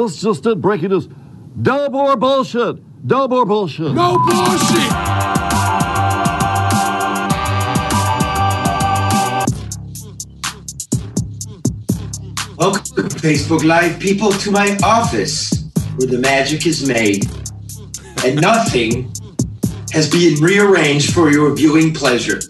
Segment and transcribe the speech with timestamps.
[0.00, 1.08] My, let's just did breaking news.
[1.54, 2.78] No more bullshit.
[3.04, 3.92] No more bullshit.
[3.92, 4.90] No bullshit.
[12.56, 17.28] Welcome, to Facebook Live people, to my office where the magic is made
[18.24, 19.12] and nothing
[19.92, 22.40] has been rearranged for your viewing pleasure.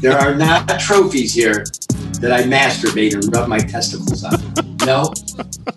[0.00, 1.64] There are not trophies here
[2.20, 4.40] that I masturbate and rub my testicles on.
[4.86, 5.12] No,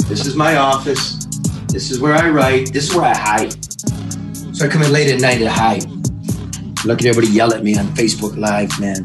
[0.08, 1.26] this is my office.
[1.68, 2.74] This is where I write.
[2.74, 3.54] This is where I hide.
[4.56, 5.86] So I come in late at night to hide.
[6.86, 9.04] Look at everybody yell at me on Facebook Live, man.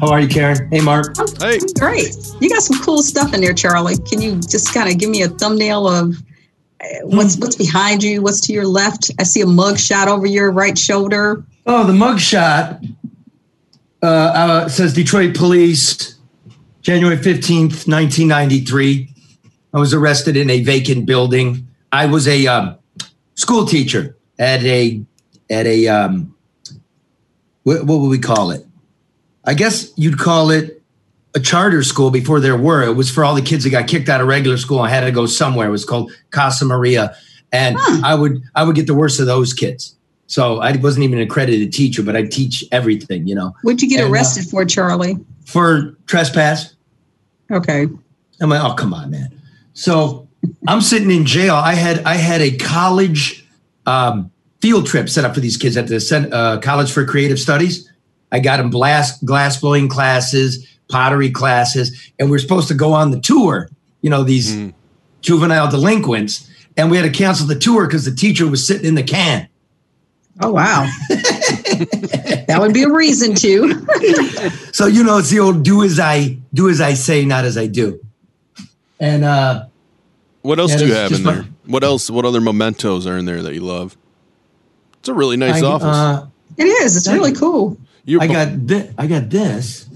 [0.00, 0.68] How are you, Karen?
[0.70, 1.16] Hey, Mark.
[1.40, 1.58] Hey.
[1.78, 2.16] Great.
[2.40, 3.98] You got some cool stuff in there, Charlie.
[3.98, 6.16] Can you just kind of give me a thumbnail of
[6.82, 8.20] uh, what's what's behind you?
[8.20, 9.10] What's to your left?
[9.20, 11.44] I see a mug shot over your right shoulder.
[11.66, 12.84] Oh, the mugshot
[14.02, 16.16] uh, uh, says Detroit Police,
[16.80, 19.11] January 15th, 1993.
[19.72, 21.66] I was arrested in a vacant building.
[21.90, 22.76] I was a um,
[23.34, 25.02] school teacher at a,
[25.50, 26.34] at a, um,
[27.62, 28.66] what, what would we call it?
[29.44, 30.82] I guess you'd call it
[31.34, 32.82] a charter school before there were.
[32.82, 35.00] It was for all the kids that got kicked out of regular school and had
[35.00, 35.68] to go somewhere.
[35.68, 37.16] It was called Casa Maria.
[37.52, 39.94] And I would I would get the worst of those kids.
[40.26, 43.54] So I wasn't even an accredited teacher, but I teach everything, you know.
[43.62, 45.18] What'd you get And, uh, arrested for, Charlie?
[45.44, 46.74] For trespass.
[47.50, 47.86] Okay.
[48.40, 49.38] I'm like, oh come on, man.
[49.74, 50.28] So
[50.66, 51.54] I'm sitting in jail.
[51.54, 53.46] I had I had a college
[53.86, 57.90] um, field trip set up for these kids at the uh, College for Creative Studies.
[58.30, 62.92] I got them glass glass blowing classes, pottery classes, and we are supposed to go
[62.92, 63.68] on the tour.
[64.00, 64.72] You know these
[65.20, 68.94] juvenile delinquents, and we had to cancel the tour because the teacher was sitting in
[68.94, 69.48] the can.
[70.40, 70.88] Oh wow.
[71.08, 73.86] that would be a reason to.
[74.72, 77.58] So you know it's the old do as I do as I say, not as
[77.58, 78.01] I do.
[79.02, 79.66] And uh,
[80.42, 81.46] What else Yeah, do you have just in my- there?
[81.66, 82.08] What else?
[82.08, 83.96] What other mementos are in there that you love?
[85.00, 85.86] It's a really nice I, office.
[85.86, 86.26] uh,
[86.56, 86.96] It is.
[86.96, 87.76] It's really cool.
[88.04, 89.86] you I got thi- I got this.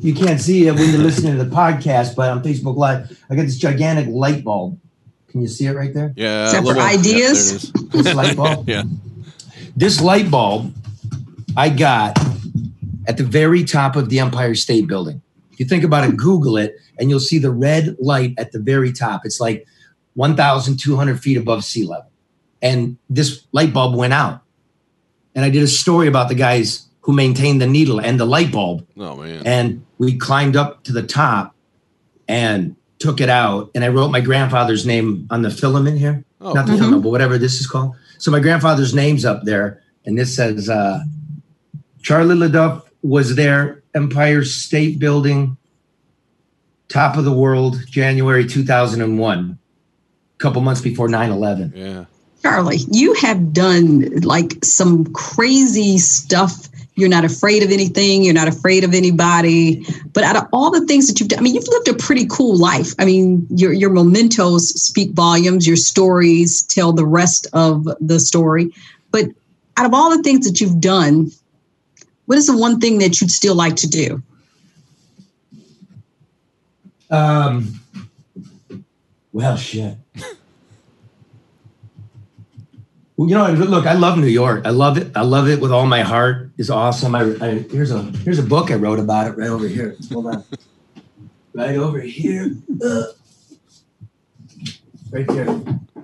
[0.00, 3.36] You can't see it when you're listening to the podcast, but on Facebook Live, I
[3.36, 4.78] got this gigantic light bulb.
[5.28, 6.12] Can you see it right there?
[6.16, 6.46] yeah.
[6.46, 7.52] Is that little- for yeah, there it ideas?
[7.64, 7.72] is.
[7.92, 8.68] This light bulb.
[8.74, 8.82] yeah.
[9.76, 10.74] This light bulb
[11.56, 12.18] I got
[13.06, 15.21] at the very top of the Empire State Building.
[15.52, 18.58] If you think about it, Google it, and you'll see the red light at the
[18.58, 19.22] very top.
[19.24, 19.66] It's like
[20.14, 22.10] 1,200 feet above sea level.
[22.60, 24.42] And this light bulb went out.
[25.34, 28.52] And I did a story about the guys who maintained the needle and the light
[28.52, 28.86] bulb.
[28.96, 29.42] Oh man.
[29.46, 31.54] And we climbed up to the top
[32.28, 33.70] and took it out.
[33.74, 36.24] And I wrote my grandfather's name on the filament here.
[36.40, 36.78] Oh, Not the cool.
[36.78, 37.96] filament, but whatever this is called.
[38.18, 39.82] So my grandfather's name's up there.
[40.04, 41.00] And this says uh,
[42.02, 45.56] Charlie LeDuff was there, Empire State Building,
[46.88, 51.72] top of the world, January 2001, a couple months before 9 11.
[51.74, 52.04] Yeah.
[52.42, 56.68] Charlie, you have done like some crazy stuff.
[56.94, 58.24] You're not afraid of anything.
[58.24, 59.86] You're not afraid of anybody.
[60.12, 62.26] But out of all the things that you've done, I mean, you've lived a pretty
[62.26, 62.94] cool life.
[62.98, 65.66] I mean, your your mementos speak volumes.
[65.66, 68.74] Your stories tell the rest of the story.
[69.12, 69.26] But
[69.76, 71.30] out of all the things that you've done,
[72.26, 74.22] what is the one thing that you'd still like to do?
[77.10, 77.80] Um,
[79.32, 79.98] well, shit.
[83.16, 84.62] well, you know, look, I love New York.
[84.64, 85.10] I love it.
[85.14, 86.50] I love it with all my heart.
[86.56, 87.14] It's awesome.
[87.14, 89.96] I, I here's a here's a book I wrote about it right over here.
[90.10, 90.44] Hold on,
[91.52, 93.04] right over here, Uh,
[95.10, 95.48] right there.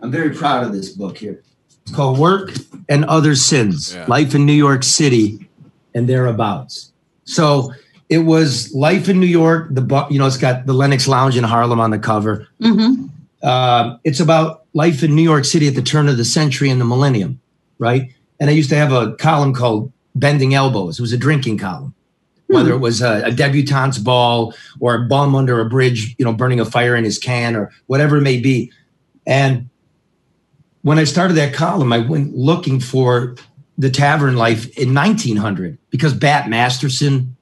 [0.00, 1.42] I'm very proud of this book here.
[1.82, 2.52] It's called Work
[2.88, 4.04] and Other Sins: Yeah.
[4.08, 5.47] Life in New York City
[5.94, 6.92] and Thereabouts.
[7.24, 7.72] So
[8.08, 9.68] it was life in New York.
[9.70, 12.48] The you know, it's got the Lennox Lounge in Harlem on the cover.
[12.60, 13.46] Mm-hmm.
[13.46, 16.80] Um, it's about life in New York City at the turn of the century and
[16.80, 17.40] the millennium,
[17.78, 18.12] right?
[18.40, 20.98] And I used to have a column called Bending Elbows.
[20.98, 21.94] It was a drinking column,
[22.46, 26.32] whether it was a, a debutante's ball or a bum under a bridge, you know,
[26.32, 28.72] burning a fire in his can or whatever it may be.
[29.26, 29.68] And
[30.82, 33.36] when I started that column, I went looking for
[33.78, 37.36] the tavern life in 1900 because Bat Masterson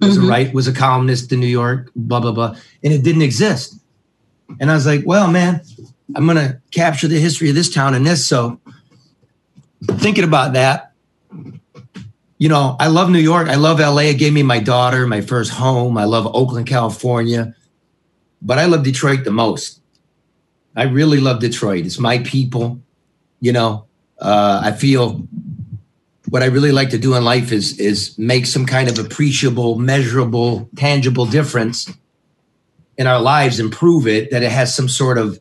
[0.00, 3.22] was a right was a columnist in New York, blah blah blah, and it didn't
[3.22, 3.78] exist.
[4.60, 5.62] And I was like, well, man,
[6.14, 8.26] I'm gonna capture the history of this town and this.
[8.26, 8.60] So
[9.82, 10.92] thinking about that,
[12.38, 13.48] you know, I love New York.
[13.48, 14.02] I love LA.
[14.02, 15.98] It gave me my daughter, my first home.
[15.98, 17.54] I love Oakland, California,
[18.42, 19.80] but I love Detroit the most.
[20.76, 21.86] I really love Detroit.
[21.86, 22.80] It's my people.
[23.40, 23.86] You know,
[24.18, 25.26] uh, I feel
[26.28, 29.78] what I really like to do in life is is make some kind of appreciable,
[29.78, 31.92] measurable, tangible difference
[32.96, 35.38] in our lives and prove it that it has some sort of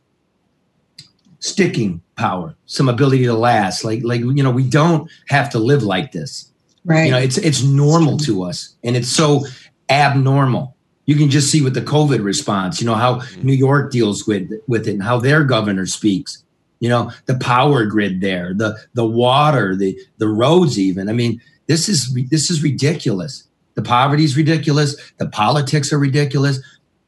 [1.39, 3.83] sticking power, some ability to last.
[3.83, 6.51] Like like you know, we don't have to live like this.
[6.85, 7.05] Right.
[7.05, 9.45] You know, it's it's normal to us, and it's so
[9.89, 10.75] abnormal.
[11.05, 13.45] You can just see with the COVID response, you know, how mm-hmm.
[13.45, 16.42] New York deals with with it and how their governor speaks.
[16.83, 21.07] You know, the power grid there, the the water, the the roads even.
[21.07, 23.47] I mean, this is this is ridiculous.
[23.75, 26.59] The poverty is ridiculous, the politics are ridiculous,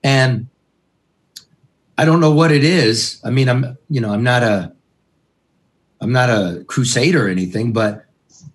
[0.01, 0.48] and
[1.98, 3.19] I don't know what it is.
[3.25, 4.72] I mean, I'm you know, I'm not a
[6.00, 8.06] I'm not a crusader or anything, but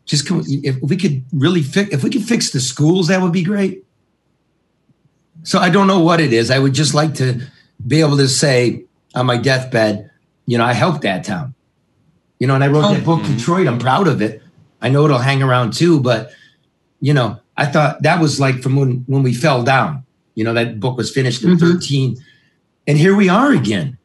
[0.06, 3.32] just come, if we could really fix if we could fix the schools, that would
[3.32, 3.84] be great.
[5.42, 6.50] So I don't know what it is.
[6.50, 7.42] I would just like to
[7.86, 10.10] be able to say on my deathbed,
[10.50, 11.54] you know, I helped that town.
[12.40, 12.94] You know, and I wrote Oh.
[12.94, 13.68] that book, Detroit.
[13.68, 14.42] I'm proud of it.
[14.82, 16.30] I know it'll hang around too, but
[17.00, 20.02] you know, I thought that was like from when when we fell down.
[20.34, 21.60] You know, that book was finished in Mhm.
[21.60, 22.16] 13.
[22.88, 23.96] And here we are again.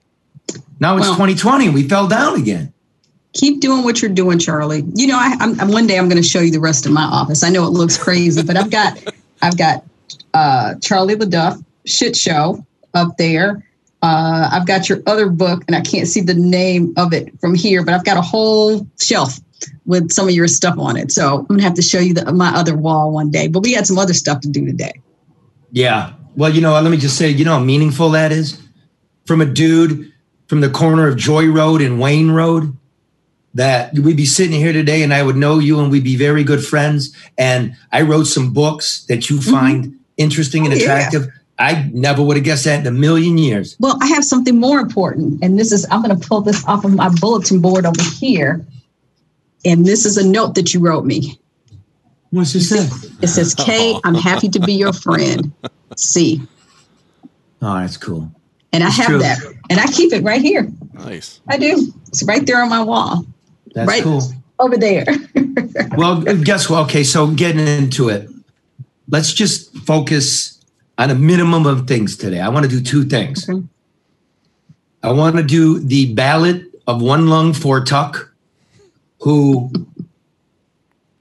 [0.79, 2.71] Now it's Well- 2020 and we fell down again.
[3.33, 4.83] Keep doing what you're doing, Charlie.
[4.95, 6.91] You know, I, I'm, I'm- one day I'm going to show you the rest of
[6.91, 7.43] my office.
[7.43, 8.91] I know it looks crazy, but I've got
[9.41, 9.83] I've got
[10.33, 12.63] uh, Charlie LeDuff shit show
[12.93, 13.65] up there.
[14.05, 17.55] Uh, I've got your other book, and I can't see the name of it from
[17.55, 19.39] here, but I've got a whole shelf
[19.85, 21.11] with some of your stuff on it.
[21.11, 23.47] So I'm gonna have to show you the, my other wall one day.
[23.47, 25.01] But we had some other stuff to do today.
[25.71, 26.13] Yeah.
[26.35, 28.61] Well, you know, let me just say, you know how meaningful that is?
[29.25, 30.11] From a dude
[30.47, 32.77] from the corner of Joy Road and Wayne Road,
[33.55, 36.43] that we'd be sitting here today and I would know you and we'd be very
[36.43, 37.15] good friends.
[37.37, 41.23] And I wrote some books that you find interesting and attractive.
[41.23, 41.34] yeah.
[41.57, 41.91] Attractive.
[41.93, 43.75] I never would have guessed that in a million years.
[43.79, 46.85] Well, I have something more important, and this is I'm going to pull this off
[46.85, 48.65] of my bulletin board over here,
[49.63, 51.39] and this is a note that you wrote me.
[52.31, 52.87] What's it say?
[53.21, 55.51] It says, "Kay, I'm happy to be your friend."
[55.97, 56.41] C,
[57.61, 58.29] Oh, that's cool.
[58.73, 59.19] and I It's have true.
[59.19, 60.69] that, and I keep it right here.
[60.93, 61.39] Nice.
[61.47, 61.93] I do.
[62.09, 63.25] It's right there on my wall,
[63.73, 64.03] That's Right.
[64.03, 64.21] cool.
[64.59, 65.05] over there.
[65.97, 66.83] Well, guess what?
[66.85, 68.29] Okay, so getting into it,
[69.09, 70.54] let's just focus
[70.97, 72.39] on a minimum of things today.
[72.39, 73.49] I want to do two things.
[73.49, 73.61] Okay.
[75.03, 78.33] I want to do the ballad of one lung for Tuck,
[79.21, 79.71] who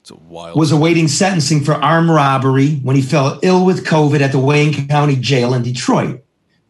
[0.01, 0.57] It's a wild.
[0.57, 4.87] was awaiting sentencing for armed robbery when he fell ill with COVID at the Wayne
[4.87, 6.23] County Jail in Detroit.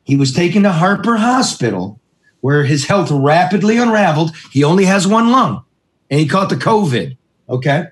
[0.04, 2.00] He was taken to Harper Hospital,
[2.42, 4.36] where his health rapidly unraveled.
[4.51, 5.63] He only has one lung,
[6.10, 7.18] and he caught the COVID.
[7.50, 7.86] Okay.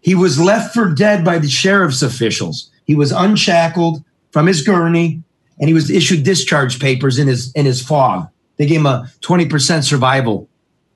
[0.00, 2.70] He was left for dead by the sheriff's officials.
[2.84, 4.04] He was unshackled
[4.36, 5.22] from his gurney,
[5.58, 8.28] and he was issued discharge papers in his in his fog.
[8.58, 10.46] They gave him a twenty percent survival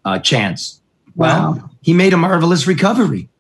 [0.05, 0.83] uh, chance.
[1.17, 1.71] Well, Wow.
[1.81, 3.31] he made a marvelous recovery.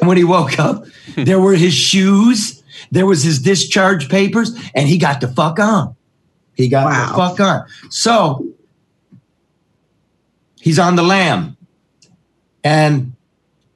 [0.00, 0.84] And when he woke up,
[1.16, 2.60] there were his shoes,
[2.90, 5.94] there was his discharge papers, and he got the fuck on.
[6.54, 7.06] He got Wow.
[7.06, 7.66] the fuck on.
[7.88, 8.48] So
[10.60, 11.56] he's on the lam.
[12.64, 13.12] And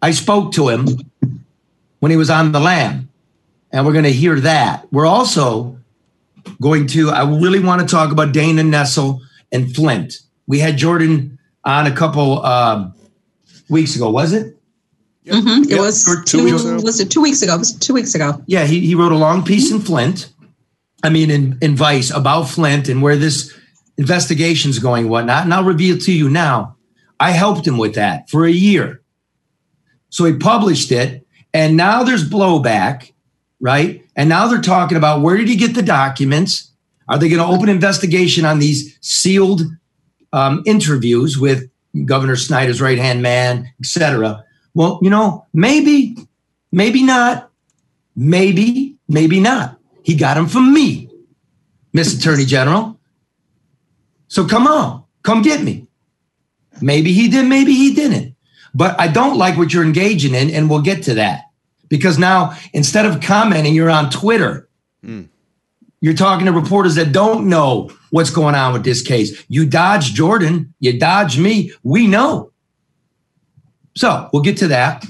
[0.03, 0.89] I spoke to him
[2.01, 3.09] when he was on the lam.
[3.75, 4.87] And we're going to hear that.
[4.93, 5.79] We're also
[6.63, 9.19] going to, I really want to talk about Dana Nessel
[9.51, 10.15] and Flint.
[10.47, 12.95] We had Jordan on a couple um,
[13.69, 14.57] weeks ago, was it?
[15.27, 15.65] Mm-hmm.
[15.65, 15.81] It Yep.
[15.81, 16.45] was two two.
[16.45, 16.81] weeks ago.
[16.85, 17.57] Was it two weeks ago?
[17.57, 18.41] It was two weeks ago.
[18.47, 20.31] Yeah, he, he wrote a long piece in Flint.
[21.03, 23.53] I mean, in, in Vice about Flint and where this
[23.99, 25.43] investigation's going, whatnot.
[25.45, 26.77] And I'll reveal to you now.
[27.19, 29.01] I helped him with that for a year.
[30.11, 33.11] So he published it, and now there's blowback,
[33.61, 34.05] right?
[34.17, 36.71] And now they're talking about where did he get the documents?
[37.09, 39.63] Are they going to open investigation on these sealed
[40.33, 41.69] um, interviews with
[42.05, 44.45] Governor Snyder's right hand man, etc.?
[44.75, 46.17] Well, you know, maybe,
[46.73, 47.51] maybe not.
[48.17, 49.79] Maybe, maybe not.
[50.03, 51.11] He got him from me,
[51.93, 52.99] Miss Attorney General.
[54.29, 55.87] So come on, come get me.
[56.81, 58.35] Maybe he did, maybe he didn't.
[58.75, 61.44] But I don't like what you're engaging in, and we'll get to that.
[61.95, 64.69] Because now, instead of commenting, you're on Twitter.
[65.05, 65.29] Mm.
[66.01, 69.45] You're talking to reporters that don't know what's going on with this case.
[69.47, 71.71] You dodge Jordan, you dodge me.
[71.85, 72.51] We know.
[73.97, 75.07] So we'll get to that.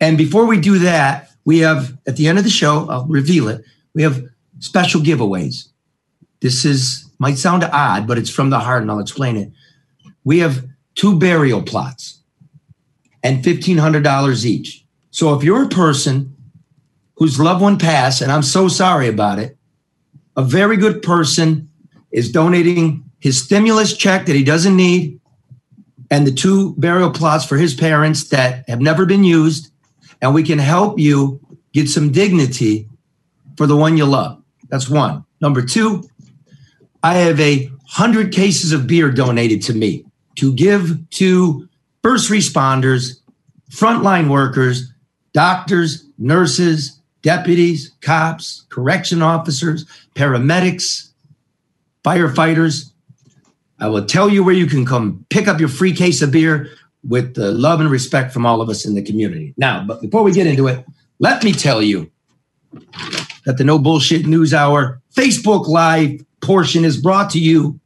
[0.00, 3.46] And before we do that, we have at the end of the show, I'll reveal
[3.46, 3.64] it.
[3.94, 4.20] We have
[4.58, 5.68] special giveaways.
[6.40, 9.52] This is might sound odd, but it's from the heart, and I'll explain it.
[10.24, 12.20] We have two burial plots
[13.22, 14.84] and $1,500 each.
[15.10, 16.36] So if you're a person
[17.16, 19.56] whose loved one passed, and I'm so sorry about it,
[20.36, 21.68] a very good person
[22.10, 25.20] is donating his stimulus check that he doesn't need
[26.10, 29.70] and the two burial plots for his parents that have never been used,
[30.20, 31.40] and we can help you
[31.72, 32.88] get some dignity
[33.56, 34.42] for the one you love.
[34.68, 35.24] That's one.
[35.40, 36.08] Number two,
[37.02, 40.04] I have a hundred cases of beer donated to me
[40.36, 41.68] to give to
[42.02, 43.20] first responders,
[43.70, 44.89] frontline workers,
[45.32, 49.84] doctors, nurses, deputies, cops, correction officers,
[50.14, 51.10] paramedics,
[52.04, 52.90] firefighters.
[53.78, 56.68] I will tell you where you can come pick up your free case of beer
[57.02, 59.54] with the love and respect from all of us in the community.
[59.56, 60.84] Now, but before we get into it,
[61.18, 62.10] let me tell you
[63.44, 67.80] that the No Bullshit News Hour Facebook Live portion is brought to you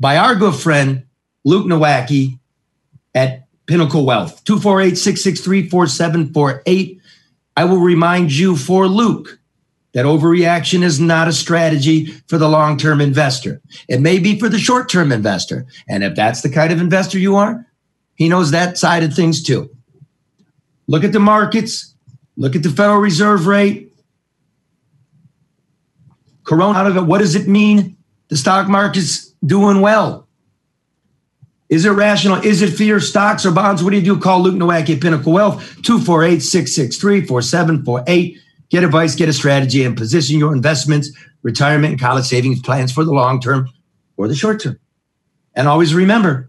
[0.00, 1.04] by our good friend
[1.44, 2.38] Luke Nowacki
[3.14, 7.00] at Pinnacle Wealth, 248 663 4748.
[7.56, 9.38] I will remind you for Luke
[9.92, 13.60] that overreaction is not a strategy for the long term investor.
[13.88, 15.66] It may be for the short term investor.
[15.88, 17.66] And if that's the kind of investor you are,
[18.14, 19.70] he knows that side of things too.
[20.86, 21.94] Look at the markets,
[22.36, 23.92] look at the Federal Reserve rate.
[26.44, 27.96] Corona out of it, what does it mean?
[28.28, 30.27] The stock market's doing well.
[31.68, 32.36] Is it rational?
[32.36, 32.98] Is it fear?
[32.98, 33.84] Stocks or bonds?
[33.84, 34.18] What do you do?
[34.18, 38.38] Call Luke Nowacki at Pinnacle Wealth, 248 663 4748.
[38.70, 41.10] Get advice, get a strategy, and position your investments,
[41.42, 43.68] retirement, and college savings plans for the long term
[44.16, 44.78] or the short term.
[45.54, 46.48] And always remember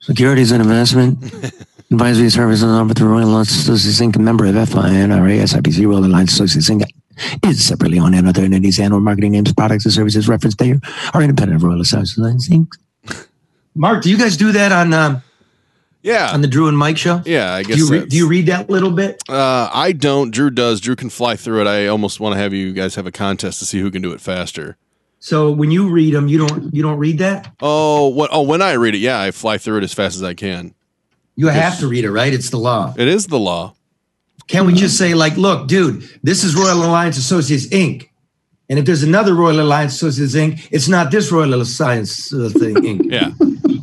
[0.00, 1.22] securities and investment
[1.90, 4.18] advisory services offered through Royal Associates Inc.
[4.18, 6.84] member of FINRA, SIPC, Royal Alliance Associates Inc.
[7.44, 10.80] is separately owned and other entities and or marketing names, products, and services referenced there
[11.12, 12.68] are independent of Royal Associates Inc.
[13.74, 15.22] Mark, do you guys do that on um,
[16.02, 16.30] Yeah.
[16.32, 17.22] on the Drew and Mike show?
[17.24, 17.78] yeah, I Do guess.
[17.78, 19.22] you, re- do you read that little bit?
[19.28, 20.30] Uh, I don't.
[20.30, 20.80] Drew does.
[20.80, 21.66] Drew can fly through it.
[21.66, 24.12] I almost want to have you guys have a contest to see who can do
[24.12, 24.76] it faster.
[25.18, 27.52] So when you read them, you don't you don't read that.
[27.60, 28.30] Oh, what?
[28.32, 30.74] Oh, when I read it, yeah, I fly through it as fast as I can.
[31.36, 32.32] You have to read it, right?
[32.32, 32.94] It's the law.
[32.96, 33.74] It is the law.
[34.46, 38.10] Can't we just say like, look, dude, this is Royal Alliance Associates Inc.
[38.70, 42.74] And if there's another Royal Alliance Associates Inc., it's not this Royal Alliance uh, thing
[42.76, 43.04] Inc.
[43.10, 43.30] Yeah.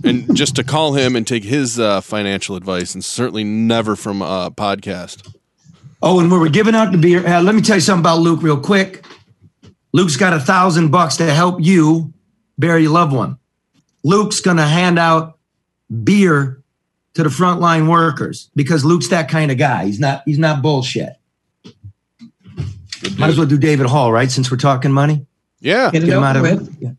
[0.04, 4.22] and just to call him and take his uh, financial advice, and certainly never from
[4.22, 5.32] a podcast.
[6.02, 8.42] Oh, and we're giving out the beer, uh, let me tell you something about Luke
[8.42, 9.06] real quick.
[9.94, 12.12] Luke's got a thousand bucks to help you
[12.58, 13.38] bury your loved one.
[14.04, 15.38] Luke's gonna hand out
[16.04, 16.64] beer
[17.14, 19.86] to the frontline workers because Luke's that kind of guy.
[19.86, 20.24] He's not.
[20.26, 21.14] He's not bullshit.
[23.02, 24.30] Good Might as well do David Hall, right?
[24.30, 25.26] Since we're talking money.
[25.60, 25.90] Yeah.
[25.92, 26.78] Get Get him out of with.
[26.80, 26.92] Yeah.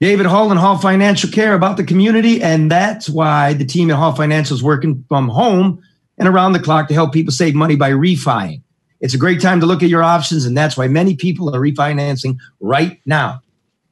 [0.00, 3.96] David Hall and Hall Financial care about the community, and that's why the team at
[3.96, 5.82] Hall Financial is working from home
[6.18, 8.62] and around the clock to help people save money by refining.
[9.00, 11.60] It's a great time to look at your options, and that's why many people are
[11.60, 13.40] refinancing right now.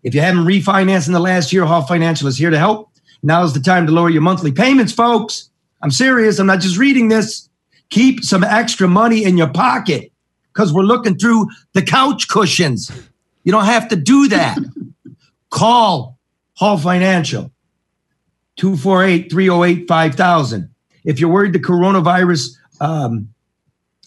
[0.05, 2.91] If you haven't refinanced in the last year, Hall Financial is here to help.
[3.23, 5.51] Now is the time to lower your monthly payments, folks.
[5.83, 6.39] I'm serious.
[6.39, 7.49] I'm not just reading this.
[7.91, 10.13] Keep some extra money in your pocket
[10.57, 12.91] because we're looking through the couch cushions.
[13.45, 14.57] You don't have to do that.
[15.51, 16.19] Call
[16.55, 17.53] Hall Financial
[18.57, 20.71] 248 308 5000.
[21.05, 22.49] If you're worried the coronavirus
[22.81, 23.29] um,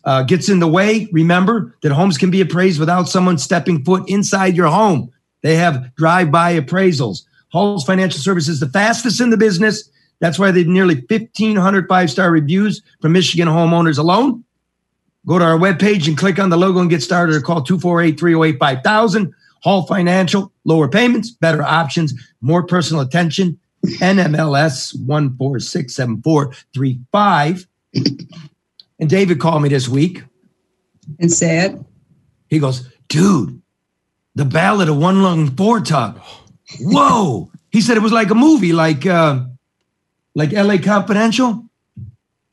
[0.03, 4.09] uh, gets in the way, remember that homes can be appraised without someone stepping foot
[4.09, 5.11] inside your home.
[5.43, 7.21] They have drive by appraisals.
[7.49, 9.89] Hall's Financial Service is the fastest in the business.
[10.19, 14.43] That's why they've nearly 1,500 five star reviews from Michigan homeowners alone.
[15.25, 18.19] Go to our webpage and click on the logo and get started or call 248
[18.19, 19.33] 308 5000.
[19.61, 23.59] Hall Financial, lower payments, better options, more personal attention.
[23.85, 27.65] NMLS 1467435.
[28.99, 30.23] And David called me this week.
[31.19, 31.85] And said,
[32.47, 33.61] He goes, dude,
[34.35, 36.23] the Ballad of One Lung Four Tuck.
[36.79, 37.51] Whoa.
[37.71, 39.43] He said it was like a movie, like uh,
[40.35, 41.68] like LA Confidential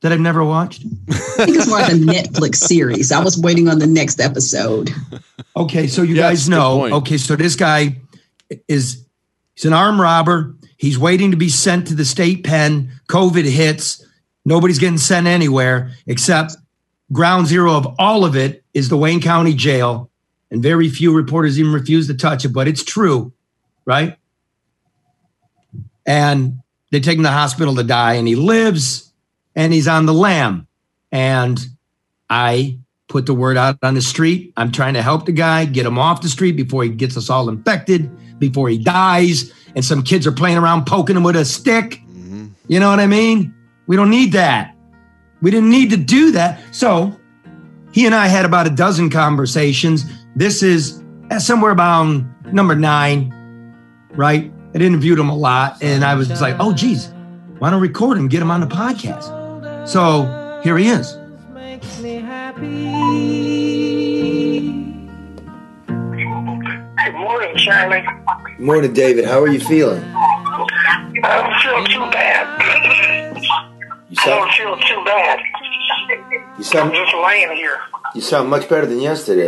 [0.01, 0.83] that I've never watched.
[1.09, 3.11] I think it's more like a Netflix series.
[3.11, 4.91] I was waiting on the next episode.
[5.55, 6.85] Okay, so you Yes, guys know.
[6.97, 7.97] Okay, so this guy
[8.67, 9.03] is
[9.55, 10.55] he's an armed robber.
[10.77, 12.91] He's waiting to be sent to the state pen.
[13.09, 14.05] COVID hits.
[14.45, 16.55] Nobody's getting sent anywhere except
[17.11, 20.11] ground zero of all of it is the Wayne County Jail,
[20.51, 22.49] and very few reporters even refuse to touch it.
[22.49, 23.33] But it's true,
[23.85, 24.17] right?
[26.05, 26.59] And
[26.91, 29.06] they take him to the hospital to die, and he lives,
[29.57, 30.67] and he's on the lam.
[31.11, 31.59] And
[32.29, 34.53] I put the word out on the street.
[34.55, 37.29] I'm trying to help the guy get him off the street before he gets us
[37.29, 41.43] all infected, before he dies, and some kids are playing around poking him with a
[41.43, 42.01] stick.
[42.67, 43.53] You know what I mean?
[43.87, 44.75] We don't need that.
[45.41, 46.59] We didn't need to do that.
[46.75, 47.17] So
[47.93, 50.03] he and I had about a dozen conversations.
[50.35, 53.33] This is uh, somewhere about number nine,
[54.11, 54.51] right?
[54.75, 57.11] I interviewed him a lot, and I was like, oh, geez,
[57.59, 59.36] why don't record him, get him on the podcast?
[59.87, 61.15] So here he is.
[61.53, 62.91] makes me happy.
[65.87, 68.05] Good morning, Charlie.
[68.59, 69.23] Morning, David.
[69.23, 70.03] How are you feeling?
[70.03, 70.67] I'm
[71.23, 72.61] I don't feel too bad.
[74.09, 75.39] You I don't sound feel too bad.
[75.39, 77.79] you I'm sound just laying here.
[78.13, 79.47] you sound much better than yesterday.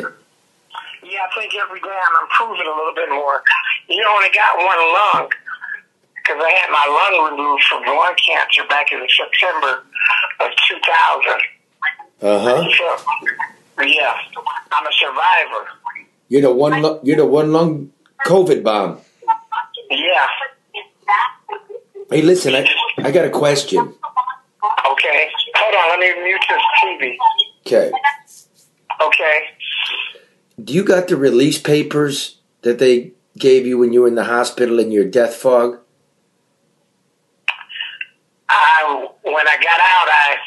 [1.04, 3.44] Yeah, I think every day I'm improving a little bit more.
[3.90, 5.30] You only got one lung
[6.30, 9.84] because I had my lung removed from lung cancer back in September
[10.40, 11.42] of 2000.
[12.22, 12.64] Uh huh.
[12.78, 14.16] So, yeah,
[14.72, 15.68] I'm a survivor.
[16.28, 16.82] You're the one.
[16.82, 17.92] lu- You're the one lung
[18.26, 19.00] COVID bomb.
[19.90, 20.28] Yeah.
[22.12, 22.54] Hey, listen.
[22.56, 22.68] I
[22.98, 23.80] I got a question.
[23.80, 25.32] Okay.
[25.56, 25.90] Hold on.
[25.90, 27.18] Let me mute this TV.
[27.66, 27.92] Okay.
[29.02, 29.40] Okay.
[30.64, 34.26] Do you got the release papers that they gave you when you were in the
[34.26, 35.80] hospital in your death fog?
[38.50, 40.38] I when I got out, I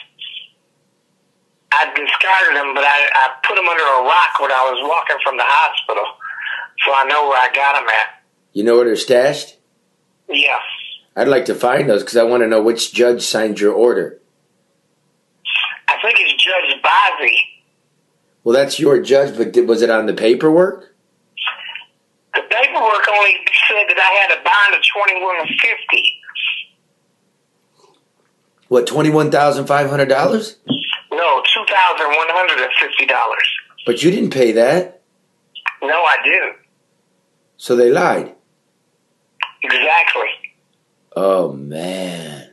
[1.74, 5.16] I discarded them, but I, I put them under a rock when I was walking
[5.24, 6.04] from the hospital,
[6.84, 8.22] so I know where I got them at.
[8.52, 9.56] You know where they're stashed?
[10.28, 10.60] Yes.
[11.16, 14.18] I'd like to find those because I want to know which judge signed your order.
[15.88, 17.36] I think it's Judge Bozzi.
[18.44, 20.94] Well, that's your judge, but did, was it on the paperwork?
[22.34, 23.36] The paperwork only
[23.68, 26.01] said that I had a bond of twenty one fifty.
[28.72, 30.56] What twenty one thousand five hundred dollars?
[30.66, 33.46] No, two thousand one hundred and fifty dollars.
[33.84, 35.02] But you didn't pay that,
[35.82, 36.56] No, I didn't.
[37.58, 38.34] so they lied.
[39.62, 40.30] Exactly.
[41.14, 42.48] Oh man.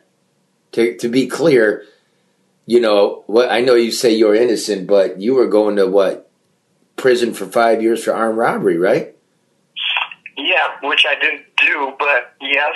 [0.73, 1.85] To to be clear,
[2.65, 3.49] you know what?
[3.49, 6.29] I know you say you're innocent, but you were going to what
[6.97, 9.15] prison for five years for armed robbery, right?
[10.35, 12.75] Yeah, which I didn't do, but yes,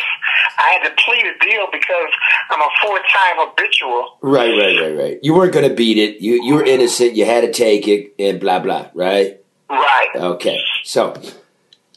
[0.57, 2.11] I had to plead a deal because
[2.49, 4.17] I'm a four time habitual.
[4.21, 5.19] Right, right, right, right.
[5.21, 6.21] You weren't going to beat it.
[6.21, 7.15] You you were innocent.
[7.15, 8.89] You had to take it, and blah blah.
[8.93, 9.39] Right?
[9.69, 10.09] Right.
[10.15, 10.59] Okay.
[10.83, 11.19] So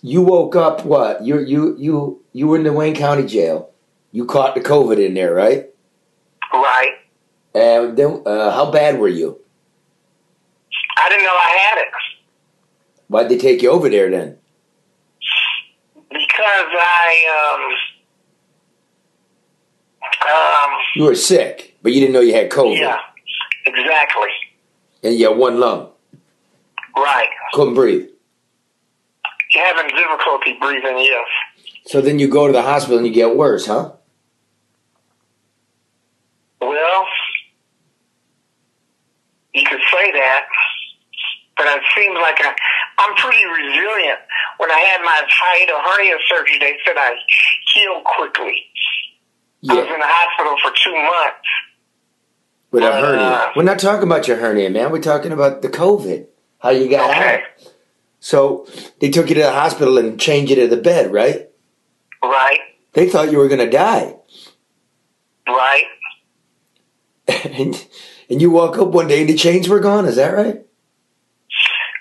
[0.03, 0.85] you woke up.
[0.85, 1.25] What?
[1.25, 3.71] You you you you were in the Wayne County Jail.
[4.13, 5.67] You caught the COVID in there, right?
[6.53, 6.93] Right.
[7.55, 9.39] And then, uh, how bad were you?
[10.99, 11.89] I didn't know I had it
[13.09, 14.39] Why'd they take you over there then?
[16.37, 17.09] Because I
[17.57, 17.63] um
[20.31, 23.01] um You were sick, but you didn't know you had COVID, yeah
[23.67, 24.29] exactly
[25.03, 25.91] and you had one lung,
[26.97, 27.29] right.
[27.53, 28.09] couldn't breathe.
[29.55, 30.99] You having difficulty breathing?
[30.99, 31.27] Yes.
[31.87, 33.93] So then you go to the hospital and you get worse, huh?
[36.61, 37.07] Well,
[39.55, 40.47] you could say that,
[41.57, 42.55] but it seems like I,
[42.99, 44.19] I'm pretty resilient.
[44.59, 47.15] When I had my hiatal hernia surgery, they said I
[47.75, 48.63] healed quickly.
[49.69, 51.49] I was in the hospital for two months.
[52.71, 53.53] with a Uh, hernia.
[53.57, 54.91] We're not talking about your hernia, man.
[54.91, 56.27] We're talking about the COVID.
[56.59, 57.35] How you got Okay.
[57.37, 57.41] out?
[58.21, 58.67] So
[59.01, 61.49] they took you to the hospital and changed you to the bed, right?
[62.23, 62.59] Right.
[62.93, 64.17] They thought you were going to die,
[65.47, 65.85] Right.
[67.29, 67.87] and
[68.29, 70.07] and you woke up one day and the chains were gone.
[70.07, 70.66] Is that right?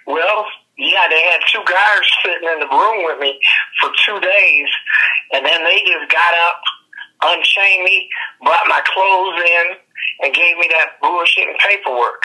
[0.07, 0.45] Well,
[0.77, 3.39] yeah, they had two guards sitting in the room with me
[3.81, 4.67] for two days,
[5.33, 6.61] and then they just got up,
[7.23, 8.09] unchained me,
[8.43, 9.65] brought my clothes in,
[10.21, 12.23] and gave me that bullshit and paperwork.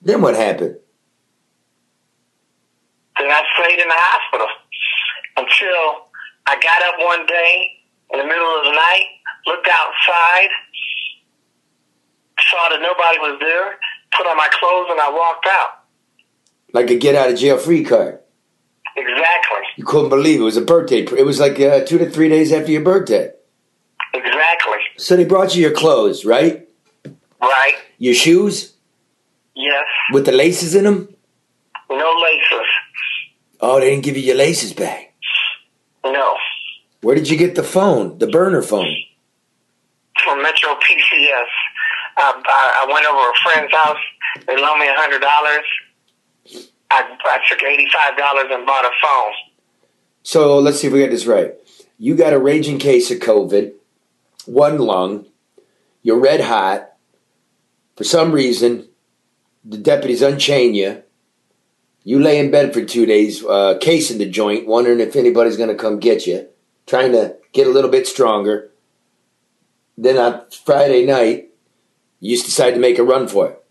[0.00, 0.76] Then what happened?
[3.18, 4.48] Then I stayed in the hospital
[5.36, 6.08] until
[6.46, 7.70] I got up one day
[8.12, 9.06] in the middle of the night,
[9.46, 10.48] looked outside,
[12.50, 13.78] saw that nobody was there,
[14.16, 15.81] put on my clothes, and I walked out.
[16.72, 18.20] Like a get out of jail free card.
[18.96, 19.58] Exactly.
[19.76, 20.42] You couldn't believe it.
[20.42, 21.00] It was a birthday.
[21.02, 23.30] It was like uh, two to three days after your birthday.
[24.14, 24.78] Exactly.
[24.96, 26.68] So they brought you your clothes, right?
[27.40, 27.74] Right.
[27.98, 28.74] Your shoes
[29.54, 29.84] Yes.
[30.12, 31.14] with the laces in them.
[31.90, 32.66] No laces.
[33.60, 35.14] Oh, they didn't give you your laces back.
[36.04, 36.36] No.
[37.02, 38.94] Where did you get the phone, the burner phone?
[40.24, 41.46] From Metro PCS.
[42.16, 43.98] I, I, I went over a friend's house.
[44.46, 45.64] They loaned me a hundred dollars.
[46.94, 49.32] I, I took eighty-five dollars and bought a phone.
[50.22, 51.54] So let's see if we get this right.
[51.98, 53.72] You got a raging case of COVID,
[54.46, 55.26] one lung,
[56.02, 56.90] you're red hot.
[57.96, 58.88] For some reason,
[59.64, 61.02] the deputies unchain you.
[62.04, 65.56] You lay in bed for two days, uh, case in the joint, wondering if anybody's
[65.56, 66.48] going to come get you,
[66.86, 68.70] trying to get a little bit stronger.
[69.96, 71.50] Then on Friday night,
[72.18, 73.64] you decide to make a run for it.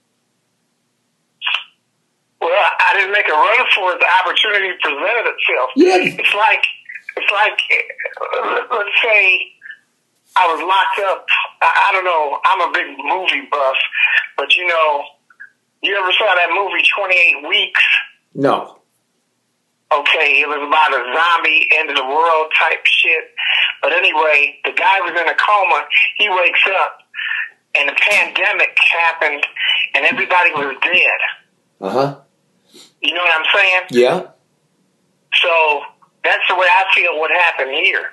[2.40, 2.50] Well,
[2.92, 4.04] I didn't make a run for it.
[4.04, 5.70] The opportunity presented itself.
[5.80, 6.12] Yeah.
[6.20, 6.64] It's like
[7.16, 7.60] it's like
[8.20, 9.48] uh, let's say
[10.36, 11.26] I was locked up.
[11.64, 12.40] I, I don't know.
[12.44, 13.80] I'm a big movie buff,
[14.36, 15.04] but you know,
[15.82, 17.84] you ever saw that movie Twenty Eight Weeks?
[18.36, 18.80] No.
[19.92, 23.24] Okay, it was about a zombie end of the world type shit.
[23.82, 25.84] But anyway, the guy was in a coma.
[26.18, 27.00] He wakes up,
[27.76, 29.44] and the pandemic happened,
[29.96, 31.20] and everybody was dead.
[31.82, 32.16] Uh huh.
[33.02, 33.82] You know what I'm saying?
[33.92, 34.28] Yeah.
[35.34, 35.82] So
[36.24, 38.12] that's the way I feel what happened here.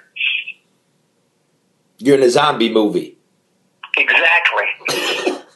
[1.99, 3.19] You're in a zombie movie.
[3.97, 5.35] Exactly.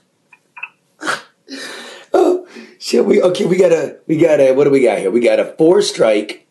[2.15, 2.47] Oh
[2.79, 3.05] shit!
[3.07, 3.47] We okay.
[3.47, 3.97] We got a.
[4.07, 4.53] We got a.
[4.53, 5.11] What do we got here?
[5.11, 6.47] We got a four strike,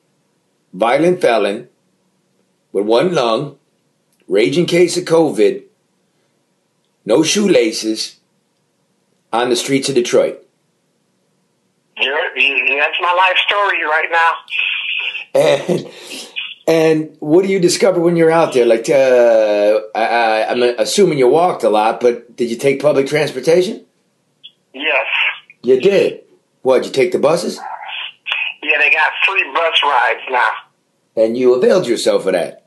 [0.73, 1.69] violent felon,
[2.71, 3.59] with one lung,
[4.27, 5.63] raging case of COVID,
[7.05, 8.17] no shoelaces,
[9.31, 10.43] on the streets of Detroit.
[12.79, 14.31] That's my life story right now.
[15.33, 15.87] And
[16.67, 18.65] and what do you discover when you're out there?
[18.65, 23.07] Like, uh, I, I, I'm assuming you walked a lot, but did you take public
[23.07, 23.85] transportation?
[24.73, 25.05] Yes.
[25.63, 26.21] You did.
[26.61, 26.83] What?
[26.83, 27.59] Did you take the buses?
[28.63, 30.49] Yeah, they got free bus rides now.
[31.15, 32.65] And you availed yourself of that.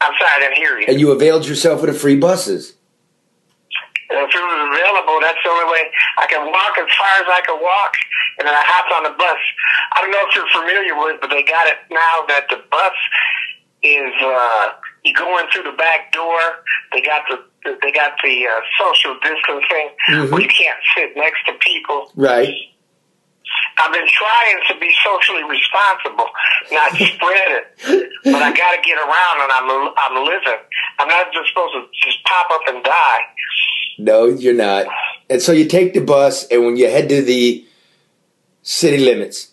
[0.00, 0.86] I'm sorry, I didn't hear you.
[0.88, 2.75] And you availed yourself of the free buses.
[4.08, 7.40] If it was available, that's the only way I can walk as far as I
[7.44, 7.92] can walk,
[8.38, 9.40] and then I hop on the bus.
[9.92, 12.94] I don't know if you're familiar with, but they got it now that the bus
[13.82, 14.66] is uh,
[15.04, 16.38] you go in through the back door.
[16.92, 17.42] They got the
[17.82, 20.30] they got the uh, social distancing Mhm.
[20.30, 22.12] where you can't sit next to people.
[22.14, 22.54] Right.
[23.78, 26.26] I've been trying to be socially responsible,
[26.72, 27.66] not spread it,
[28.24, 30.60] but I got to get around, and I'm I'm living.
[30.98, 33.20] I'm not just supposed to just pop up and die.
[33.98, 34.86] No, you're not.
[35.28, 37.66] And so you take the bus, and when you head to the
[38.62, 39.52] city limits,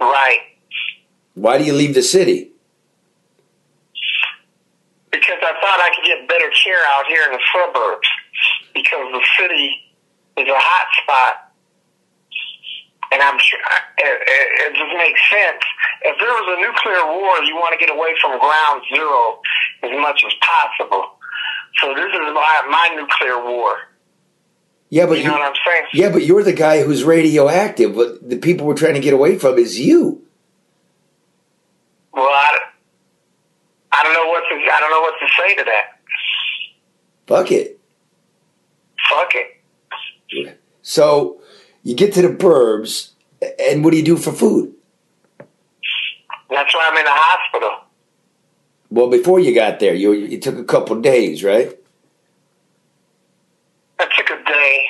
[0.00, 0.38] Right.
[1.34, 2.46] why do you leave the city?
[5.10, 8.08] because I thought I could get better care out here in the suburbs
[8.74, 9.74] because the city
[10.38, 11.34] is a hot spot.
[13.12, 13.58] And I'm sure
[13.98, 15.62] it, it, it just makes sense.
[16.02, 19.42] If there was a nuclear war, you want to get away from ground zero
[19.82, 21.18] as much as possible.
[21.78, 23.76] So this is my, my nuclear war.
[24.90, 25.84] Yeah, but You know what I'm saying?
[25.92, 27.94] yeah, but you're the guy who's radioactive.
[27.94, 30.22] But the people we're trying to get away from is you.
[32.12, 32.58] Well, I,
[33.92, 36.00] I don't know what to I don't know what to say to that.
[37.28, 37.78] Fuck it.
[39.08, 40.60] Fuck it.
[40.82, 41.40] So
[41.84, 43.10] you get to the burbs,
[43.60, 44.74] and what do you do for food?
[46.50, 47.70] That's why I'm in the hospital.
[48.90, 51.76] Well, before you got there, you you took a couple days, right?
[53.98, 54.82] I took a day.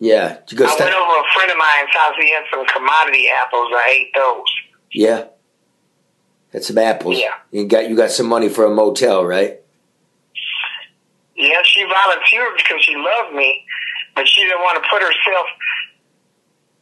[0.00, 0.38] Yeah.
[0.48, 2.14] You go I sta- went over a friend of mine's house.
[2.20, 3.68] He had some commodity apples.
[3.74, 4.44] I ate those.
[4.92, 5.24] Yeah.
[6.52, 7.18] Had some apples.
[7.18, 7.34] Yeah.
[7.52, 9.60] You got you got some money for a motel, right?
[11.36, 13.64] Yeah, she volunteered because she loved me,
[14.16, 15.46] but she didn't want to put herself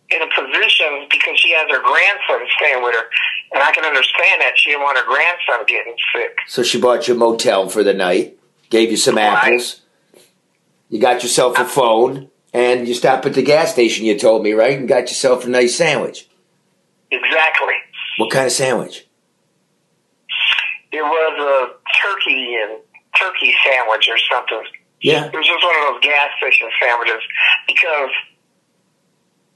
[0.09, 3.05] in a position because she has her grandson staying with her.
[3.53, 4.53] And I can understand that.
[4.57, 6.37] She didn't want her grandson getting sick.
[6.47, 8.39] So she bought you a motel for the night,
[8.71, 9.25] gave you some Right.
[9.25, 9.83] apples.
[10.89, 14.05] You got yourself a phone, and you stopped at the gas station.
[14.05, 14.79] You told me, right?
[14.79, 16.27] And got yourself a nice sandwich.
[17.11, 17.75] Exactly.
[18.19, 19.07] What kind of sandwich?
[20.93, 22.81] It was a turkey and
[23.21, 24.63] turkey sandwich or something.
[25.01, 25.27] Yeah.
[25.27, 27.23] It was just one of those gas station sandwiches
[27.67, 28.11] because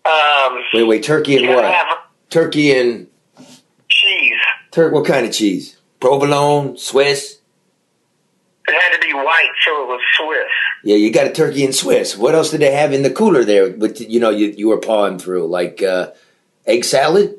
[0.05, 1.03] um, Wait, wait.
[1.03, 1.65] Turkey and what?
[1.65, 1.87] have
[2.31, 3.07] Turkey and
[4.01, 4.41] cheese.
[4.71, 4.93] Turk.
[4.93, 5.79] What kind of cheese?
[6.01, 7.39] Provolone, Swiss.
[8.69, 10.51] It had to be white, so it was Swiss.
[10.85, 12.17] Yeah, you got a turkey and Swiss.
[12.17, 13.71] What else did they have in the cooler there?
[13.71, 16.13] With you know, you you were pawing through like uh,
[16.67, 17.37] egg salad.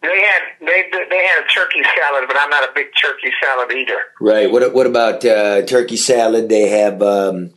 [0.00, 3.72] They had they they had a turkey salad, but I'm not a big turkey salad
[3.72, 4.00] eater.
[4.20, 4.50] Right.
[4.50, 6.48] What what about uh, turkey salad?
[6.48, 7.50] They have um,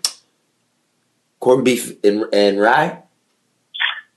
[1.42, 3.04] corned beef and, and rye,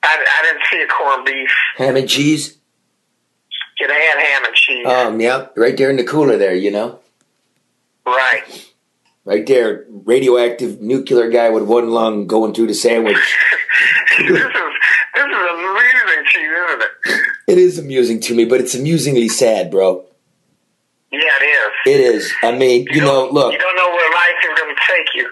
[0.02, 1.50] I, I didn't see a corned beef.
[1.76, 2.58] ham and cheese.
[3.80, 4.86] Yeah, they had ham and cheese.
[4.86, 6.54] Um, yeah, right there in the cooler there.
[6.54, 7.00] You know,
[8.06, 8.66] right.
[9.24, 13.16] right there, radioactive nuclear guy with one lung going through the sandwich.
[14.18, 17.20] this is this is amusing to you, isn't it?
[17.46, 20.04] It is amusing to me, but it's amusingly sad, bro.
[21.10, 21.70] Yeah, it is.
[21.86, 22.32] It is.
[22.42, 25.30] I mean, you know, look, You don't know where life is going to take you.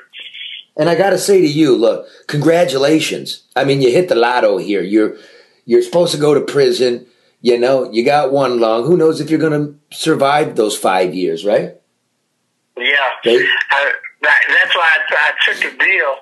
[0.76, 3.44] and I got to say to you, look, congratulations.
[3.56, 4.82] I mean, you hit the lotto here.
[4.82, 5.16] You're
[5.64, 7.06] you're supposed to go to prison.
[7.42, 8.84] You know, you got one lung.
[8.86, 11.74] Who knows if you're going to survive those five years, right?
[12.76, 13.08] Yeah.
[13.24, 13.36] They,
[13.70, 16.14] I, that, that's why I, I took the deal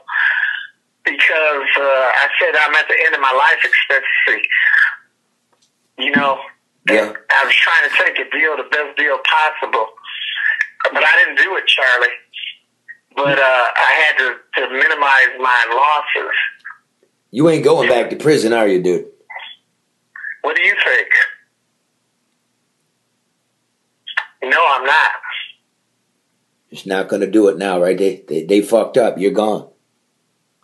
[1.05, 4.49] because uh, I said I'm at the end of my life expectancy.
[5.99, 6.41] You know,
[6.89, 7.13] yeah.
[7.13, 9.89] I was trying to take a deal, the best deal possible,
[10.93, 12.17] but I didn't do it, Charlie.
[13.15, 16.35] But uh, I had to, to minimize my losses.
[17.31, 19.07] You ain't going back to prison, are you, dude?
[20.43, 21.09] What do you think?
[24.43, 25.11] No, I'm not.
[26.71, 27.99] It's not going to do it now, right?
[27.99, 29.19] They, they they fucked up.
[29.19, 29.69] You're gone.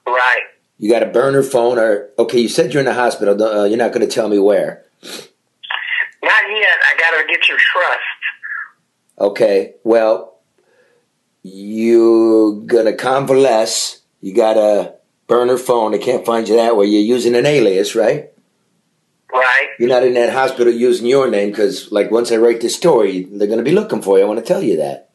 [0.07, 0.43] Right.
[0.79, 2.39] You got a burner phone, or okay?
[2.41, 3.41] You said you're in the hospital.
[3.43, 4.85] Uh, you're not going to tell me where.
[5.03, 6.79] Not yet.
[6.85, 8.01] I got to get your trust.
[9.19, 9.75] Okay.
[9.85, 10.37] Well,
[11.43, 14.01] you're gonna convalesce.
[14.21, 14.95] You got a
[15.29, 15.93] burner phone.
[15.93, 16.87] They can't find you that way.
[16.87, 18.33] You're using an alias, right?
[19.37, 19.69] Right.
[19.79, 23.25] You're not in that hospital using your name because, like, once I write this story,
[23.25, 24.25] they're going to be looking for you.
[24.25, 25.11] I want to tell you that.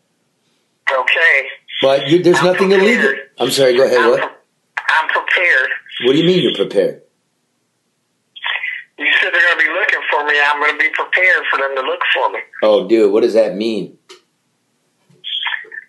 [0.92, 1.48] Okay.
[1.82, 2.84] But you, there's I'm nothing prepared.
[3.02, 3.14] illegal.
[3.40, 3.76] I'm sorry.
[3.76, 3.98] Go ahead.
[4.00, 4.22] I'm, What?
[4.22, 5.70] I'm prepared.
[6.06, 7.02] What do you mean you're prepared?
[9.00, 10.34] You said they're going to be looking for me.
[10.46, 12.40] I'm going to be prepared for them to look for me.
[12.62, 13.98] Oh, dude, what does that mean?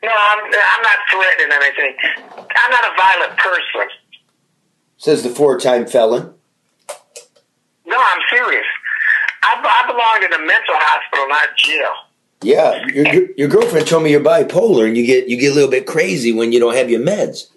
[0.03, 1.95] No, I'm, I'm not threatening anything.
[2.27, 3.88] I'm not a violent person.
[4.97, 6.35] Says the four-time felon.
[7.87, 8.64] No, I'm serious.
[9.42, 11.92] I, I belong in a mental hospital, not jail.
[12.42, 15.71] Yeah, your your- girlfriend told me you're bipolar and you get you get a little
[15.71, 17.49] bit crazy when you don't have your meds.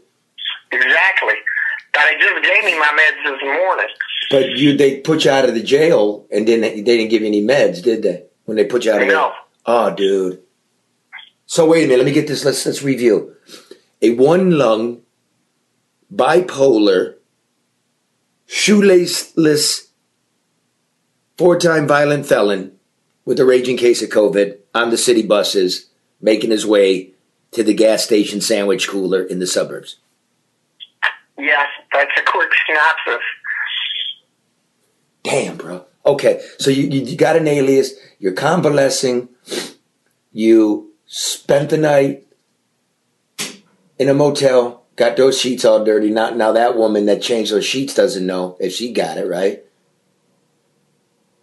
[0.71, 1.33] Exactly.
[1.93, 3.87] But they just gave me my meds this morning.
[4.29, 7.27] But you they put you out of the jail and didn't they didn't give you
[7.27, 8.25] any meds, did they?
[8.45, 9.29] When they put you out of No.
[9.65, 10.41] the Oh, dude.
[11.47, 13.35] So wait a minute, let me get this let's let's review.
[14.03, 15.01] A one lung
[16.13, 17.15] bipolar
[18.47, 19.84] shoelaceless
[21.37, 22.71] four-time violent felon
[23.25, 25.89] with a raging case of COVID on the city buses
[26.21, 27.11] making his way
[27.51, 29.97] to the gas station sandwich cooler in the suburbs.
[31.37, 33.25] Yes, that's a quick synopsis.
[35.23, 35.85] Damn, bro.
[36.05, 37.93] Okay, so you, you you got an alias.
[38.19, 39.29] You're convalescing.
[40.31, 42.27] You spent the night
[43.97, 44.83] in a motel.
[44.95, 46.09] Got those sheets all dirty.
[46.09, 49.65] Not now that woman that changed those sheets doesn't know if she got it right.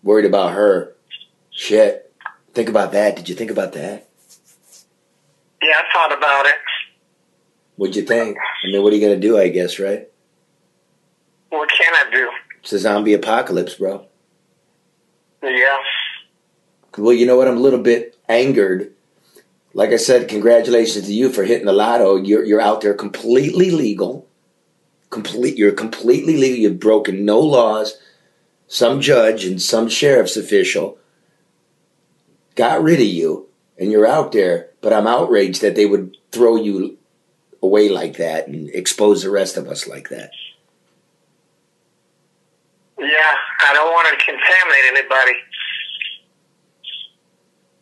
[0.02, 0.94] Worried about her.
[1.50, 2.12] Shit.
[2.54, 3.16] Think about that.
[3.16, 4.08] Did you think about that?
[5.62, 6.56] Yeah, I thought about it.
[7.76, 8.36] What'd you think?
[8.36, 9.38] I mean, what are you gonna do?
[9.38, 10.08] I guess, right?
[11.50, 12.30] What can I do?
[12.60, 14.06] It's a zombie apocalypse, bro.
[15.42, 15.78] Yeah.
[16.98, 17.48] Well, you know what?
[17.48, 18.92] I'm a little bit angered.
[19.74, 22.16] Like I said, congratulations to you for hitting the lotto.
[22.16, 24.26] You're you're out there completely legal.
[25.10, 25.56] Complete.
[25.56, 26.58] You're completely legal.
[26.58, 27.98] You've broken no laws.
[28.72, 30.96] Some judge and some sheriff's official
[32.54, 34.70] got rid of you, and you're out there.
[34.80, 36.96] But I'm outraged that they would throw you
[37.62, 40.30] away like that and expose the rest of us like that.
[42.98, 45.32] Yeah, I don't want to contaminate anybody.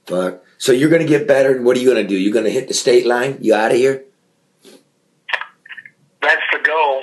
[0.06, 0.44] Fuck.
[0.58, 1.54] So you're gonna get better.
[1.54, 2.16] and What are you gonna do?
[2.18, 3.38] You're gonna hit the state line.
[3.40, 4.06] You out of here?
[6.20, 7.02] That's the goal.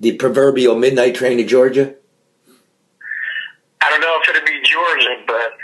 [0.00, 1.94] The proverbial midnight train to Georgia.
[3.84, 5.58] I don't know if it'd be Georgia, but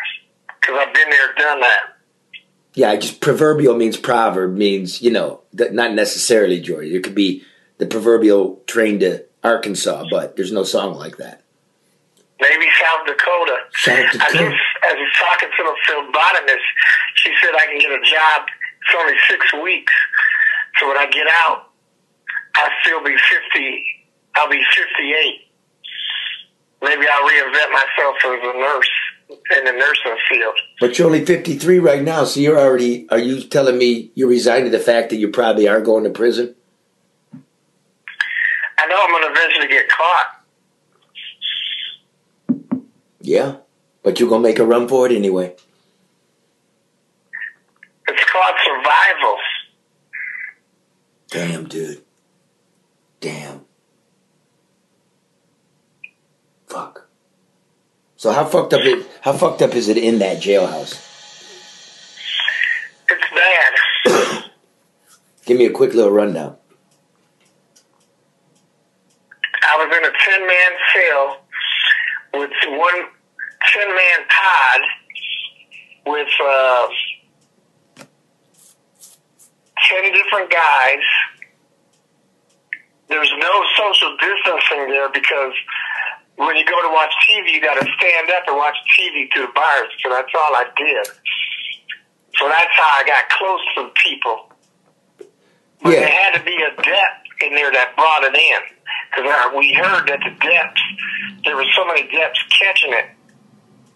[0.61, 1.81] because I've been there, done that.
[2.75, 6.97] Yeah, just proverbial means proverb means you know that not necessarily Georgia.
[6.97, 7.43] It could be
[7.79, 11.43] the proverbial train to Arkansas, but there's no song like that.
[12.41, 13.57] Maybe South Dakota.
[13.75, 14.25] South Dakota.
[14.25, 16.67] I just, as was talking to the phlebotomist,
[17.15, 18.47] she said I can get a job.
[18.83, 19.93] It's only six weeks,
[20.79, 21.71] so when I get out,
[22.57, 23.85] I'll still be fifty.
[24.37, 25.48] I'll be fifty-eight.
[26.83, 28.91] Maybe I'll reinvent myself as a nurse
[29.31, 30.55] in the nursing field.
[30.81, 33.09] But you're only 53 right now, so you're already.
[33.11, 36.11] Are you telling me you're resigned to the fact that you probably are going to
[36.11, 36.55] prison?
[38.79, 40.27] I know I'm going to eventually get caught.
[43.21, 43.57] Yeah,
[44.03, 45.55] but you're gonna make a run for it anyway.
[48.07, 49.37] It's called survival.
[51.29, 52.03] Damn, dude.
[53.21, 53.67] Damn.
[56.69, 57.09] Fuck.
[58.19, 59.07] So how fucked up it?
[59.21, 60.99] How fucked up is it in that jailhouse?
[63.09, 64.45] It's bad.
[65.47, 66.57] Give me a quick little rundown.
[69.63, 71.45] I was in a 10 man cell
[72.35, 73.05] with one
[73.73, 74.81] 10 man pod
[76.07, 76.89] with uh,
[79.91, 81.05] 10 different guys.
[83.09, 85.53] There's no social distancing there because
[86.39, 89.47] when you go to watch TV, you got to stand up and watch TV through
[89.47, 89.91] the bars.
[90.03, 91.07] So that's all I did.
[92.39, 94.53] So that's how I got close to people.
[95.83, 96.01] But Yeah.
[96.01, 98.61] there had to be a depth in there that brought it in.
[99.11, 100.81] Because we heard that the depths,
[101.45, 103.07] there were so many depths catching it.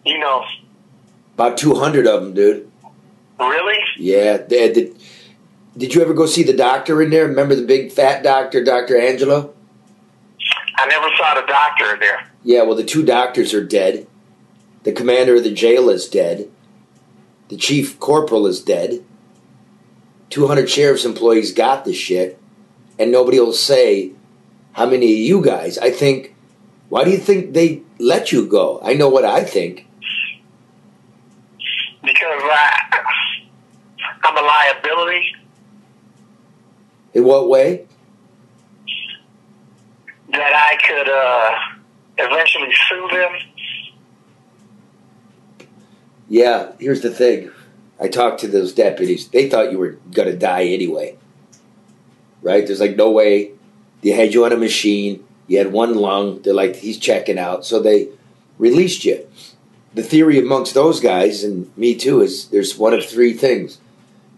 [0.05, 0.45] You know,
[1.35, 2.71] About 200 of them, dude.
[3.39, 3.79] really?
[3.99, 4.39] Yeah.
[4.39, 4.97] They, did,
[5.77, 7.27] did you ever go see the doctor in there?
[7.29, 8.97] Remember the big fat doctor, Dr.
[9.01, 9.55] Angelo?
[10.77, 12.32] I never saw the doctor in there.
[12.45, 14.07] Yeah, well, the two doctors are dead.
[14.83, 16.51] The commander of the jail is dead.
[17.49, 19.05] The chief corporal is dead.
[20.31, 22.41] 200 sheriff's employees got the shit,
[22.99, 24.13] and nobody will say
[24.73, 25.79] how many of you guys.
[25.79, 26.35] I think,
[26.89, 28.81] why do you think they let you go?
[28.83, 29.87] I know what I think.
[32.03, 33.05] Because I,
[34.25, 35.37] I'm a liability
[37.15, 37.87] In what way?
[40.31, 41.82] that I could uh,
[42.23, 43.33] eventually sue them.
[46.29, 47.51] Yeah, here's the thing.
[48.01, 49.29] I talked to those deputies.
[49.29, 51.17] They thought you were going to die anyway.
[52.43, 52.67] Right?
[52.67, 53.53] There's like no way.
[54.03, 55.25] They had you on a machine.
[55.47, 56.43] You had one lung.
[56.43, 57.65] They're like, he's checking out.
[57.65, 58.09] So they
[58.59, 59.27] released you.
[59.95, 63.79] The theory amongst those guys, and me too, is there's one of three things.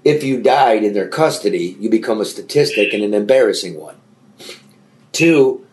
[0.05, 3.97] If you died in their custody, you become a statistic and an embarrassing one.
[5.12, 5.63] Two,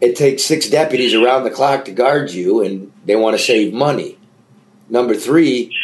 [0.00, 3.72] it takes six deputies around the clock to guard you, and they want to save
[3.72, 4.18] money.
[4.88, 5.76] Number three,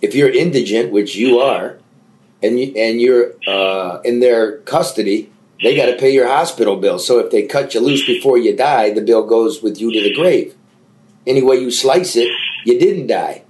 [0.00, 1.78] if you're indigent, which you are,
[2.42, 5.30] and you, and you're uh, in their custody,
[5.62, 6.98] they got to pay your hospital bill.
[6.98, 10.02] So if they cut you loose before you die, the bill goes with you to
[10.02, 10.54] the grave.
[11.26, 12.30] Any way you slice it,
[12.64, 13.44] you didn't die.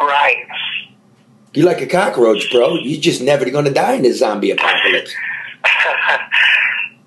[0.00, 0.46] Right.
[1.54, 2.74] You're like a cockroach, bro.
[2.74, 5.14] You're just never going to die in this zombie apocalypse.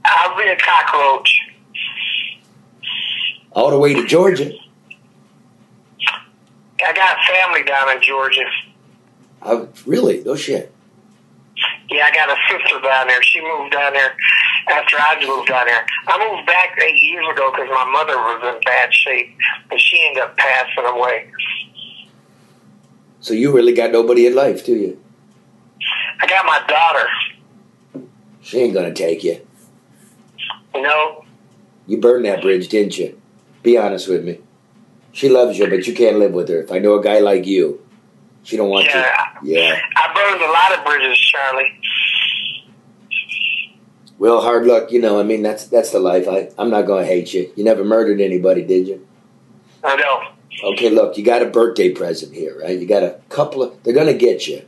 [0.06, 1.39] I'll be a cockroach.
[3.60, 4.54] All the way to Georgia.
[6.82, 8.46] I got family down in Georgia.
[9.42, 10.24] Uh, really?
[10.24, 10.74] No shit.
[11.90, 13.22] Yeah, I got a sister down there.
[13.22, 14.16] She moved down there
[14.70, 15.86] after I moved down there.
[16.08, 19.36] I moved back eight years ago because my mother was in bad shape,
[19.70, 21.30] but she ended up passing away.
[23.20, 25.04] So you really got nobody in life, do you?
[26.22, 28.08] I got my daughter.
[28.40, 29.46] She ain't going to take you.
[30.74, 31.26] You know,
[31.88, 33.19] You burned that bridge, didn't you?
[33.64, 34.40] Be honest with me.
[35.12, 36.62] She loves you, but you can't live with her.
[36.62, 37.82] If I know a guy like you,
[38.44, 39.16] she don't want Yeah.
[39.44, 39.58] you.
[39.58, 39.80] Yeah.
[39.96, 41.80] I burned a lot of bridges, Charlie.
[44.18, 44.92] Well, hard luck.
[44.92, 46.28] You know, I mean, that's that's the life.
[46.28, 47.52] I I'm not going to hate you.
[47.56, 49.06] You never murdered anybody, did you?
[49.84, 50.72] I know.
[50.72, 52.78] Okay, look, you got a birthday present here, right?
[52.78, 53.82] You got a couple of.
[53.84, 54.62] They're going to get you,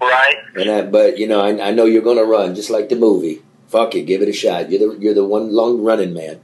[0.00, 0.36] Right?
[0.54, 2.96] and I, but you know, I, I know you're going to run, just like the
[2.96, 3.40] movie.
[3.68, 4.70] Fuck it, give it a shot.
[4.70, 6.40] You're the you're the one long running man.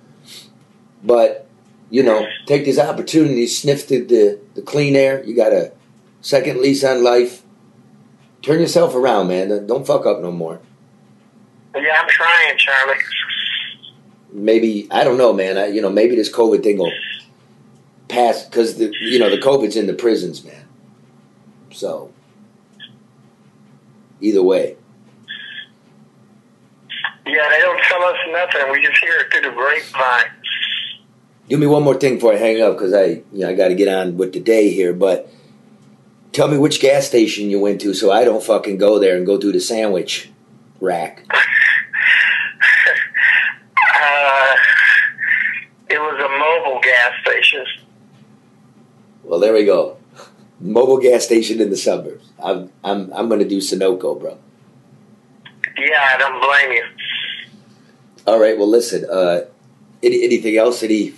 [1.03, 1.47] But
[1.91, 5.23] you know, take this opportunity, sniff the, the the clean air.
[5.25, 5.73] You got a
[6.21, 7.43] second lease on life.
[8.43, 9.67] Turn yourself around, man.
[9.67, 10.61] Don't fuck up no more.
[11.75, 13.01] Yeah, I'm trying, Charlie.
[14.33, 15.59] maybe I don't know, man.
[15.59, 16.93] I, you know, maybe this COVID thing will
[18.09, 20.65] pass because the you know the COVID's in the prisons, man.
[21.73, 22.13] So
[24.21, 24.77] either way,
[27.27, 28.73] Yeah, they don't tell us nothing.
[28.73, 30.31] We just hear it through the grapevine.
[31.51, 33.69] Do me one more thing before I hang up because I you know I got
[33.69, 34.93] to get on with the day here.
[34.93, 35.29] But
[36.31, 39.27] tell me which gas station you went to so I don't fucking go there and
[39.27, 40.31] go through the sandwich
[40.81, 41.27] rack.
[44.03, 44.57] Uh,
[45.91, 47.67] it was a Mobil gas station.
[49.23, 49.99] Well, there we go.
[50.63, 52.31] Mobil gas station in the suburbs.
[52.43, 54.39] I'm I'm I'm gonna do Sunoco, bro.
[55.77, 56.85] Yeah, I don't blame you.
[58.27, 58.57] All right.
[58.57, 59.05] Well, listen.
[59.11, 59.43] Uh,
[60.03, 60.83] any, anything else?
[60.83, 61.13] Any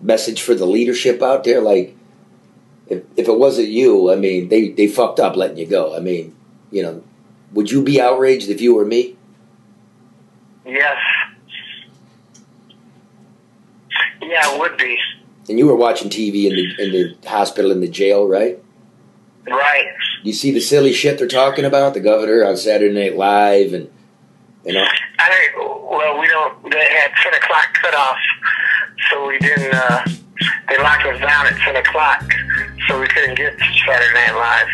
[0.00, 1.60] message for the leadership out there?
[1.60, 1.96] Like,
[2.88, 5.96] if if it wasn't you, I mean, they they fucked up letting you go.
[5.96, 6.34] I mean,
[6.70, 7.02] you know,
[7.52, 9.16] would you be outraged if you were me?
[10.64, 10.96] Yes.
[14.20, 14.98] Yeah, I would be.
[15.48, 18.62] And you were watching TV in the in the hospital in the jail, right?
[19.48, 19.86] Right.
[20.24, 23.88] You see the silly shit they're talking about the governor on Saturday Night Live, and
[24.64, 24.84] you know,
[25.20, 28.16] I don't, well, we don't, they had 10 o'clock cutoff,
[29.10, 30.04] so we didn't, uh,
[30.68, 32.24] they locked us down at 10 o'clock,
[32.88, 34.68] so we couldn't get to Saturday Night Live.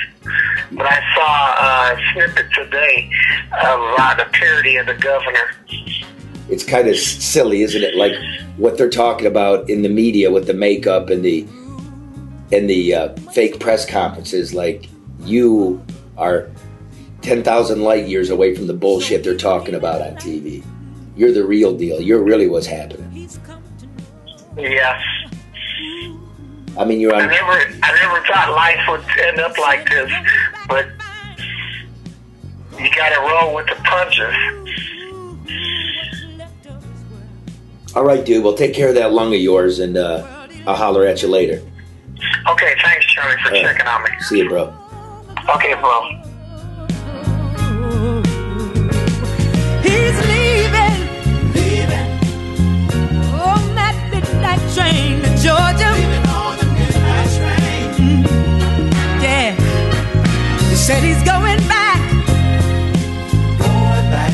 [0.72, 3.10] But I saw a snippet today
[3.52, 5.50] of uh, the parody of the governor.
[6.48, 7.94] it's kind of silly, isn't it?
[7.96, 8.12] Like
[8.56, 11.46] what they're talking about in the media with the makeup and the
[12.52, 14.54] and the uh, fake press conferences.
[14.54, 14.88] Like
[15.20, 15.84] you
[16.16, 16.50] are
[17.20, 20.64] ten thousand light years away from the bullshit they're talking about on TV.
[21.16, 22.00] You're the real deal.
[22.00, 23.11] You're really what's happening.
[24.56, 25.02] Yes.
[26.78, 27.28] I mean, you're I on.
[27.28, 30.10] never, I never thought life would end up like this,
[30.68, 30.86] but
[32.78, 34.34] you gotta roll with the punches.
[37.94, 38.42] All right, dude.
[38.42, 40.26] Well, take care of that lung of yours, and uh,
[40.66, 41.60] I'll holler at you later.
[42.48, 43.60] Okay, thanks, Charlie, for right.
[43.62, 44.10] checking on me.
[44.20, 44.72] See you, bro.
[45.54, 46.21] Okay, bro.
[54.74, 55.92] train to Georgia.
[56.32, 56.64] On the
[57.36, 57.84] train.
[58.00, 59.22] Mm-hmm.
[59.22, 59.52] Yeah.
[60.70, 62.00] He said he's going back.
[63.58, 64.32] Going back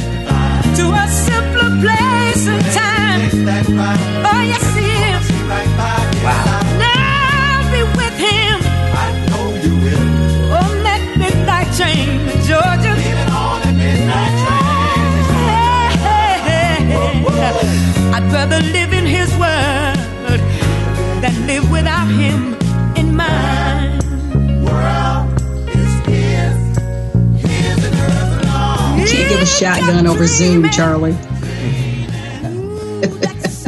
[0.78, 3.20] to a simpler place and time.
[4.30, 5.24] Oh, yes, he is.
[6.24, 6.62] Wow.
[6.78, 8.56] Now be with him.
[10.54, 12.94] Oh, that midnight train to Georgia.
[18.14, 19.87] I'd rather live in his world
[21.70, 22.54] without him
[22.96, 24.02] in mind.
[29.08, 31.16] Can't give a shotgun over Zoom, Charlie.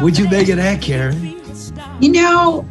[0.02, 1.40] Would you make it that, Karen?
[2.00, 2.68] You know,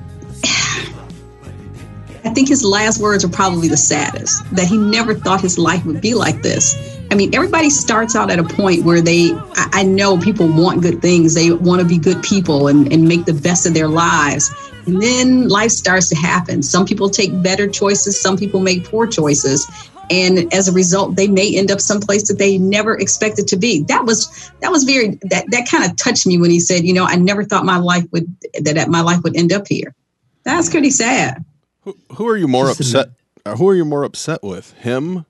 [2.25, 5.85] I think his last words are probably the saddest that he never thought his life
[5.85, 6.75] would be like this.
[7.11, 10.81] I mean, everybody starts out at a point where they, I, I know people want
[10.83, 11.33] good things.
[11.33, 14.53] They want to be good people and, and make the best of their lives.
[14.89, 16.63] And then life starts to happen.
[16.63, 19.69] Some people take better choices, some people make poor choices.
[20.09, 23.83] And as a result, they may end up someplace that they never expected to be.
[23.83, 26.93] That was that was very that that kind of touched me when he said, you
[26.93, 28.25] know, I never thought my life would
[28.61, 29.93] that, that my life would end up here.
[30.43, 31.45] That's pretty sad.
[31.81, 33.11] Who, who are you more upset?
[33.45, 35.25] uh, Who are you more upset with, him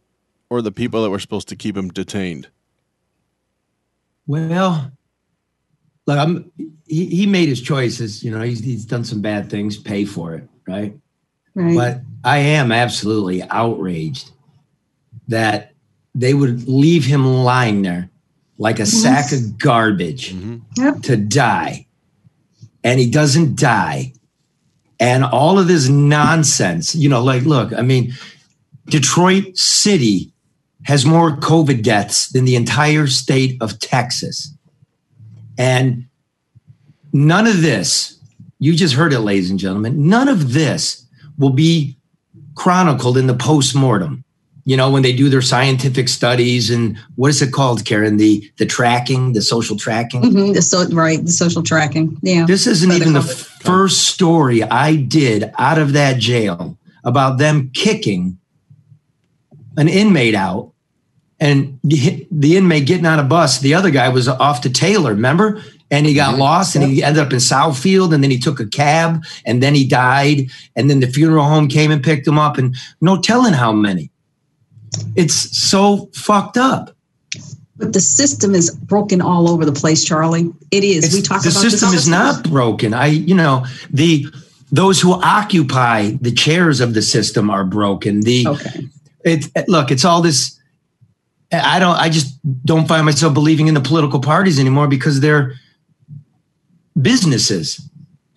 [0.50, 2.48] or the people that were supposed to keep him detained?
[4.26, 4.92] Well,
[6.10, 6.52] look, I'm.
[6.88, 8.24] He, he made his choices.
[8.24, 9.78] You know, he's he's done some bad things.
[9.78, 10.94] Pay for it, right?
[11.54, 11.76] Right.
[11.76, 14.32] But I am absolutely outraged
[15.28, 15.74] that
[16.16, 18.10] they would leave him lying there
[18.58, 20.58] like a sack of garbage mm-hmm.
[20.76, 21.02] Yep.
[21.04, 21.86] to die.
[22.84, 24.14] And he doesn't die.
[25.00, 28.14] And all of this nonsense, you know, like, look, I mean,
[28.88, 30.34] Detroit City
[30.84, 34.54] has more COVID deaths than the entire state of Texas.
[35.60, 36.08] And
[37.14, 38.18] none of this,
[38.58, 41.06] you just heard it, ladies and gentlemen, none of this
[41.38, 41.98] will be
[42.56, 44.24] chronicled in the post-mortem
[44.66, 48.52] you know when they do their scientific studies and what is it called karen the
[48.58, 52.18] the tracking the social tracking hmm The so right, the social tracking.
[52.22, 52.46] Yeah.
[52.46, 58.38] this isn't even the first story i did out of that jail about them kicking
[59.78, 60.72] an inmate out
[61.40, 65.12] and the the inmate getting on a bus the other guy was off to taylor
[65.12, 65.62] remember
[65.92, 66.42] and he got mm-hmm.
[66.42, 69.74] lost and he ended up in southfield and then he took a cab and then
[69.74, 73.54] he died and then the funeral home came and picked him up and no telling
[73.54, 74.10] how many
[75.16, 76.96] it's so fucked up
[77.80, 80.52] But the system is broken all over the place, Charlie.
[80.70, 81.06] It is.
[81.06, 82.94] It's- we talk the about system this is not broken.
[82.94, 84.26] I, you know, the
[84.72, 88.22] those who occupy the chairs of the system are broken.
[88.22, 88.48] The.
[88.48, 88.88] Okay.
[89.24, 90.59] it look, it's all this.
[91.52, 91.96] I don't.
[91.96, 95.54] I just don't find myself believing in the political parties anymore because they're
[97.02, 97.82] businesses,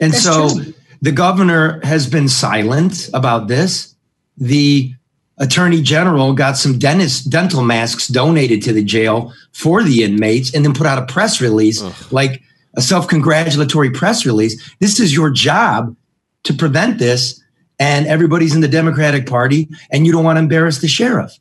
[0.01, 0.75] and That's so true.
[1.03, 3.95] the governor has been silent about this.
[4.39, 4.95] The
[5.39, 10.65] attorney general got some dentist dental masks donated to the jail for the inmates and
[10.65, 11.83] then put out a press release
[12.13, 12.43] like
[12.75, 15.97] a self-congratulatory press release this is your job
[16.45, 17.43] to prevent this
[17.79, 21.39] and everybody's in the democratic party and you don't want to embarrass the sheriff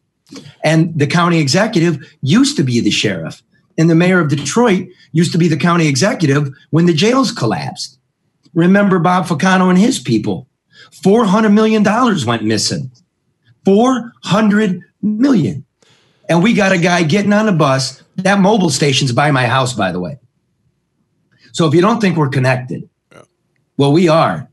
[0.64, 3.42] and the county executive used to be the sheriff
[3.78, 7.98] and the mayor of detroit used to be the county executive when the jails collapsed
[8.54, 10.48] remember bob Ficano and his people
[10.92, 11.84] $400 million
[12.26, 12.92] went missing
[13.66, 15.66] 400 million.
[16.30, 18.02] And we got a guy getting on a bus.
[18.18, 20.20] That Mobil station's by my house, by the way.
[21.54, 22.88] So if you don't think we're connected,
[23.78, 24.50] well, we are.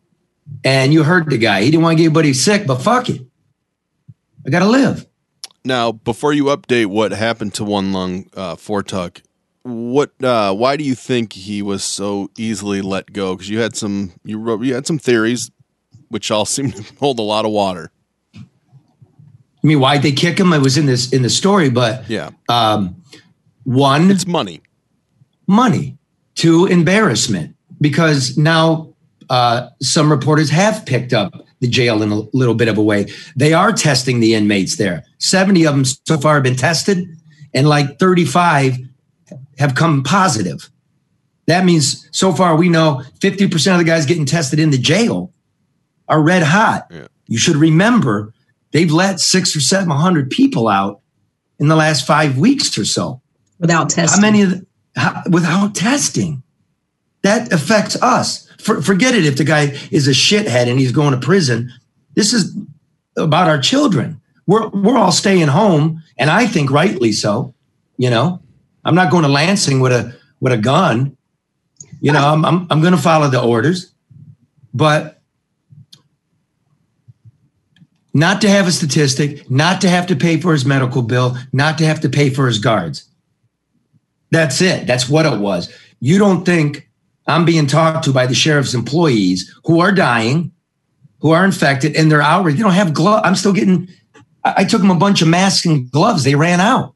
[0.64, 1.62] And you heard the guy.
[1.62, 3.20] He didn't want to get anybody sick, but fuck it.
[4.46, 5.06] I got to live.
[5.64, 9.22] Now, before you update what happened to One Lung uh, Fortuck,
[9.62, 10.12] what?
[10.22, 13.34] Uh, why do you think he was so easily let go?
[13.34, 15.50] Because you had some, you wrote, you had some theories,
[16.08, 17.90] which all seem to hold a lot of water.
[18.34, 20.52] I mean, why'd they kick him?
[20.52, 23.02] It was in this in the story, but Yeah, um,
[23.64, 24.62] one, it's money.
[25.46, 25.98] money.
[26.34, 27.56] Two, embarrassment.
[27.80, 28.94] Because now
[29.28, 33.06] uh, some reporters have picked up the jail in a little bit of a way.
[33.36, 35.04] They are testing the inmates there.
[35.18, 37.06] 70 of them so far have been tested,
[37.54, 38.78] and like 35
[39.58, 40.70] have come positive.
[41.46, 45.32] That means so far we know 50% of the guys getting tested in the jail
[46.08, 46.86] are red hot.
[46.90, 47.06] Yeah.
[47.26, 48.32] You should remember
[48.72, 51.00] they've let six or 700 people out
[51.58, 53.20] in the last five weeks or so.
[53.58, 54.22] Without testing.
[54.22, 56.42] How many of the, how, without testing?
[57.22, 58.47] That affects us.
[58.58, 61.72] For, forget it if the guy is a shithead and he's going to prison.
[62.14, 62.56] This is
[63.16, 64.20] about our children.
[64.46, 67.54] We're we're all staying home, and I think rightly so.
[67.96, 68.40] You know,
[68.84, 71.16] I'm not going to Lansing with a with a gun.
[72.00, 73.92] You know, I'm I'm, I'm going to follow the orders,
[74.72, 75.20] but
[78.14, 81.78] not to have a statistic, not to have to pay for his medical bill, not
[81.78, 83.08] to have to pay for his guards.
[84.30, 84.86] That's it.
[84.86, 85.72] That's what it was.
[86.00, 86.87] You don't think
[87.28, 90.52] I'm being talked to by the sheriff's employees who are dying,
[91.20, 92.58] who are infected, and they're outraged.
[92.58, 93.22] They don't have gloves.
[93.24, 93.88] I'm still getting,
[94.44, 96.24] I, I took them a bunch of masks and gloves.
[96.24, 96.94] They ran out.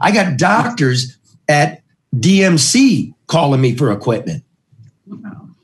[0.00, 1.16] I got doctors
[1.48, 1.82] at
[2.14, 4.44] DMC calling me for equipment.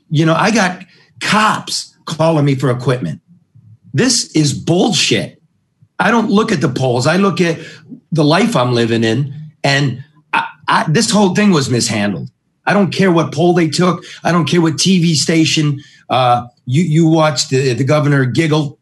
[0.09, 0.83] You know, I got
[1.21, 3.21] cops calling me for equipment.
[3.93, 5.41] This is bullshit.
[5.99, 7.07] I don't look at the polls.
[7.07, 7.59] I look at
[8.11, 9.33] the life I'm living in,
[9.63, 12.29] and I, I, this whole thing was mishandled.
[12.65, 14.03] I don't care what poll they took.
[14.23, 18.79] I don't care what TV station uh, you you watched the, the governor giggle.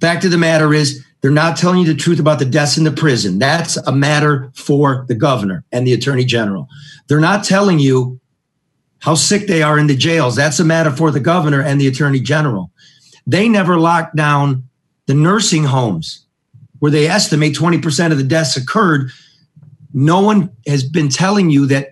[0.00, 2.84] Fact of the matter is, they're not telling you the truth about the deaths in
[2.84, 3.38] the prison.
[3.38, 6.68] That's a matter for the governor and the attorney general.
[7.06, 8.18] They're not telling you
[8.98, 10.34] how sick they are in the jails.
[10.34, 12.70] That's a matter for the governor and the attorney general.
[13.26, 14.68] They never locked down
[15.06, 16.26] the nursing homes
[16.80, 19.10] where they estimate 20% of the deaths occurred.
[19.94, 21.90] No one has been telling you that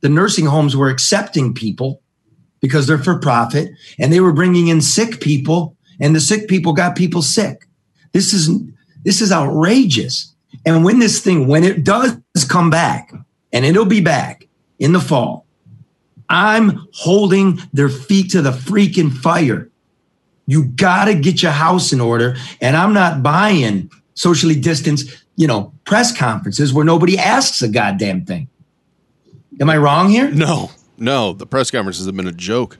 [0.00, 2.00] the nursing homes were accepting people
[2.60, 6.72] because they're for profit and they were bringing in sick people and the sick people
[6.72, 7.66] got people sick.
[8.12, 8.50] This is
[9.04, 10.34] this is outrageous.
[10.64, 12.16] And when this thing when it does
[12.48, 13.12] come back
[13.52, 14.46] and it'll be back
[14.78, 15.46] in the fall,
[16.28, 19.70] I'm holding their feet to the freaking fire.
[20.46, 25.46] You got to get your house in order and I'm not buying socially distanced, you
[25.46, 28.48] know, press conferences where nobody asks a goddamn thing.
[29.60, 30.30] Am I wrong here?
[30.30, 31.32] No, no.
[31.32, 32.78] The press conferences have been a joke.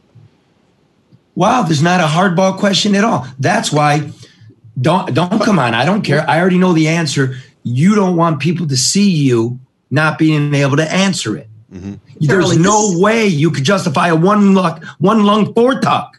[1.34, 3.26] Wow, there's not a hardball question at all.
[3.38, 4.10] That's why
[4.80, 5.74] don't don't come on.
[5.74, 6.28] I don't care.
[6.28, 7.36] I already know the answer.
[7.62, 9.58] You don't want people to see you
[9.90, 11.48] not being able to answer it.
[11.72, 11.94] Mm-hmm.
[12.20, 16.16] There's Charlie, no this- way you could justify a one lung one lung Fortuck.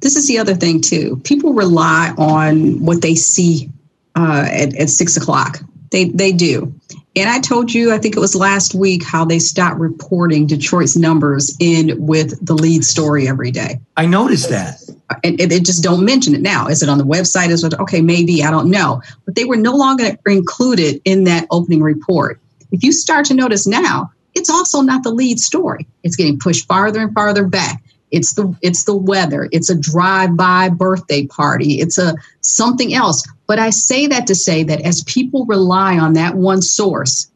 [0.00, 1.20] this is the other thing too.
[1.24, 3.70] People rely on what they see
[4.16, 5.58] uh, at, at six o'clock.
[5.90, 6.72] They they do.
[7.16, 10.96] And I told you, I think it was last week, how they stopped reporting Detroit's
[10.96, 13.80] numbers in with the lead story every day.
[13.96, 14.80] I noticed that.
[15.24, 16.68] And they just don't mention it now.
[16.68, 17.48] Is it on the website?
[17.48, 18.00] Is it okay?
[18.00, 19.02] Maybe I don't know.
[19.24, 22.40] But they were no longer included in that opening report.
[22.70, 25.88] If you start to notice now, it's also not the lead story.
[26.04, 27.82] It's getting pushed farther and farther back.
[28.10, 29.48] It's the it's the weather.
[29.52, 31.80] It's a drive-by birthday party.
[31.80, 33.26] It's a something else.
[33.46, 37.30] But I say that to say that as people rely on that one source,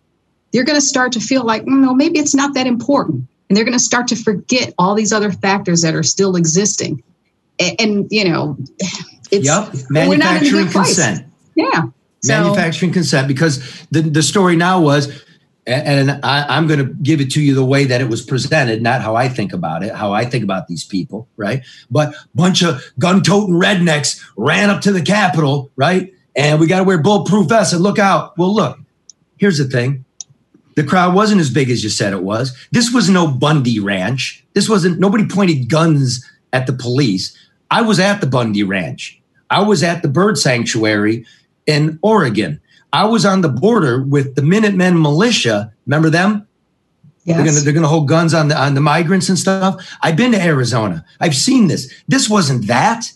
[0.53, 3.27] they're going to start to feel like, "Mm, no, maybe it's not that important.
[3.49, 7.03] And they're going to start to forget all these other factors that are still existing.
[7.61, 8.57] And, and you know,
[9.31, 9.73] it's yep.
[9.91, 11.27] we're not in a Manufacturing consent.
[11.55, 11.83] Yeah.
[12.23, 15.24] So, manufacturing consent because the, the story now was
[15.67, 18.83] and I, i'm going to give it to you the way that it was presented
[18.83, 21.65] not how i think about it how i think about these people right?
[21.91, 26.13] But bunch of gun-toting rednecks ran up to the capitol right?
[26.37, 28.37] And we got to wear bulletproof vests and look out.
[28.37, 28.79] Well look
[29.37, 30.05] here's the thing.
[30.77, 32.57] The crowd wasn't as big as you said it was.
[32.73, 34.45] This was no bundy ranch.
[34.55, 37.37] This wasn't nobody pointed guns at the police.
[37.71, 39.21] I was at the bundy ranch.
[39.51, 41.27] I was at the bird sanctuary
[41.67, 42.61] in Oregon.
[42.95, 45.73] I was on the border with the Minutemen militia.
[45.85, 46.47] Remember them?
[47.25, 47.37] yes.
[47.37, 49.85] They're gonna they're gonna hold guns on the on the migrants and stuff.
[50.01, 51.05] I've been to Arizona.
[51.21, 51.93] I've seen this.
[52.07, 53.11] This wasn't that,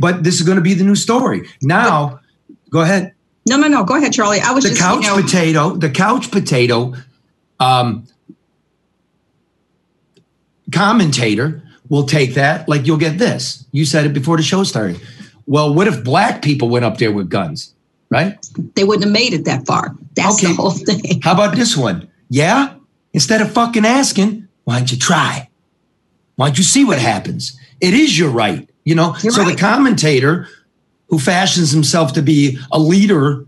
[0.00, 1.48] but this is going to be the new story.
[1.62, 2.18] Now,
[2.70, 3.14] go ahead.
[3.48, 3.84] no, no, no.
[3.84, 4.40] Go ahead, Charlie.
[4.40, 5.70] I was The just couch you know, potato.
[5.76, 6.94] The couch potato.
[7.60, 8.08] Um,
[10.72, 12.68] commentator will take that.
[12.68, 13.66] Like you'll get this.
[13.70, 15.00] You said it before the show started.
[15.46, 17.74] Well, what if black people went up there with guns?
[18.10, 18.36] Right?
[18.74, 19.94] they wouldn't have made it that far.
[20.16, 20.48] That's Okay.
[20.48, 21.20] the whole thing.
[21.22, 22.08] How about this one?
[22.28, 22.74] Yeah?
[23.12, 25.48] Instead of fucking asking, why don't you try?
[26.36, 27.56] Why don't you see what happens?
[27.80, 29.14] It is your right, you know?
[29.22, 29.54] You're so right.
[29.54, 30.48] the commentator
[31.08, 33.46] who fashions himself to be a leader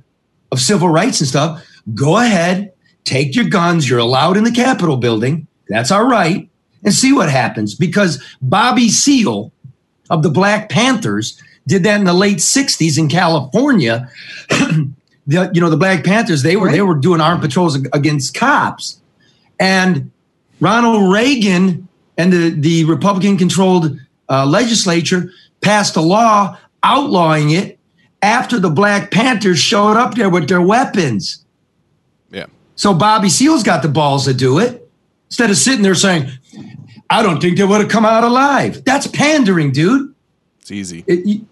[0.52, 2.72] of civil rights and stuff, go ahead,
[3.04, 3.88] take your guns.
[3.90, 5.46] You're allowed in the Capitol building.
[5.68, 6.48] That's all right.
[6.84, 7.74] And see what happens.
[7.74, 9.52] Because Bobby Seale
[10.10, 14.10] of the Black Panthers did that in the late 60s in California.
[14.48, 19.00] the, you know, the Black Panthers, they were they were doing armed patrols against cops.
[19.60, 20.10] And
[20.60, 23.98] Ronald Reagan and the, the Republican controlled
[24.28, 27.78] uh, legislature passed a law outlawing it
[28.22, 31.44] after the Black Panthers showed up there with their weapons.
[32.30, 32.46] Yeah.
[32.76, 34.88] So Bobby Seale's got the balls to do it
[35.28, 36.30] instead of sitting there saying,
[37.10, 38.84] I don't think they would have come out alive.
[38.84, 40.14] That's pandering, dude.
[40.60, 41.04] It's easy.
[41.06, 41.42] It,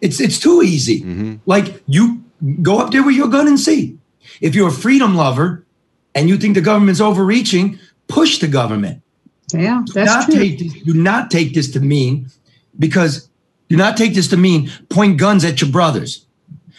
[0.00, 1.00] it's it's too easy.
[1.00, 1.36] Mm-hmm.
[1.46, 2.22] Like you
[2.62, 3.98] go up there with your gun and see.
[4.40, 5.64] If you're a freedom lover
[6.14, 7.78] and you think the government's overreaching,
[8.08, 9.02] push the government.
[9.52, 10.34] Yeah, Do that's not true.
[10.36, 12.30] take this, do not take this to mean
[12.78, 13.28] because
[13.68, 16.26] do not take this to mean point guns at your brothers.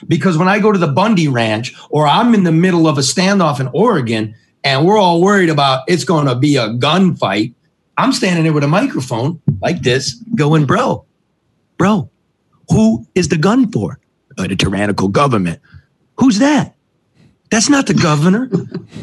[0.07, 3.01] Because when I go to the Bundy Ranch or I'm in the middle of a
[3.01, 7.53] standoff in Oregon and we're all worried about it's going to be a gunfight,
[7.97, 11.05] I'm standing there with a microphone like this, going, bro,
[11.78, 12.09] bro,
[12.72, 13.99] who is the gun for?
[14.38, 15.59] Uh, the tyrannical government.
[16.17, 16.76] Who's that?
[17.49, 18.47] That's not the governor.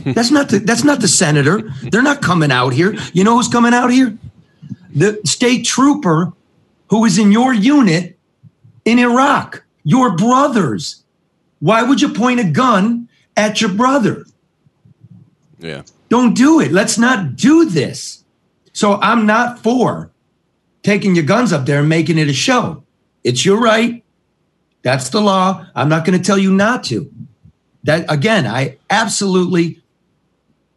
[0.04, 1.62] that's not the that's not the senator.
[1.82, 2.96] They're not coming out here.
[3.12, 4.16] You know who's coming out here?
[4.94, 6.32] The state trooper
[6.88, 8.18] who is in your unit
[8.84, 11.04] in Iraq, your brothers.
[11.60, 14.24] Why would you point a gun at your brother?
[15.58, 15.82] Yeah.
[16.08, 16.72] Don't do it.
[16.72, 18.24] Let's not do this.
[18.72, 20.10] So I'm not for
[20.82, 22.84] taking your guns up there and making it a show.
[23.29, 24.03] It's your right.
[24.81, 25.66] That's the law.
[25.74, 27.12] I'm not going to tell you not to.
[27.85, 29.83] That again, I absolutely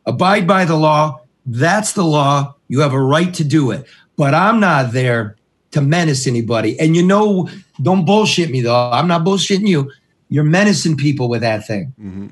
[0.05, 1.21] abide by the law.
[1.45, 2.55] That's the law.
[2.67, 3.85] You have a right to do it.
[4.17, 5.37] But I'm not there
[5.71, 6.77] to menace anybody.
[6.77, 7.49] And you know,
[7.81, 8.91] don't bullshit me though.
[8.91, 9.89] I'm not bullshitting you.
[10.27, 11.93] You're menacing people with that thing.
[11.99, 12.27] Mm-hmm.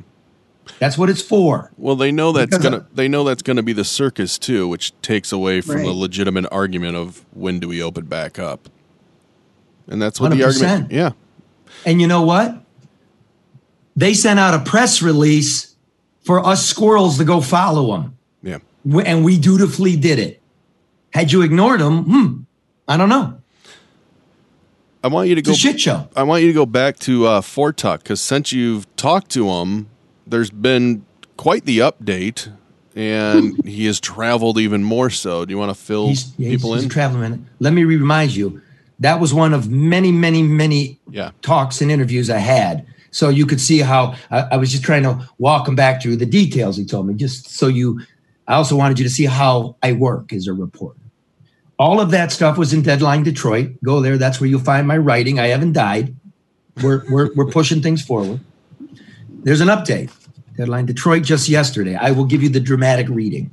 [0.80, 1.72] That's what it's for.
[1.78, 4.68] Well, they know that's Because gonna of- they know that's gonna be the circus too,
[4.68, 8.68] which takes away from the legitimate argument of when do we open back up.
[9.90, 10.46] And that's what the 100%.
[10.46, 10.92] argument.
[10.92, 11.12] Yeah.
[11.86, 12.64] And you know what?
[13.96, 15.76] They sent out a press release
[16.24, 18.18] for us squirrels to go follow them.
[18.44, 18.60] Yeah.
[19.04, 20.42] And we dutifully did it.
[21.12, 22.42] Had you ignored them, hmm,
[22.88, 23.36] I don't know.
[25.04, 26.10] I want you to go shit show.
[26.16, 29.88] I want you to go back to uh, Fortuck because since you've talked to him,
[30.28, 31.06] there's been
[31.38, 32.52] quite the update,
[32.96, 35.46] and he has traveled even more so.
[35.46, 36.90] Do you want to fill He's, people he's in?
[36.90, 37.48] a traveling.
[37.60, 38.62] Let me remind you,
[39.00, 41.32] that was one of many, many, many Yeah.
[41.42, 42.86] talks and interviews I had.
[43.12, 46.18] So you could see how I, I was just trying to walk him back through
[46.18, 48.02] the details he told me, just so you.
[48.48, 51.00] I also wanted you to see how I work as a reporter.
[51.78, 53.72] All of that stuff was in Deadline Detroit.
[53.84, 54.18] Go there.
[54.18, 55.40] That's where you'll find my writing.
[55.40, 56.16] I haven't died.
[56.84, 58.40] We're, we're, we're pushing things forward.
[59.44, 60.12] There's an update.
[60.58, 61.96] Deadline Detroit just yesterday.
[61.96, 63.52] I will give you the dramatic reading.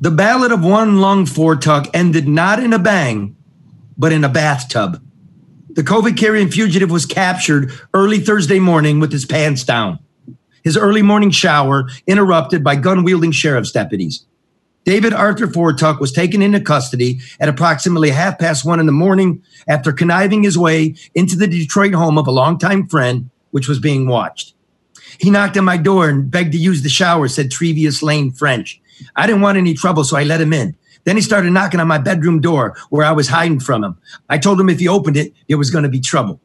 [0.00, 3.35] The Ballad of One Lung Fortuck ended not in a bang,
[3.96, 5.02] but in a bathtub.
[5.70, 9.98] The COVID carrying fugitive was captured early Thursday morning with his pants down.
[10.64, 14.24] His early morning shower interrupted by gun wielding sheriff's deputies.
[14.86, 19.42] David Arthur Fortuck was taken into custody at approximately half past one in the morning
[19.68, 24.08] after conniving his way into the Detroit home of a longtime friend, which was being
[24.08, 24.54] watched.
[25.18, 28.80] He knocked on my door and begged to use the shower, said Trevius Lane French.
[29.16, 30.76] I didn't want any trouble, so I let him in.
[31.06, 33.96] Then he started knocking on my bedroom door where I was hiding from him.
[34.28, 36.40] I told him if he opened it, there was going to be trouble.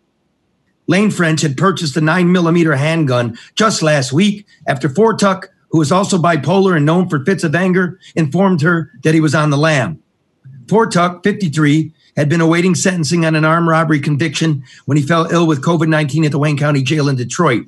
[0.88, 5.92] Lane French had purchased a 9 millimeter handgun just last week after Fortuck, who is
[5.92, 9.58] also bipolar and known for fits of anger, informed her that he was on the
[9.58, 10.02] lam.
[10.68, 15.48] Fortuck, 53, had been awaiting sentencing on an armed robbery conviction when he fell ill
[15.48, 17.66] with COVID 19 at the Wayne County Jail in Detroit.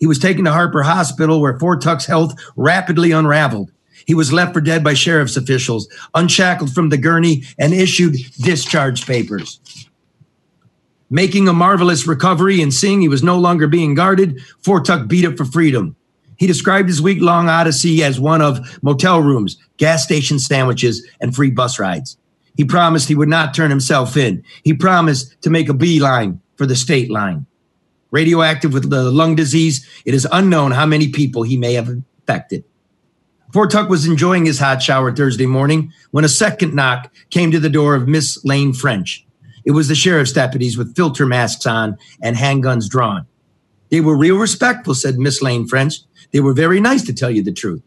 [0.00, 3.70] He was taken to Harper Hospital where Fortuck's health rapidly unraveled.
[4.06, 9.06] He was left for dead by sheriff's officials, unshackled from the gurney, and issued discharge
[9.06, 9.60] papers.
[11.10, 15.36] Making a marvelous recovery and seeing he was no longer being guarded, Fortuck beat it
[15.36, 15.94] for freedom.
[16.38, 21.36] He described his week long odyssey as one of motel rooms, gas station sandwiches, and
[21.36, 22.16] free bus rides.
[22.56, 24.42] He promised he would not turn himself in.
[24.64, 27.46] He promised to make a beeline for the state line.
[28.10, 32.64] Radioactive with the lung disease, it is unknown how many people he may have infected.
[33.52, 37.68] Fortuck was enjoying his hot shower Thursday morning when a second knock came to the
[37.68, 39.26] door of Miss Lane French.
[39.64, 43.26] It was the sheriff's deputies with filter masks on and handguns drawn.
[43.90, 45.96] They were real respectful, said Miss Lane French.
[46.32, 47.82] They were very nice to tell you the truth.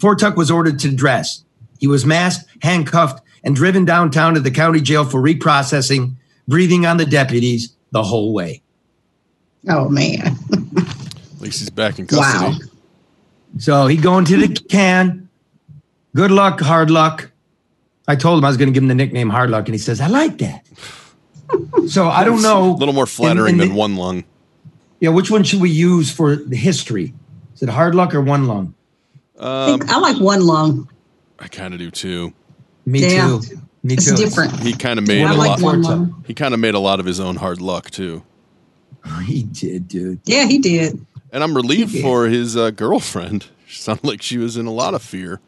[0.00, 1.44] Fortuck was ordered to dress.
[1.80, 6.14] He was masked, handcuffed, and driven downtown to the county jail for reprocessing,
[6.46, 8.62] breathing on the deputies the whole way.
[9.68, 10.20] Oh man.
[10.52, 12.44] At least he's back in custody.
[12.44, 12.75] Wow.
[13.58, 15.28] So he going to the can.
[16.14, 17.30] Good luck, hard luck.
[18.08, 19.78] I told him I was going to give him the nickname Hard Luck, and he
[19.78, 20.64] says, I like that.
[21.88, 22.70] so I don't know.
[22.70, 24.24] A little more flattering in the- than one lung.
[25.00, 27.12] Yeah, which one should we use for the history?
[27.54, 28.74] Is it Hard Luck or One Lung?
[29.38, 30.88] I, think I like one lung.
[31.38, 32.32] I kind of do too.
[32.86, 33.38] Me Yeah.
[33.42, 33.60] too.
[33.82, 34.16] Me It's too.
[34.16, 34.58] different.
[34.60, 35.60] He kind of made I a like lot.
[35.60, 35.90] one Fortuck.
[36.00, 36.24] lung.
[36.26, 38.22] He kind of made a lot of his own hard luck too.
[39.24, 40.20] He did, dude.
[40.24, 41.04] Yeah, he did.
[41.36, 42.00] And I'm relieved Yeah.
[42.00, 43.46] for his uh, girlfriend.
[43.68, 45.40] She sounded like she was in a lot of fear.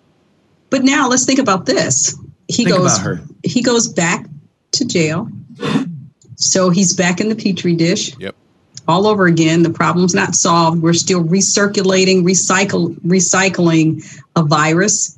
[0.71, 2.15] But now let's think about this.
[2.49, 3.21] He Think goes about her.
[3.45, 4.27] he goes back
[4.73, 5.29] to jail.
[6.35, 8.35] So he's back in the petri dish Yep.
[8.89, 9.63] all over again.
[9.63, 10.83] The problem's not solved.
[10.83, 15.17] We're still recirculating, recycle recycling a virus.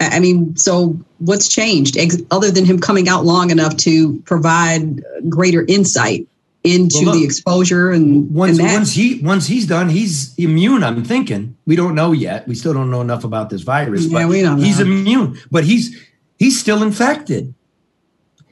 [0.00, 1.98] I I mean, so what's changed
[2.30, 6.26] other than him coming out long enough to provide greater insight
[6.62, 10.84] into Well, look, the exposure and, Once and once he once he's done, he's immune.
[10.84, 12.46] I'm thinking we don't know yet.
[12.46, 14.06] We still don't know enough about this virus.
[14.06, 14.84] Yeah, but we don't He's know.
[14.86, 15.96] immune, but he's
[16.38, 17.54] he's still infected.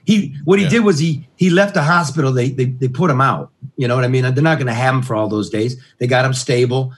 [0.04, 0.70] He what he Yeah.
[0.70, 2.32] did was he he left the hospital.
[2.32, 3.50] They they they put him out.
[3.76, 4.22] You know what I mean?
[4.22, 5.76] They're not going to have him for all those days.
[5.98, 6.92] They got him stable.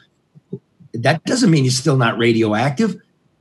[0.94, 2.96] That doesn't mean he's still not radioactive.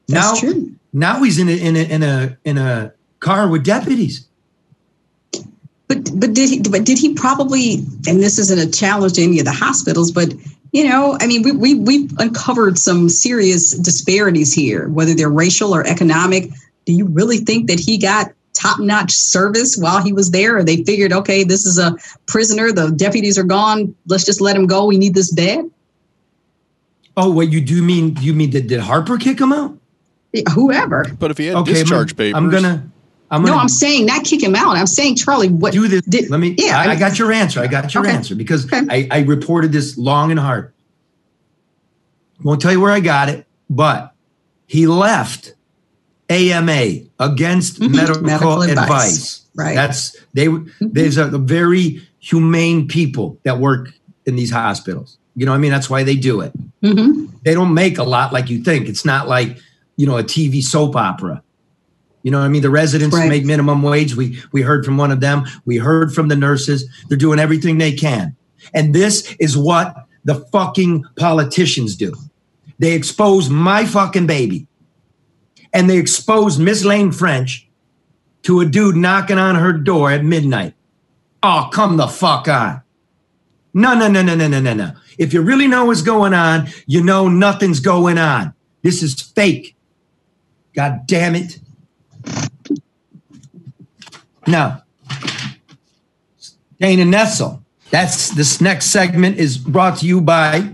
[0.07, 0.71] That's now true.
[0.91, 4.27] now he's in a in a in a in a car with deputies.
[5.89, 9.39] But but did he but did he probably and this isn't a challenge to any
[9.39, 10.33] of the hospitals, but
[10.71, 15.73] you know, I mean, we, we we've uncovered some serious disparities here, whether they're racial
[15.75, 16.51] or economic.
[16.85, 20.63] Do you really think that he got top notch service while he was there, or
[20.63, 21.95] they figured, okay, this is a
[22.27, 24.85] prisoner, the deputies are gone, let's just let him go.
[24.85, 25.69] We need this bed.
[27.17, 28.15] Oh, what you do mean?
[28.19, 29.77] You mean did, did Harper kick him out?
[30.53, 31.05] Whoever.
[31.17, 32.91] But if he had Okay, discharge I'm, papers, I'm gonna.
[33.31, 34.75] I'm No, I'm saying not kick him out.
[34.75, 36.01] I'm saying Charlie, what do this.
[36.01, 36.55] did- Let me.
[36.57, 37.59] yeah, I, I- got your answer.
[37.59, 38.15] I got your Okay.
[38.15, 38.81] answer because Okay.
[38.89, 40.73] I, I reported this long and hard.
[42.43, 44.13] Won't tell you where I got it, but
[44.65, 45.53] he left
[46.29, 47.91] AMA against Mhm.
[47.95, 48.83] medical, Medical advice.
[48.83, 49.41] advice.
[49.55, 49.75] Right.
[49.75, 50.47] That's they.
[50.79, 53.91] There's a, very humane people that work
[54.25, 55.17] in these hospitals.
[55.35, 56.53] You know, what I mean, that's why they do it.
[56.83, 57.29] Mhm.
[57.43, 58.87] They don't make a lot like you think.
[58.87, 59.57] It's not like
[59.97, 61.41] you know a TV soap opera.
[62.23, 62.61] You know what I mean?
[62.61, 63.29] The residents Right.
[63.29, 64.15] make minimum wage.
[64.15, 65.45] We we heard from one of them.
[65.65, 66.85] We heard from the nurses.
[67.07, 68.35] They're doing everything they can.
[68.73, 69.95] And this is what
[70.25, 72.13] the fucking politicians do.
[72.77, 74.67] They expose my fucking baby.
[75.73, 77.67] And they expose Miss Lane French
[78.43, 80.73] to a dude knocking on her door at midnight.
[81.43, 82.81] Oh, come the fuck on.
[83.73, 84.91] No, no, no, no, no, no, no, no.
[85.17, 88.53] If you really know what's going on, you know nothing's going on.
[88.81, 89.75] This is fake.
[90.73, 91.59] God damn it.
[94.49, 94.81] Now,
[96.79, 97.61] Dana Nessel.
[97.91, 100.71] That's this next segment is brought to you by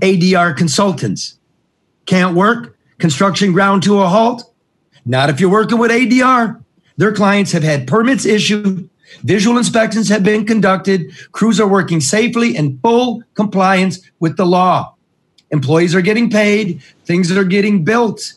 [0.00, 1.38] ADR Consultants.
[2.04, 2.76] Can't work?
[2.98, 4.52] Construction ground to a halt?
[5.06, 6.62] Not if you're working with ADR.
[6.98, 8.88] Their clients have had permits issued,
[9.22, 14.94] visual inspections have been conducted, crews are working safely in full compliance with the law.
[15.50, 18.34] Employees are getting paid, things are getting built.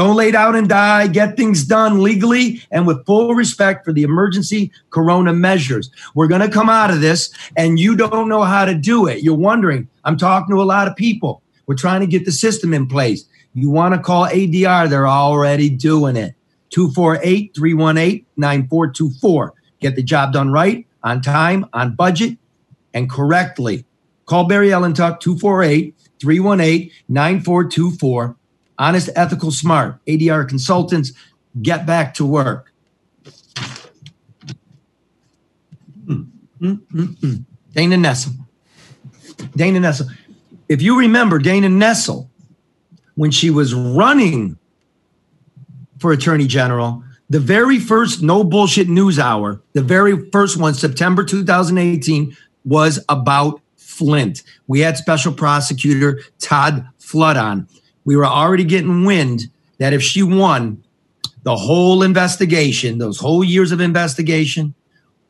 [0.00, 1.08] Don't lay down and die.
[1.08, 5.90] Get things done legally and with full respect for the emergency corona measures.
[6.14, 9.22] We're going to come out of this and you don't know how to do it.
[9.22, 9.88] You're wondering.
[10.04, 11.42] I'm talking to a lot of people.
[11.66, 13.26] We're trying to get the system in place.
[13.52, 16.34] You want to call ADR, they're already doing it.
[16.70, 19.54] 248 318 9424.
[19.80, 22.38] Get the job done right, on time, on budget,
[22.94, 23.84] and correctly.
[24.24, 28.36] Call Barry Ellentuck 248 318 9424.
[28.80, 30.02] Honest, ethical, smart.
[30.06, 31.12] ADR consultants,
[31.60, 32.72] get back to work.
[36.58, 38.32] Dana Nessel.
[39.54, 40.08] Dana Nessel.
[40.70, 42.28] If you remember Dana Nessel,
[43.16, 44.56] when she was running
[45.98, 51.22] for Attorney General, the very first no bullshit news hour, the very first one, September
[51.22, 54.42] 2018, was about Flint.
[54.68, 57.68] We had special prosecutor Todd Flood on.
[58.04, 59.48] We were already getting wind
[59.78, 60.82] that if she won,
[61.42, 64.74] the whole investigation, those whole years of investigation,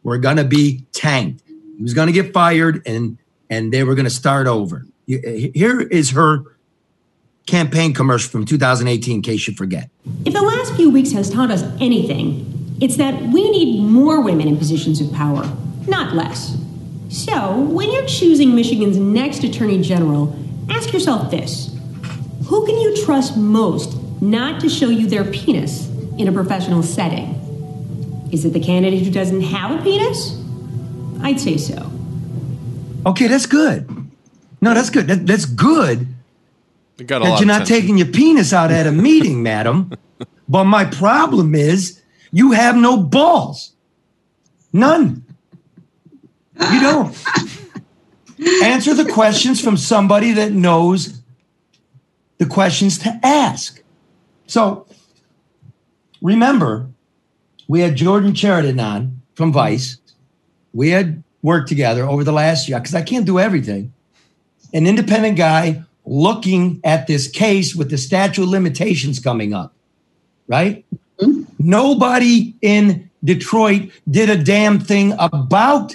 [0.02, 1.42] were going to be tanked.
[1.76, 3.18] He was going to get fired, and
[3.48, 4.86] and they were going to start over.
[5.06, 6.44] Here is her
[7.46, 9.90] campaign commercial from 2018, in case you forget.
[10.24, 14.46] If the last few weeks has taught us anything, it's that we need more women
[14.46, 15.50] in positions of power,
[15.86, 16.56] not less.
[17.08, 20.34] So, when you're choosing Michigan's next Attorney General,
[20.68, 21.69] ask yourself this
[22.50, 25.88] Who can you trust most not to show you their penis
[26.18, 27.36] in a professional setting?
[28.32, 30.36] Is it the candidate who doesn't have a penis?
[31.22, 31.92] I'd say so.
[33.06, 33.88] Okay, that's good.
[34.60, 35.06] No, that's good.
[35.06, 36.08] That, that's good
[36.98, 37.80] It got a that lot you're not attention.
[37.82, 39.92] taking your penis out at a meeting, madam.
[40.48, 43.74] But my problem is you have no balls.
[44.72, 45.24] None.
[46.60, 47.16] You don't.
[48.64, 51.19] Answer the questions from somebody that knows
[52.40, 53.82] the questions to ask.
[54.46, 54.86] So
[56.22, 56.88] remember,
[57.68, 59.98] we had Jordan Chariton on from Vice.
[60.72, 63.92] We had worked together over the last year because I can't do everything.
[64.72, 69.74] An independent guy looking at this case with the statute of limitations coming up,
[70.48, 70.86] right?
[71.58, 75.94] Nobody in Detroit did a damn thing about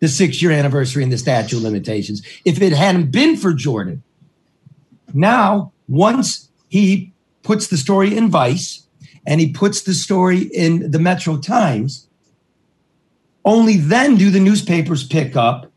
[0.00, 4.02] the six year anniversary and the statute of limitations if it hadn't been for Jordan.
[5.12, 7.12] Now, once he
[7.42, 8.86] puts the story in Vice
[9.26, 12.08] and he puts the story in the Metro Times,
[13.44, 15.70] only then do the newspapers pick up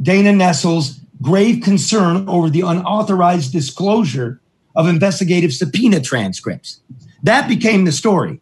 [0.00, 4.40] Dana Nessel's grave concern over the unauthorized disclosure
[4.74, 6.80] of investigative subpoena transcripts.
[7.22, 8.40] That became the story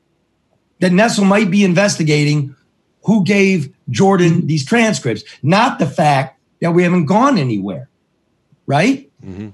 [0.81, 2.55] that Nessel might be investigating
[3.05, 7.89] who gave Jordan these transcripts, not the fact that we haven't gone anywhere.
[8.67, 9.11] Right?
[9.25, 9.51] Mm-hmm.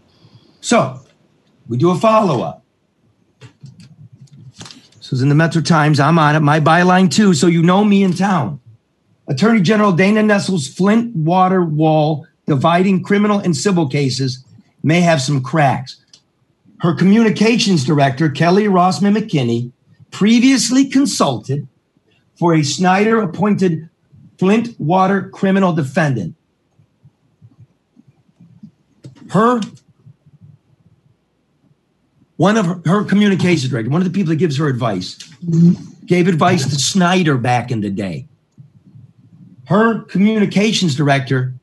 [0.61, 1.01] So
[1.69, 2.65] we do a follow up.
[4.99, 6.01] This was in the Metro Times.
[6.01, 6.41] I'm on it.
[6.41, 7.35] My byline too.
[7.35, 8.61] So you know me in town.
[9.29, 14.45] Attorney General Dana Nessel's Flint water wall dividing criminal and civil cases
[14.83, 16.03] may have some cracks.
[16.81, 19.71] Her communications director, Kelly Rossman McKinney,
[20.11, 21.69] previously consulted
[22.35, 23.89] for a Snyder appointed
[24.39, 26.35] Flint water criminal defendant.
[29.31, 29.61] Her
[32.43, 35.17] one of her, her communications director, one of the people that gives her advice,
[36.07, 38.27] gave advice to Snyder back in the day.
[39.67, 41.55] Her communications director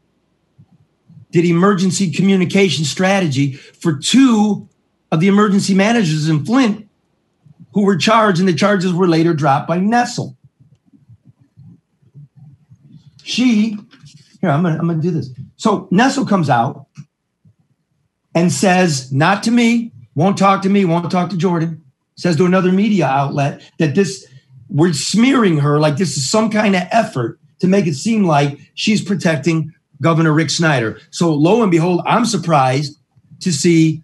[1.31, 4.69] did emergency communication strategy for two
[5.11, 6.87] of the emergency managers in Flint
[7.73, 10.37] who were charged, and the charges were later dropped by Nessel.
[13.21, 13.77] She,
[14.39, 15.29] here, I'm gonna, I'm gonna do this.
[15.57, 16.87] So Nessel comes out
[18.33, 21.81] and says, not to me, won't talk to me, won't talk to Jordan,
[22.15, 24.27] says to another media outlet that this,
[24.67, 28.59] we're smearing her like this is some kind of effort to make it seem like
[28.73, 30.99] she's protecting Governor Rick Snyder.
[31.09, 32.99] So lo and behold, I'm surprised
[33.39, 34.01] to see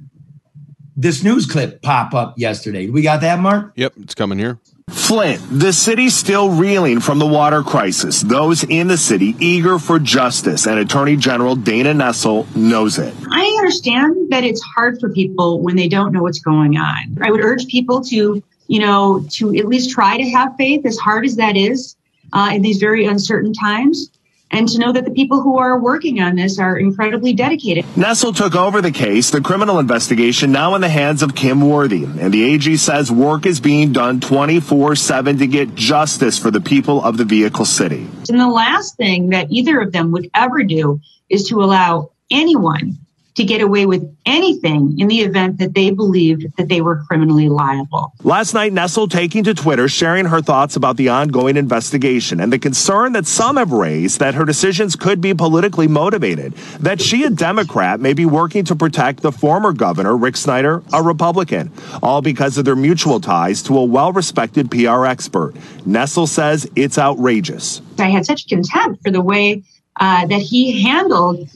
[0.96, 2.88] this news clip pop up yesterday.
[2.88, 3.74] We got that, Mark?
[3.76, 4.58] Yep, it's coming here.
[5.06, 8.22] Flint, the city still reeling from the water crisis.
[8.22, 13.14] Those in the city eager for justice, and Attorney General Dana Nessel knows it.
[13.30, 17.18] I understand that it's hard for people when they don't know what's going on.
[17.22, 20.98] I would urge people to, you know, to at least try to have faith, as
[20.98, 21.96] hard as that is
[22.34, 24.10] uh, in these very uncertain times
[24.52, 27.84] and to know that the people who are working on this are incredibly dedicated.
[27.96, 32.04] Nessel took over the case, the criminal investigation now in the hands of Kim Worthy.
[32.06, 36.62] And the AG says work is being done 24 7 to get justice for the
[36.62, 38.08] people of the vehicle city.
[38.30, 42.98] And the last thing that either of them would ever do is to allow anyone
[43.36, 47.50] to get away with anything in the event that they believed that they were criminally
[47.50, 48.14] liable.
[48.24, 52.60] Last night, Nessel taking to Twitter, sharing her thoughts about the ongoing investigation and the
[52.60, 57.30] concern that some have raised that her decisions could be politically motivated, that she, a
[57.30, 61.72] Democrat, may be working to protect the former governor, Rick Snyder, a Republican,
[62.02, 65.54] all because of their mutual ties to a well respected PR expert.
[65.86, 67.82] Nessel says it's outrageous.
[68.00, 69.64] I had such contempt for the way
[70.00, 71.50] uh, that he handled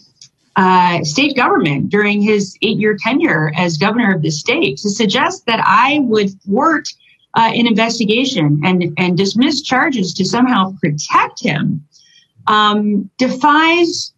[0.59, 5.45] uh, state government during his eight year tenure as governor of the state to suggest
[5.45, 6.89] that I would thwart
[7.33, 11.87] uh, an investigation and, and dismiss charges to somehow protect him
[12.45, 14.11] um, defies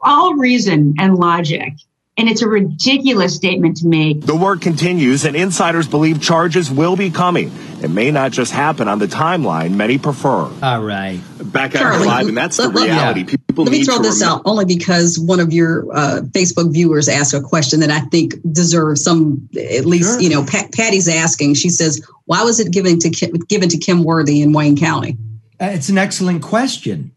[0.00, 1.74] all reason and logic.
[2.18, 4.22] And it's a ridiculous statement to make.
[4.22, 7.52] The work continues, and insiders believe charges will be coming.
[7.80, 10.50] It may not just happen on the timeline many prefer.
[10.62, 11.20] All right.
[11.44, 13.20] Back at Charlie, live, and that's the reality.
[13.28, 13.35] Yeah.
[13.56, 14.40] People Let me throw this remember.
[14.40, 18.34] out only because one of your uh, Facebook viewers asked a question that I think
[18.52, 20.20] deserves some, at least, sure.
[20.20, 21.54] you know, Pat, Patty's asking.
[21.54, 23.08] She says, why was it given to,
[23.48, 25.16] given to Kim Worthy in Wayne County?
[25.58, 27.12] Uh, it's an excellent question,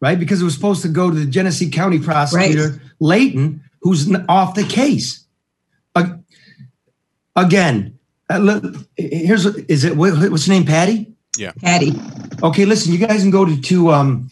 [0.00, 0.16] right?
[0.16, 2.80] Because it was supposed to go to the Genesee County prosecutor, right.
[3.00, 5.26] Leyton, who's off the case.
[5.96, 6.18] Uh,
[7.34, 8.60] again, uh,
[8.96, 10.64] here's is it what's the name?
[10.64, 11.12] Patty.
[11.36, 11.94] Yeah, Patty.
[12.44, 14.30] Okay, listen, you guys can go to to um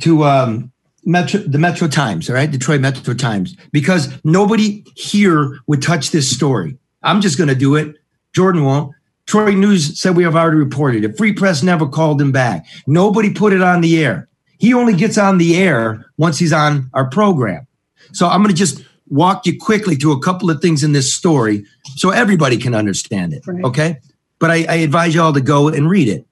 [0.00, 0.72] to um
[1.04, 6.30] Metro the Metro Times, all right, Detroit Metro Times, because nobody here would touch this
[6.30, 6.76] story.
[7.02, 7.96] I'm just going to do it.
[8.34, 8.94] Jordan won't.
[9.26, 11.16] Troy News said we have already reported it.
[11.16, 12.66] Free Press never called him back.
[12.86, 14.28] Nobody put it on the air.
[14.58, 17.66] He only gets on the air once he's on our program.
[18.12, 21.14] So I'm going to just walk you quickly through a couple of things in this
[21.14, 21.64] story
[21.96, 23.46] so everybody can understand it.
[23.46, 23.64] Right.
[23.64, 23.96] Okay.
[24.38, 26.26] But I, I advise you all to go and read it.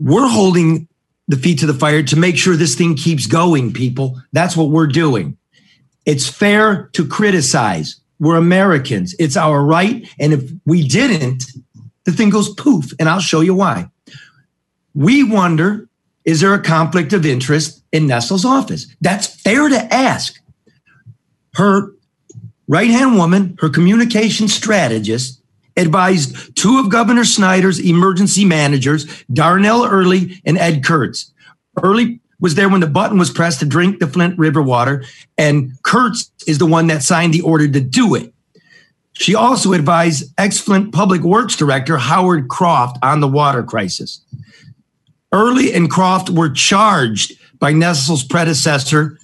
[0.00, 0.87] We're holding
[1.28, 4.20] the feet to the fire to make sure this thing keeps going, people.
[4.32, 5.36] That's what we're doing.
[6.06, 8.00] It's fair to criticize.
[8.18, 9.14] We're Americans.
[9.18, 10.08] It's our right.
[10.18, 11.44] And if we didn't,
[12.04, 12.92] the thing goes poof.
[12.98, 13.90] And I'll show you why.
[14.94, 15.88] We wonder
[16.24, 18.86] is there a conflict of interest in Nessel's office?
[19.00, 20.38] That's fair to ask.
[21.54, 21.90] Her
[22.66, 25.37] right hand woman, her communication strategist,
[25.78, 31.32] advised two of Governor Snyder's emergency managers, Darnell Earley and Ed Kurtz.
[31.82, 35.04] Earley was there when the button was pressed to drink the Flint River water,
[35.36, 38.32] and Kurtz is the one that signed the order to do it.
[39.12, 44.20] She also advised ex Flint Public Works Director Howard Croft on the water crisis.
[45.32, 49.18] Earley and Croft were charged by Nessel's predecessor,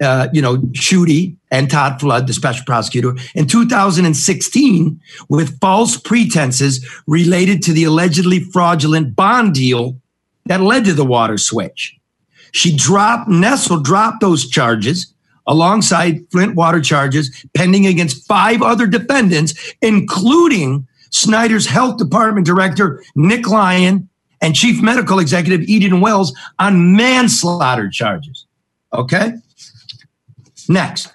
[0.00, 6.86] uh, you know, Schuette and Todd Flood, the special prosecutor, in 2016 with false pretenses
[7.06, 9.96] related to the allegedly fraudulent bond deal
[10.46, 11.96] that led to the water switch.
[12.52, 15.12] She dropped, Nessel dropped those charges
[15.46, 23.48] alongside Flint water charges pending against five other defendants, including Snyder's health department director, Nick
[23.48, 24.08] Lyon,
[24.40, 28.46] and Chief Medical Executive Eden Wells on manslaughter charges.
[28.92, 29.32] Okay?
[30.70, 31.12] Next.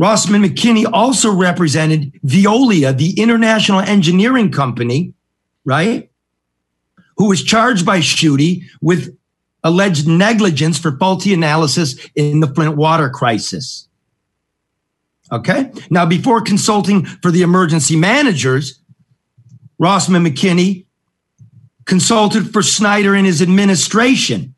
[0.00, 5.14] Rossman McKinney also represented Veolia, the international engineering company,
[5.64, 6.10] right?
[7.18, 9.16] Who was charged by Schuette with
[9.62, 13.86] alleged negligence for faulty analysis in the Flint water crisis.
[15.30, 15.70] Okay.
[15.88, 18.80] Now, before consulting for the emergency managers,
[19.80, 20.86] Rossman McKinney
[21.84, 24.56] consulted for Snyder and his administration.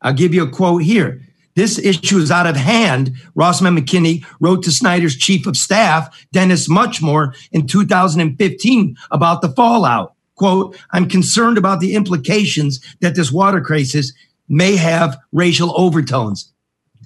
[0.00, 1.22] I'll give you a quote here.
[1.54, 3.12] This issue is out of hand.
[3.36, 10.14] Rossman McKinney wrote to Snyder's chief of staff, Dennis Muchmore, in 2015 about the fallout.
[10.34, 14.12] Quote, I'm concerned about the implications that this water crisis
[14.48, 16.52] may have racial overtones.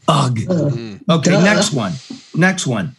[0.09, 0.36] Ugh.
[0.36, 1.11] Mm-hmm.
[1.11, 1.42] Okay, Duh.
[1.42, 1.92] next one.
[2.34, 2.94] Next one.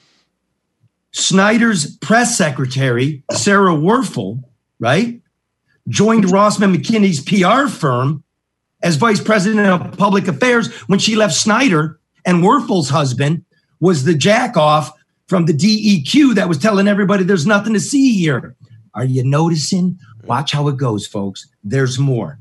[1.12, 4.44] Snyder's press secretary, Sarah Wurfel,
[4.80, 5.22] right,
[5.88, 8.24] joined Rossman McKinney's PR firm
[8.82, 13.46] as vice president of public affairs when she left Snyder, and Wurfel's husband
[13.80, 14.92] was the jack off
[15.28, 18.56] from the DEQ that was telling everybody there's nothing to see here.
[18.94, 20.00] Are you noticing?
[20.26, 21.48] Watch how it goes, folks.
[21.64, 22.40] There's more.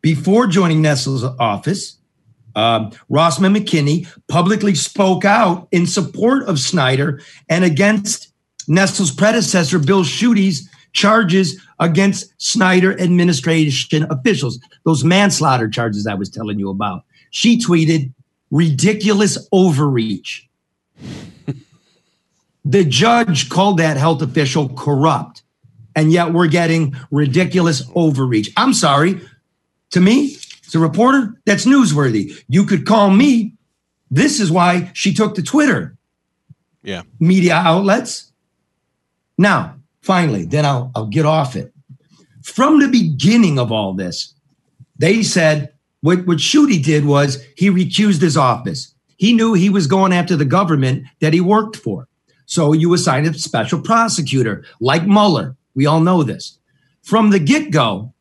[0.00, 1.98] Before joining Nessel's office,
[2.54, 8.32] um, Rossman McKinney publicly spoke out in support of Snyder and against
[8.66, 16.58] Nessel's predecessor, Bill Schuette's charges against Snyder administration officials, those manslaughter charges I was telling
[16.58, 17.04] you about.
[17.30, 18.12] She tweeted,
[18.50, 20.48] ridiculous overreach.
[22.64, 25.42] the judge called that health official corrupt,
[25.94, 28.50] and yet we're getting ridiculous overreach.
[28.56, 29.20] I'm sorry.
[29.92, 32.42] To me, as a reporter, that's newsworthy.
[32.48, 33.54] You could call me.
[34.10, 35.96] This is why she took to Twitter
[36.82, 37.02] Yeah.
[37.20, 38.32] media outlets.
[39.36, 39.77] Now,
[40.08, 41.70] finally, then I'll, I'll get off it.
[42.42, 44.32] From the beginning of all this,
[44.96, 48.94] they said what, what Schuette did was he recused his office.
[49.18, 52.08] He knew he was going after the government that he worked for.
[52.46, 55.56] So you assign a special prosecutor like Mueller.
[55.74, 56.58] We all know this.
[57.02, 58.14] From the get go,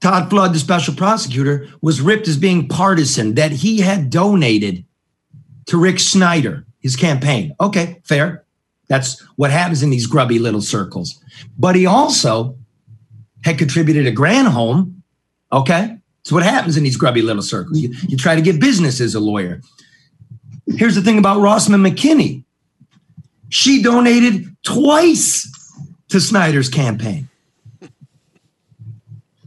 [0.00, 4.84] Todd Flood, the special prosecutor, was ripped as being partisan, that he had donated
[5.66, 7.56] to Rick Snyder, his campaign.
[7.60, 8.44] Okay, fair.
[8.90, 11.22] That's what happens in these grubby little circles.
[11.56, 12.58] But he also
[13.44, 14.94] had contributed a Granholm.
[15.52, 17.78] Okay, it's what happens in these grubby little circles.
[17.78, 19.60] You, you try to get business as a lawyer.
[20.76, 22.42] Here's the thing about Rossman McKinney.
[23.48, 25.48] She donated twice
[26.08, 27.28] to Snyder's campaign.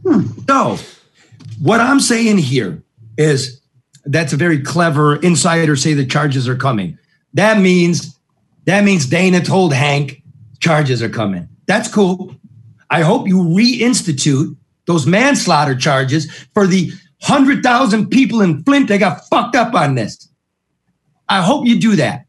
[0.06, 0.22] Hmm.
[0.48, 0.78] So,
[1.60, 2.82] what I'm saying here
[3.18, 3.60] is
[4.06, 6.98] that's a very clever insider say the charges are coming.
[7.34, 8.13] That means
[8.66, 10.22] that means Dana told Hank
[10.60, 11.48] charges are coming.
[11.66, 12.34] That's cool.
[12.90, 14.56] I hope you reinstitute
[14.86, 16.92] those manslaughter charges for the
[17.26, 20.28] 100,000 people in Flint that got fucked up on this.
[21.28, 22.26] I hope you do that.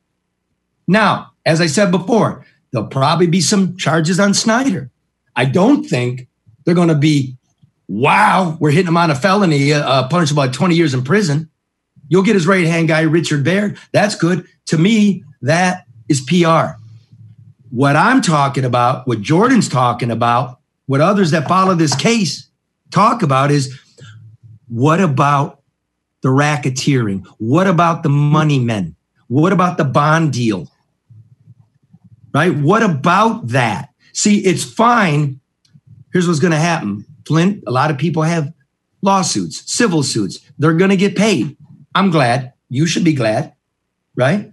[0.88, 4.90] Now, as I said before, there'll probably be some charges on Snyder.
[5.36, 6.28] I don't think
[6.64, 7.36] they're going to be,
[7.88, 11.50] wow, we're hitting him on a felony, uh, punishable by 20 years in prison.
[12.08, 13.78] You'll get his right hand guy, Richard Baird.
[13.92, 14.46] That's good.
[14.68, 16.78] To me, that is PR.
[17.70, 22.48] What I'm talking about, what Jordan's talking about, what others that follow this case
[22.92, 23.80] talk about is
[24.68, 25.62] what about
[26.22, 27.26] the racketeering?
[27.38, 28.96] What about the money men?
[29.28, 30.72] What about the bond deal?
[32.34, 32.56] Right?
[32.56, 33.90] What about that?
[34.14, 35.40] See, it's fine.
[36.14, 37.06] Here's what's going to happen.
[37.26, 38.54] Flint, a lot of people have
[39.02, 40.40] lawsuits, civil suits.
[40.58, 41.58] They're going to get paid.
[41.94, 42.54] I'm glad.
[42.70, 43.54] You should be glad.
[44.16, 44.52] Right?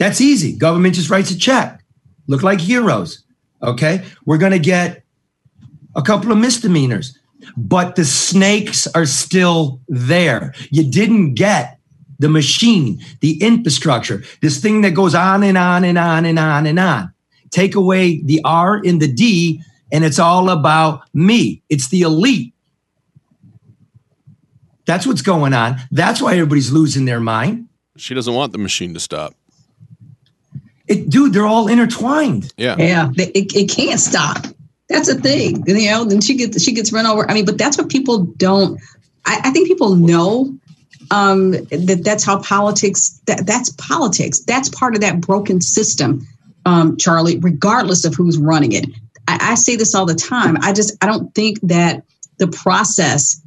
[0.00, 0.56] That's easy.
[0.56, 1.84] Government just writes a check.
[2.26, 3.22] Look like heroes.
[3.62, 4.02] Okay?
[4.24, 5.04] We're going to get
[5.94, 7.18] a couple of misdemeanors,
[7.54, 10.54] but the snakes are still there.
[10.70, 11.78] You didn't get
[12.18, 16.66] the machine, the infrastructure, this thing that goes on and on and on and on
[16.66, 17.12] and on.
[17.50, 21.62] Take away the R in the D, and it's all about me.
[21.68, 22.54] It's the elite.
[24.86, 25.76] That's what's going on.
[25.90, 27.68] That's why everybody's losing their mind.
[27.98, 29.34] She doesn't want the machine to stop.
[30.90, 32.52] It, dude, they're all intertwined.
[32.56, 32.74] Yeah.
[32.76, 34.44] Yeah, it, it, it can't stop.
[34.88, 36.04] That's a thing, you know.
[36.04, 37.30] Then she gets she gets run over.
[37.30, 38.80] I mean, but that's what people don't.
[39.24, 40.52] I, I think people know
[41.12, 43.20] um, that that's how politics.
[43.26, 44.40] That that's politics.
[44.40, 46.26] That's part of that broken system,
[46.66, 47.38] um, Charlie.
[47.38, 48.86] Regardless of who's running it,
[49.28, 50.56] I, I say this all the time.
[50.60, 52.02] I just I don't think that
[52.38, 53.40] the process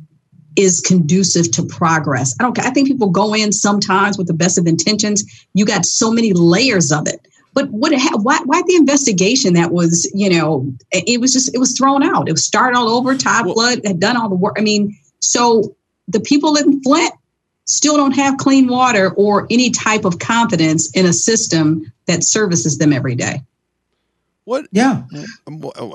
[0.55, 2.37] is conducive to progress.
[2.39, 2.57] I don't.
[2.59, 5.25] I think people go in sometimes with the best of intentions.
[5.53, 7.27] You got so many layers of it.
[7.53, 7.93] But what?
[8.21, 8.39] Why?
[8.45, 10.09] Why the investigation that was?
[10.13, 12.27] You know, it it was just it was thrown out.
[12.27, 13.15] It was started all over.
[13.15, 14.55] Todd Flood had done all the work.
[14.57, 15.75] I mean, so
[16.07, 17.13] the people in Flint
[17.65, 22.77] still don't have clean water or any type of confidence in a system that services
[22.77, 23.41] them every day.
[24.45, 24.67] What?
[24.71, 25.03] Yeah.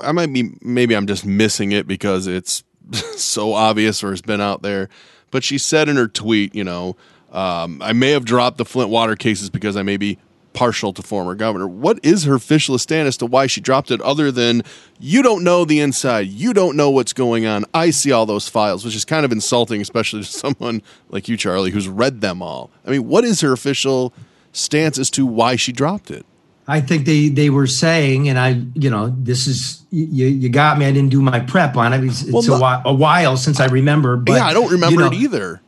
[0.03, 2.63] I might be maybe I'm just missing it because it's
[3.15, 4.89] so obvious or has been out there.
[5.31, 6.95] But she said in her tweet, you know,
[7.31, 10.17] um, I may have dropped the Flint water cases because I may be
[10.53, 11.67] partial to former governor.
[11.67, 14.63] What is her official stand as to why she dropped it other than
[14.99, 17.65] you don't know the inside, you don't know what's going on.
[17.73, 21.37] I see all those files, which is kind of insulting, especially to someone like you,
[21.37, 22.69] Charlie, who's read them all.
[22.85, 24.13] I mean, what is her official
[24.51, 26.25] stance as to why she dropped it?
[26.67, 30.77] I think they they were saying, and I, you know, this is you, you got
[30.77, 30.85] me.
[30.85, 32.03] I didn't do my prep on it.
[32.03, 34.17] It's, it's Well, a, while, a while since I remember.
[34.17, 35.61] But yeah, I don't remember you it either.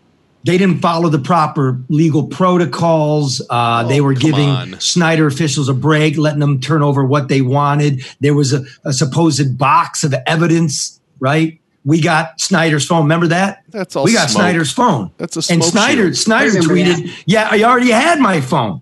[0.43, 3.41] They didn't follow the proper legal protocols.
[3.49, 4.79] Uh, they were giving on.
[4.79, 8.03] Snyder officials a break, letting them turn over what they wanted.
[8.19, 11.59] There was a, a supposed box of evidence, right?
[11.83, 13.03] We got Snyder's phone.
[13.03, 13.63] Remember that?
[13.69, 14.41] That's all We got smoke.
[14.41, 15.11] Snyder's phone.
[15.17, 16.15] That's a and Snyder shield.
[16.17, 18.81] Snyder I remember tweeted, "Yeah, I already had my phone,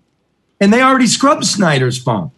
[0.60, 2.32] and they already scrubbed Snyder's phone."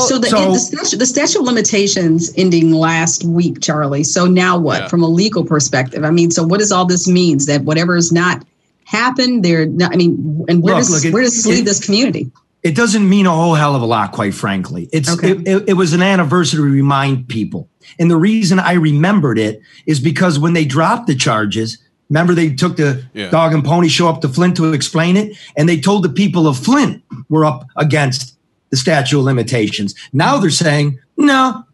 [0.00, 4.04] So the, so- the, statute, the statute of limitations ending last week, Charlie.
[4.04, 4.88] So now what Yeah.
[4.88, 6.04] from a legal perspective?
[6.04, 8.44] I mean, so what does all this means that whatever has not
[8.84, 11.50] happened, they're not, I mean, and where Look, does look, it- where does this it-
[11.50, 12.30] leave this community?
[12.62, 14.88] it doesn't mean a whole hell of a lot, quite frankly.
[14.90, 15.32] It's Okay.
[15.32, 17.68] it, it, it was an anniversary to remind people,
[17.98, 21.76] and the reason I remembered it is because when they dropped the charges,
[22.08, 23.28] remember they took the Yeah.
[23.28, 26.46] dog and pony show up to Flint to explain it, and they told the people
[26.46, 28.33] of Flint were up against
[28.74, 29.94] the statute of limitations.
[30.12, 31.64] Now they're saying no,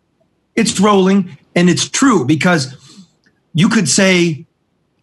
[0.55, 2.77] it's rolling, and it's true because
[3.55, 4.45] you could say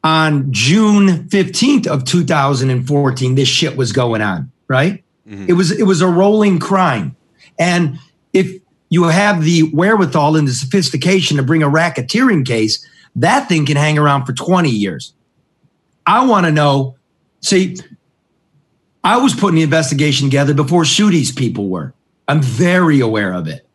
[0.04, 5.04] on June 15th of 2014 this shit was going on, right?
[5.28, 5.45] Mm-hmm.
[5.50, 7.16] It was it was a rolling crime.
[7.58, 7.98] And
[8.32, 13.66] if you have the wherewithal and the sophistication to bring a racketeering case, that thing
[13.66, 15.14] can hang around for 20 years.
[16.06, 16.95] I want to know,
[17.41, 17.78] see,
[19.08, 21.93] I was putting the investigation together before Schuette's people were.
[22.28, 23.66] I'm very aware of it.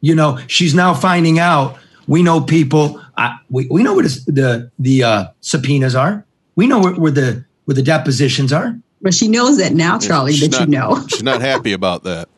[0.00, 1.76] You know, she's now finding out.
[2.08, 3.02] We know people.
[3.18, 6.24] I, we, we know where the the, the uh, subpoenas are.
[6.54, 8.74] We know where, where the where the depositions are.
[9.02, 11.06] But she knows that now, Charlie, She's that you know.
[11.08, 12.30] she's not happy about that.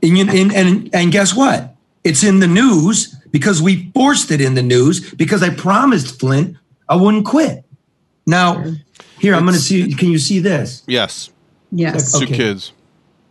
[0.00, 1.74] And, you, and, and, and guess what?
[2.04, 6.56] It's in the news because we forced it in the news because I promised Flint
[6.88, 7.64] I wouldn't quit.
[8.26, 8.62] Now,
[9.18, 9.92] here, I'm going to see.
[9.94, 10.84] Can you see this?
[10.86, 11.30] Yes,
[11.74, 12.18] Yes.
[12.18, 12.36] two Okay.
[12.36, 12.72] kids.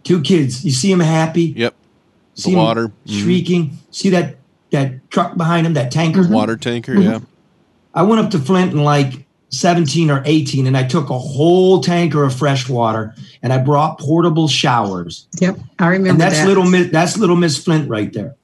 [0.03, 0.63] Two kids.
[0.65, 1.53] You see them happy?
[1.55, 1.73] Yep,
[2.35, 3.21] See the 'em water, Mhm.
[3.23, 3.77] Shrieking.
[3.91, 4.35] See that,
[4.71, 6.27] that truck behind him, that tanker?
[6.27, 6.93] water tanker.
[6.93, 7.01] Mm-hmm.
[7.03, 7.19] Yeah,
[7.93, 11.79] I went up to Flint in like 17 or 18 and I took a whole
[11.81, 13.13] tanker of fresh water
[13.43, 15.27] and I brought portable showers.
[15.39, 15.59] Yep.
[15.79, 16.47] I remember and that's that.
[16.47, 18.35] little Miss that's little Miss Flint right there.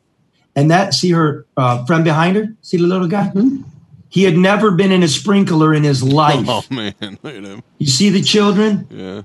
[0.55, 2.53] And that see her uh, friend behind her?
[2.61, 3.29] See the little guy?
[3.35, 3.63] Mm-hmm.
[4.09, 6.45] He had never been in a sprinkler in his life.
[6.49, 7.63] Oh man, look at him.
[7.79, 8.87] You see the children?
[8.91, 9.21] Yeah,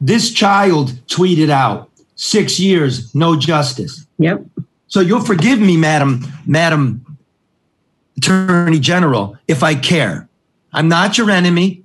[0.00, 4.06] This child tweeted out, six years, no justice.
[4.18, 4.44] Yep.
[4.88, 7.18] So you'll forgive me, Madam, Madam
[8.16, 10.28] Attorney General, if I care.
[10.72, 11.82] I'm not your enemy.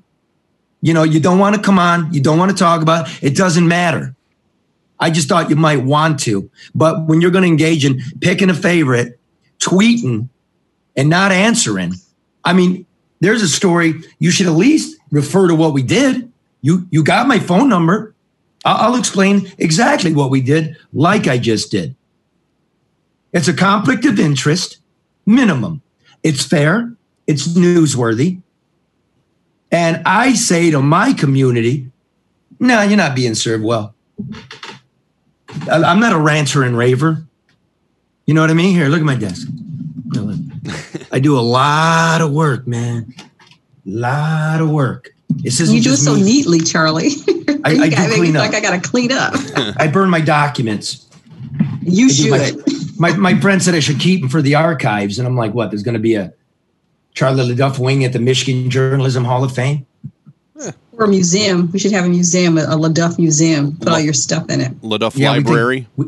[0.82, 3.32] You know, you don't want to come on, you don't want to talk about it.
[3.32, 4.16] It doesn't matter.
[5.00, 6.50] I just thought you might want to.
[6.76, 9.20] But when you're going to engage in picking a favorite,
[9.60, 10.30] tweeting,
[10.96, 11.94] and not answering,
[12.44, 12.86] I mean,
[13.20, 14.02] there's a story.
[14.20, 16.31] You should at least refer to what we did.
[16.62, 18.14] You you got my phone number.
[18.64, 21.96] I'll, I'll explain exactly what we did, like I just did.
[23.34, 24.78] It's a conflict of interest,
[25.26, 25.82] minimum.
[26.24, 26.94] It's fair.
[27.28, 28.42] It's newsworthy.
[29.72, 31.90] And I say to my community,
[32.60, 33.96] no, you're not being served well.
[35.72, 37.24] I'm not a ranter and raver.
[38.26, 38.76] You know what I mean?
[38.76, 39.48] Here, look at my desk.
[41.12, 43.14] I do a lot of work, man.
[43.20, 45.14] A lot of work.
[45.38, 46.24] This isn't You do it so me.
[46.24, 47.12] neatly, Charlie.
[47.64, 48.42] I- You I do gotta clean up.
[48.46, 49.34] Like I got to clean up.
[49.78, 51.08] I burn my documents.
[51.82, 53.00] You I do should.
[53.00, 55.20] My, my, my friend said I should keep them for the archives.
[55.20, 55.70] And I'm like, what?
[55.72, 56.34] There's going to be a
[57.14, 59.86] Charlie LeDuff wing at the Michigan Journalism Hall of Fame?
[60.94, 61.70] or a museum.
[61.72, 63.76] We should have a museum, a, a LeDuff museum.
[63.78, 64.80] Put all your stuff in it.
[64.82, 65.88] LeDuff Yeah, we think- Library.
[65.98, 66.06] We,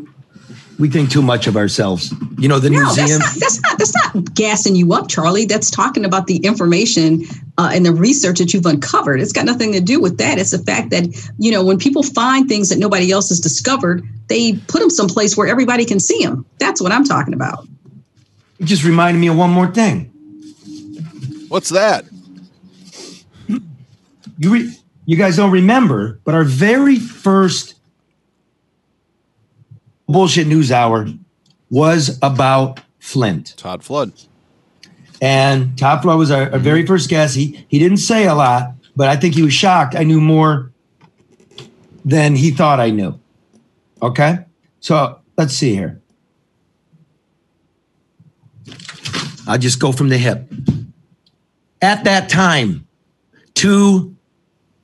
[0.80, 2.14] we think too much of ourselves.
[2.38, 3.20] You know, the No, museum.
[3.20, 5.46] that's not, that's not that's not gassing you up, Charlie.
[5.46, 7.24] That's talking about the information
[7.58, 9.22] uh, and the research that you've uncovered.
[9.22, 10.40] It's got nothing to do with that.
[10.40, 11.06] It's the fact that
[11.38, 15.38] you know when people find things that nobody else has discovered, they put them someplace
[15.38, 16.46] where everybody can see them.
[16.60, 17.68] That's what I'm talking about.
[18.60, 20.06] It just reminded me of one more thing.
[21.50, 22.06] What's that?
[24.40, 24.74] You re,
[25.06, 27.73] you guys don't remember, but our very first
[30.08, 31.08] bullshit news hour
[31.70, 33.56] was about Flint.
[33.58, 34.14] Todd Flood.
[35.22, 36.88] And Todd Flood was our, our very mm-hmm.
[36.88, 37.36] first guest.
[37.36, 39.96] He he didn't say a lot, but I think he was shocked.
[39.96, 40.72] I knew more
[42.06, 43.20] than he thought I knew.
[44.02, 44.40] Okay,
[44.80, 46.02] so let's see here.
[49.48, 50.52] I'll just go from the hip.
[51.82, 52.88] At that time,
[53.54, 54.16] two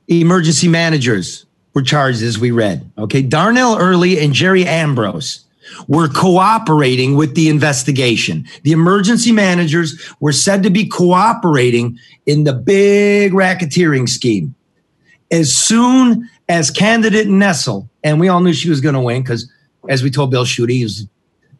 [0.08, 2.90] emergency managers were charged, as we read.
[2.98, 5.44] Okay, Darnell Earley and Jerry Ambrose
[5.88, 8.46] were cooperating with the investigation.
[8.64, 14.54] The emergency managers were said to be cooperating in the big racketeering scheme.
[15.30, 19.50] As soon as candidate Nessel, and we all knew she was going to win because,
[19.88, 21.08] as we told Bill Schuette, he was, he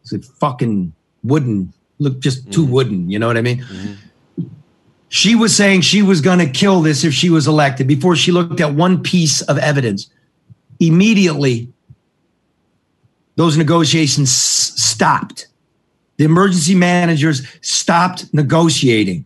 [0.02, 0.92] was a fucking
[1.22, 2.72] wooden, look just too mm-hmm.
[2.72, 3.10] wooden.
[3.10, 3.58] You know what I mean?
[3.62, 3.92] Mm-hmm.
[5.12, 8.30] She was saying she was going to kill this if she was elected before she
[8.30, 10.08] looked at one piece of evidence.
[10.78, 11.68] Immediately,
[13.34, 15.48] those negotiations stopped.
[16.16, 19.24] The emergency managers stopped negotiating.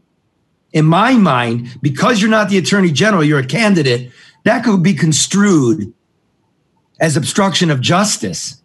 [0.73, 4.11] In my mind, because you're not the attorney general, you're a candidate,
[4.45, 5.93] that could be construed
[6.99, 8.59] as obstruction of justice.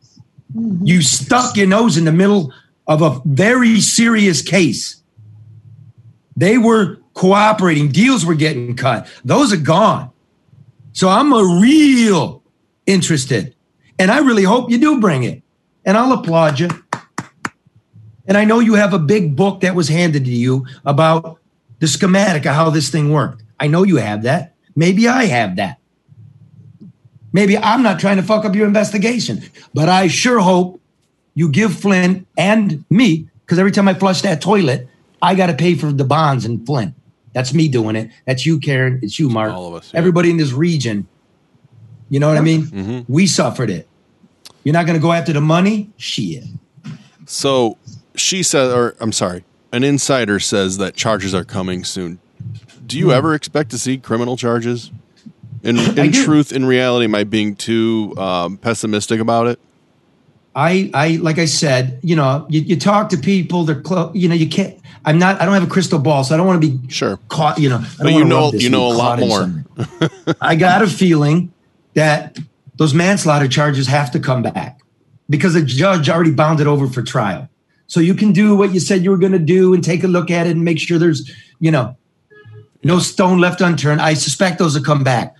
[0.55, 0.85] Mm-hmm.
[0.85, 2.53] You stuck your nose in the middle
[2.87, 5.01] of a very serious case.
[6.37, 9.05] They were cooperating, deals were getting cut.
[9.25, 10.09] Those are gone.
[10.93, 12.41] So I'm a real
[12.85, 13.55] interested.
[13.99, 15.43] And I really hope you do bring it.
[15.83, 16.69] And I'll applaud you.
[18.25, 21.41] And I know you have a big book that was handed to you about
[21.79, 23.43] the schematic of how this thing worked.
[23.59, 24.55] I know you have that.
[24.73, 25.77] Maybe I have that.
[27.33, 29.43] Maybe I'm not trying to fuck up your investigation,
[29.73, 30.79] but I sure hope
[31.35, 34.87] you give Flynn and me, because every time I flush that toilet,
[35.21, 36.93] I got to pay for the bonds in Flint.
[37.33, 38.11] That's me doing it.
[38.25, 38.99] That's you, Karen.
[39.03, 39.51] It's you, Mark.
[39.53, 39.99] All of us, yeah.
[39.99, 41.07] Everybody in this region.
[42.09, 42.63] You know what I mean?
[42.63, 43.13] Mm-hmm.
[43.13, 43.87] We suffered it.
[44.63, 45.91] You're not going to go after the money?
[45.97, 46.43] Shit.
[47.25, 47.77] So
[48.15, 52.19] she said, or I'm sorry, an insider says that charges are coming soon.
[52.85, 54.91] Do you ever expect to see criminal charges?
[55.61, 59.59] In, in truth, in reality, am I being too um, pessimistic about it?
[60.55, 64.27] I, I, like I said, you know, you, you talk to people, they're close, you
[64.27, 66.61] know, you can't, I'm not, I don't have a crystal ball, so I don't want
[66.61, 67.17] to be Sure.
[67.29, 69.63] caught, you know, But you know- you know a lot more.
[70.41, 71.53] I got a feeling
[71.93, 72.37] that
[72.75, 74.81] those manslaughter charges have to come back
[75.29, 77.47] because the judge already bound it over for trial.
[77.87, 80.07] So you can do what you said you were going to do and take a
[80.07, 81.95] look at it and make sure there's, you know,
[82.83, 84.01] no stone left unturned.
[84.01, 85.35] I suspect those will come back.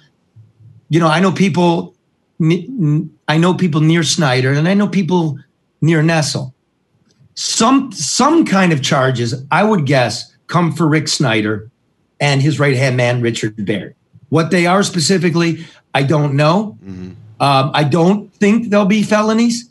[0.90, 1.96] You know, I know people,
[2.42, 5.38] I know people near Snyder and I know people
[5.82, 6.54] near Nessel.
[7.36, 11.70] Some some kind of charges, I would guess, come for Rick Snyder
[12.20, 13.96] and his right hand man Richard Baird.
[14.30, 16.78] What they are specifically, I don't know.
[17.40, 19.70] Um, I don't think they'll be felonies.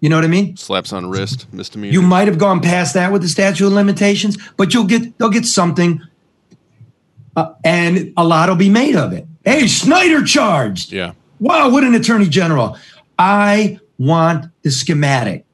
[0.00, 0.56] You know what I mean?
[0.56, 1.92] Slaps on wrist, misdemeanor.
[1.92, 5.30] You might have gone past that with the statute of limitations, but you'll get they'll
[5.30, 6.00] get something,
[7.36, 9.26] uh, and a lot will be made of it.
[9.44, 10.92] Hey, Snyder charged.
[10.92, 11.12] yeah.
[11.40, 12.78] Wow, what an attorney general.
[13.18, 15.44] I want the schematic.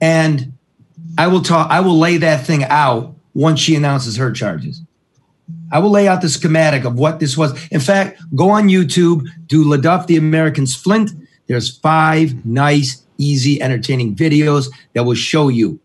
[0.00, 0.52] And
[1.18, 4.82] I will talk, I will lay that thing out once she announces her charges.
[5.72, 7.52] I will lay out the schematic of what this was.
[7.68, 11.10] In fact, go on YouTube, do LeDuff the Americans Flint.
[11.46, 15.80] There's five nice, easy, entertaining videos that will show you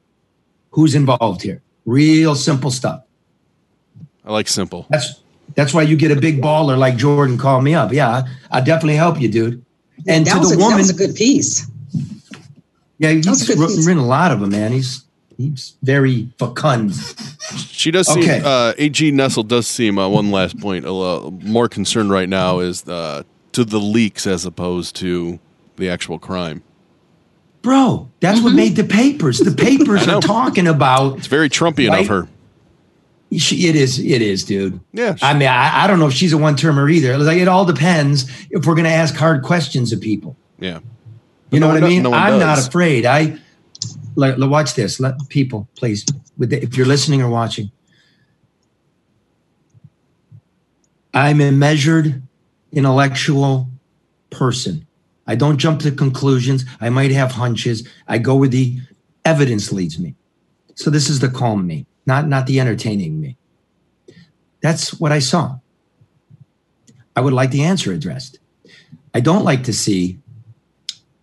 [0.71, 1.61] who's involved here.
[1.85, 3.03] Real simple stuff.
[4.23, 4.85] I like simple.
[4.89, 5.20] That's
[5.55, 7.91] that's why you get a big baller like Jordan call me up.
[7.93, 9.63] Yeah, I definitely help you, dude.
[10.07, 11.67] And that to was the a, woman, that was a good piece.
[12.97, 13.87] yeah, was he's a written, piece.
[13.87, 14.71] written a lot of them, man.
[14.71, 15.05] He's
[15.37, 16.93] he's very fecund.
[17.69, 18.41] She does seem, Okay.
[18.43, 22.59] uh, AG Nessel does seem, uh, one last point, a little more concerned right now
[22.59, 23.23] is uh,
[23.53, 25.39] to the leaks as opposed to
[25.77, 26.61] the actual crime.
[27.63, 28.45] Bro, that's Mm-hmm.
[28.45, 29.39] what made the papers.
[29.39, 31.17] The papers are talking about.
[31.17, 32.01] It's very Trumpian Right?
[32.01, 32.27] of her.
[33.37, 33.97] She, it is.
[33.99, 34.79] It is, dude.
[34.91, 35.15] Yeah.
[35.21, 37.17] I mean, I, I don't know if she's a one termer either.
[37.17, 40.35] Like, it all depends if we're going to ask hard questions of people.
[40.59, 40.79] yeah.
[41.49, 42.03] You know No what I mean?
[42.03, 43.05] no I'm not afraid.
[43.05, 43.37] I
[44.15, 44.99] like watch this.
[45.01, 46.05] Let people, please,
[46.37, 47.69] with the, if you're listening or watching.
[51.13, 52.21] I'm a measured,
[52.71, 53.69] intellectual
[54.29, 54.87] person.
[55.27, 56.63] I don't jump to conclusions.
[56.79, 57.85] I might have hunches.
[58.07, 58.79] I go where the
[59.25, 60.15] evidence leads me.
[60.75, 63.37] So this is the calm me, not not the entertaining me.
[64.61, 65.59] That's what I saw.
[67.15, 68.39] I would like the answer addressed.
[69.13, 70.19] I don't like to see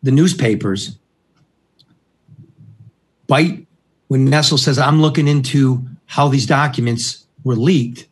[0.02, 0.98] the newspapers
[3.27, 3.66] bite
[4.09, 8.09] when Nessel says, I'm looking into how these documents were leaked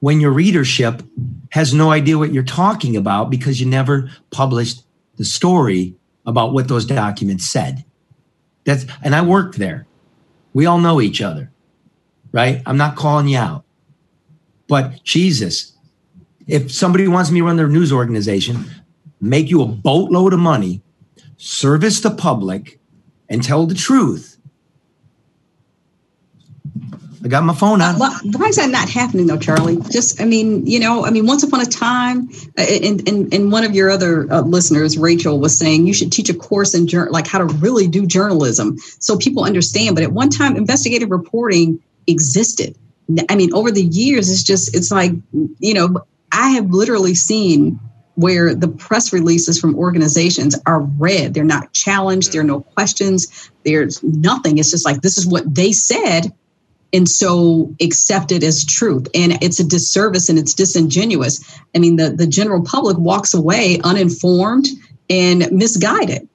[0.00, 1.02] when your readership
[1.50, 4.84] has no idea what you're talking about because you never published
[5.16, 5.94] the story
[6.26, 7.84] about what those documents said.
[8.64, 9.86] That's and I worked there.
[10.54, 11.50] We all know each other,
[12.36, 12.60] right?
[12.66, 13.64] I'm not calling you out.
[14.68, 15.72] But Jesus,
[16.46, 18.66] if somebody wants me to run their news organization,
[19.22, 20.82] make you a boatload of money,
[21.38, 22.78] service the public,
[23.30, 24.36] and tell the truth.
[27.24, 27.98] I got my phone on.
[27.98, 29.78] Why, why is that not happening though, Charlie?
[29.90, 33.64] Just, I mean, you know, I mean, once upon a time, and and, and one
[33.64, 37.26] of your other uh, listeners, Rachel, was saying you should teach a course in like
[37.26, 39.96] how to really do journalism, so people understand.
[39.96, 42.76] But at one time, investigative reporting existed.
[43.28, 45.12] I mean, over the years, it's just, it's like,
[45.58, 47.78] you know, I have literally seen
[48.16, 51.34] where the press releases from organizations are read.
[51.34, 52.32] They're not challenged.
[52.32, 53.50] There are no questions.
[53.64, 54.58] There's nothing.
[54.58, 56.32] It's just like this is what they said
[56.92, 62.10] and so accepted as truth and it's a disservice and it's disingenuous i mean the,
[62.10, 64.66] the general public walks away uninformed
[65.10, 66.28] and misguided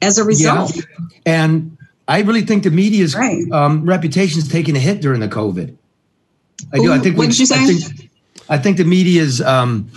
[0.00, 0.82] as a result yeah.
[1.26, 1.77] and
[2.08, 3.50] i really think the media's right.
[3.52, 5.76] um, reputation is taking a hit during the covid
[6.72, 7.62] i do i think what did you say?
[7.62, 8.10] I think,
[8.48, 9.90] I think the media's um,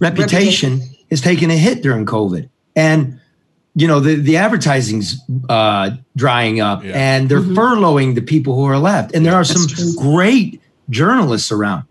[0.00, 0.80] reputation, reputation
[1.10, 3.20] is taking a hit during covid and
[3.76, 5.20] you know the the advertising's
[5.50, 6.92] uh, drying up, yeah.
[6.94, 7.58] and they're mm-hmm.
[7.58, 11.84] furloughing the people who are left, and there are some great journalists around.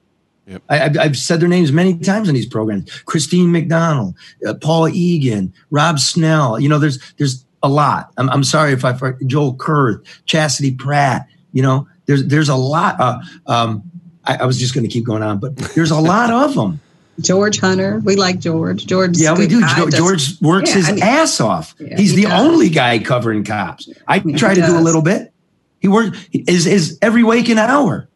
[0.48, 0.64] Yep.
[0.70, 4.16] I, have said their names many times on these programs: Christine MacDonald,
[4.48, 6.60] uh, Paul Egan, Rob Snell.
[6.60, 8.12] You know, there's there's a lot.
[8.18, 8.94] I'm, I'm sorry if I
[9.26, 11.28] Joel Kurth, Chastity Pratt.
[11.54, 13.00] You know, there's there's a lot.
[13.00, 13.84] Uh, um,
[14.26, 16.80] I, I was just going to keep going on, but there's a lot of them.
[17.22, 18.02] George Hunter.
[18.04, 18.86] We like George.
[18.86, 19.18] George.
[19.18, 19.66] Yeah, we do.
[19.76, 21.76] George, George works yeah, his I mean, ass off.
[21.80, 22.46] Yeah, He's he the does.
[22.46, 23.90] only guy covering cops.
[24.08, 25.32] I try to do a little bit.
[25.80, 28.10] He works is is every waking hour.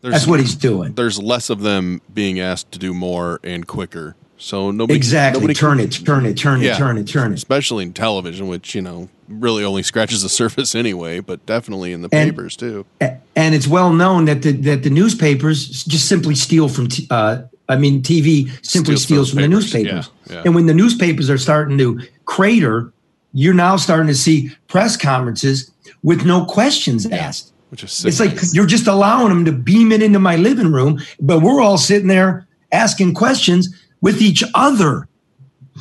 [0.00, 0.92] There's, That's what he's doing.
[0.94, 4.16] There's less of them being asked to do more and quicker.
[4.36, 7.36] So nobody exactly nobody turn can, it, turn it, turn it, turn it, turn it.
[7.36, 12.02] Especially in television, which you know really only scratches the surface anyway, but definitely in
[12.02, 12.84] the and, papers too.
[13.00, 17.42] And it's well known that the that the newspapers just simply steal from t- uh,
[17.68, 19.48] I mean, TV simply steals, steals from papers.
[19.48, 20.10] the newspapers.
[20.26, 20.42] Yeah, yeah.
[20.44, 22.92] And when the newspapers are starting to crater,
[23.32, 25.70] you're now starting to see press conferences
[26.02, 27.52] with no questions asked.
[27.70, 31.00] Which is it's like you're just allowing them to beam it into my living room,
[31.20, 33.74] but we're all sitting there asking questions
[34.04, 35.08] with each other.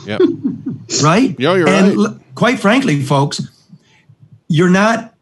[0.06, 0.22] Yep.
[1.04, 1.36] right?
[1.38, 2.08] Yeah, you're and right.
[2.08, 3.42] L- quite frankly, folks,
[4.48, 5.14] you're not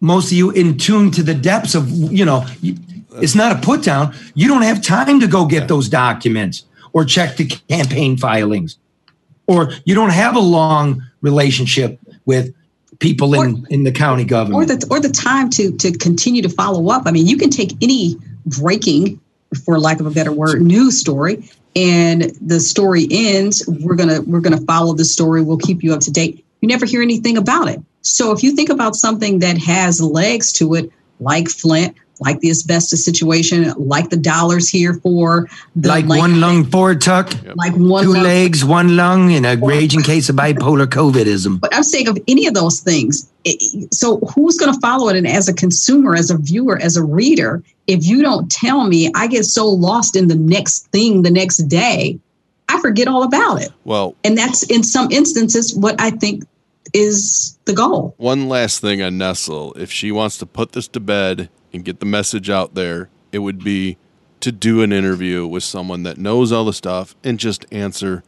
[0.00, 2.44] most of you in tune to the depths of you know
[3.22, 4.14] it's not a put down.
[4.34, 5.66] You don't have time to go get yeah.
[5.68, 8.76] those documents or check the campaign filings,
[9.46, 12.52] or you don't have a long relationship with
[12.98, 16.42] people or, in, in the county government, or the or the time to to continue
[16.42, 17.04] to follow up.
[17.06, 18.16] I mean, you can take any
[18.46, 19.20] breaking,
[19.64, 23.62] for lack of a better word, news story, and the story ends.
[23.68, 25.42] We're gonna we're gonna follow the story.
[25.42, 26.44] We'll keep you up to date.
[26.60, 27.80] You never hear anything about it.
[28.00, 30.90] So if you think about something that has legs to it,
[31.20, 36.64] like Flint, like the asbestos situation, like the dollars here for the like one lung
[36.64, 38.22] Fortuck, like one two lung.
[38.22, 41.60] legs, one lung, in a raging case of bipolar COVIDism.
[41.66, 43.28] But I'm saying of any of those things.
[43.44, 45.16] It, so who's going to follow it?
[45.16, 49.10] And as a consumer, as a viewer, as a reader, if you don't tell me,
[49.14, 52.18] I get so lost in the next thing the next day,
[52.68, 53.70] I forget all about it.
[53.84, 56.44] Well, and that's in some instances what I think
[56.92, 58.14] is the goal.
[58.16, 59.76] One last thing on Nessel.
[59.76, 63.38] If she wants to put this to bed and get the message out there, it
[63.40, 63.96] would be
[64.40, 68.22] to do an interview with someone that knows all the stuff and just answer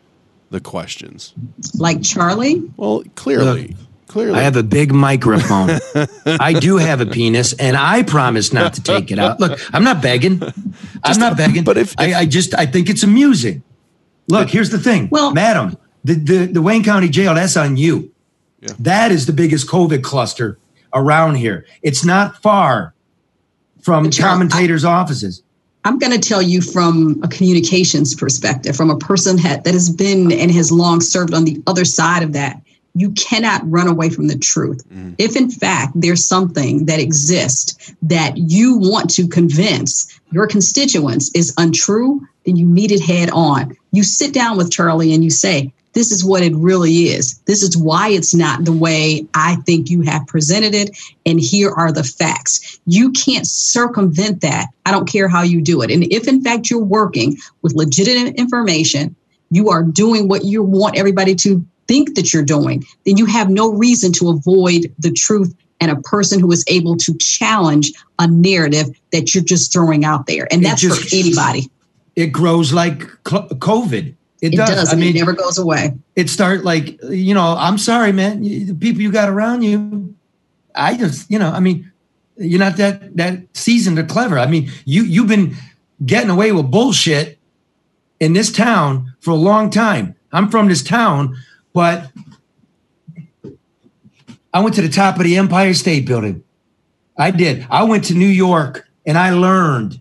[0.50, 1.34] the questions.
[1.74, 2.70] Like Charlie?
[2.76, 3.68] Well, clearly.
[3.68, 4.38] Look, clearly.
[4.38, 5.78] I have a big microphone.
[6.26, 9.38] I do have a penis, and I promise not to take it out.
[9.40, 10.42] Look, I'm not begging.
[11.04, 11.64] I'm not begging.
[11.64, 13.62] But if, if I, I, just I think it's amusing.
[14.28, 15.08] Look, here's the thing.
[15.10, 18.12] Well, madam, the, the, the Wayne County Jail, that's on you.
[18.60, 18.72] Yeah.
[18.78, 20.58] That is the biggest COVID cluster
[20.92, 21.64] around here.
[21.82, 22.94] It's not far
[23.82, 25.42] from commentators' I, offices?
[25.84, 30.32] I'm going to tell you from a communications perspective, from a person that has been
[30.32, 32.60] and has long served on the other side of that.
[32.94, 34.82] You cannot run away from the truth.
[34.88, 35.14] Mm.
[35.18, 41.54] If, in fact, there's something that exists that you want to convince your constituents is
[41.58, 43.76] untrue, then you meet it head on.
[43.92, 47.38] You sit down with Charlie and you say, this is what it really is.
[47.40, 50.96] This is why it's not the way I think you have presented it.
[51.26, 52.78] And here are the facts.
[52.86, 54.68] You can't circumvent that.
[54.86, 55.90] I don't care how you do it.
[55.90, 59.16] And if in fact you're working with legitimate information,
[59.50, 63.50] you are doing what you want everybody to think that you're doing, then you have
[63.50, 68.28] no reason to avoid the truth and a person who is able to challenge a
[68.28, 70.46] narrative that you're just throwing out there.
[70.52, 71.70] And that's just, for anybody.
[72.14, 74.70] It grows like COVID It, It does.
[74.70, 74.92] does.
[74.92, 75.94] I mean, it never goes away.
[76.14, 80.14] it start like you know i'm sorry man the people you got around you
[80.74, 81.90] i just you know i mean
[82.36, 85.54] you're not that that seasoned or clever i mean you you've been
[86.06, 87.38] getting away with bullshit
[88.20, 91.34] in this town for a long time i'm from this town
[91.72, 92.08] but
[94.54, 96.42] i went to the top of the empire state building
[97.16, 100.00] i did i went to new york and i learned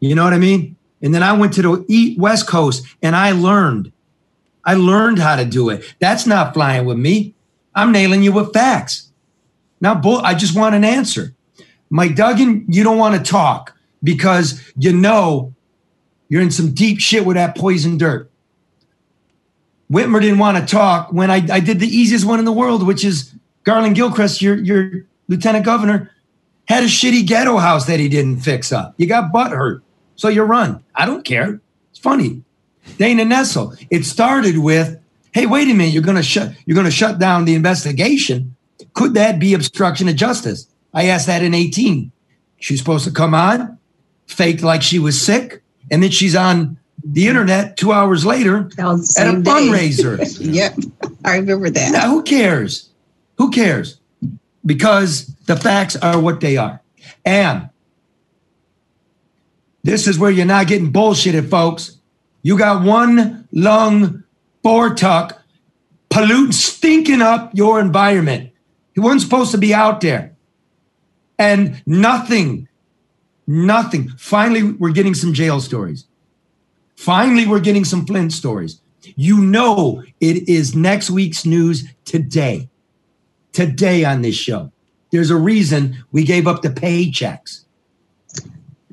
[0.00, 3.14] you know what i mean and then i went to the east west coast and
[3.16, 3.92] i learned
[4.66, 5.94] I learned how to do it.
[6.00, 7.34] That's not flying with me.
[7.74, 9.12] I'm nailing you with facts.
[9.80, 11.34] Now, bull, I just want an answer.
[11.88, 15.54] Mike Duggan, you don't want to talk because you know
[16.28, 18.28] you're in some deep shit with that poison dirt.
[19.90, 22.84] Whitmer didn't want to talk when I, I did the easiest one in the world,
[22.84, 23.32] which is
[23.64, 26.10] Garlin Gilchrist, your, your lieutenant governor,
[26.66, 28.94] had a shitty ghetto house that he didn't fix up.
[28.96, 29.84] You got butt hurt.
[30.16, 30.82] So you run.
[30.94, 31.60] I don't care.
[31.90, 32.42] It's funny.
[32.98, 33.76] Dana Nessel.
[33.90, 34.98] It started with,
[35.32, 38.56] hey, wait a minute, you're gonna shut you're gonna shut down the investigation.
[38.94, 40.66] Could that be obstruction of justice?
[40.94, 42.10] I asked that in 18.
[42.58, 43.78] She's supposed to come on,
[44.26, 48.86] faked like she was sick, and then she's on the internet two hours later at
[48.88, 49.50] a day.
[49.50, 50.36] fundraiser.
[50.40, 50.74] yep.
[51.24, 51.92] I remember that.
[51.92, 52.88] Now, who cares?
[53.38, 54.00] Who cares?
[54.64, 56.80] Because the facts are what they are.
[57.24, 57.68] And
[59.86, 61.98] this is where you're not getting bullshitted, folks.
[62.42, 64.24] You got one lung
[64.96, 65.42] tuck
[66.10, 68.50] polluting, stinking up your environment.
[68.94, 70.34] He wasn't supposed to be out there.
[71.38, 72.66] And nothing,
[73.46, 74.08] nothing.
[74.18, 76.06] Finally, we're getting some jail stories.
[76.96, 78.80] Finally, we're getting some Flint stories.
[79.14, 82.68] You know, it is next week's news today.
[83.52, 84.72] Today on this show.
[85.12, 87.65] There's a reason we gave up the paychecks.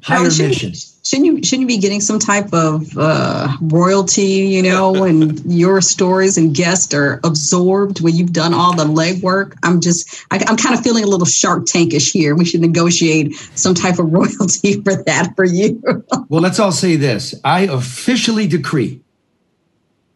[0.03, 0.73] Higher shouldn't, mission.
[1.03, 5.79] shouldn't you shouldn't you be getting some type of uh, royalty, you know, when your
[5.79, 9.57] stories and guests are absorbed when you've done all the legwork?
[9.63, 12.35] I'm just I, I'm kind of feeling a little Shark Tankish here.
[12.35, 15.81] We should negotiate some type of royalty for that for you.
[16.29, 17.35] Well, let's all say this.
[17.43, 19.01] I officially decree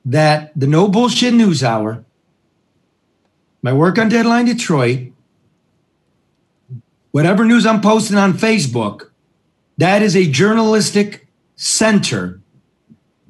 [0.05, 2.03] that the No Bullshit News Hour,
[3.61, 5.11] my work on Deadline Detroit,
[7.11, 9.06] whatever news I'm posting on Facebook,
[9.77, 12.41] that is a journalistic center.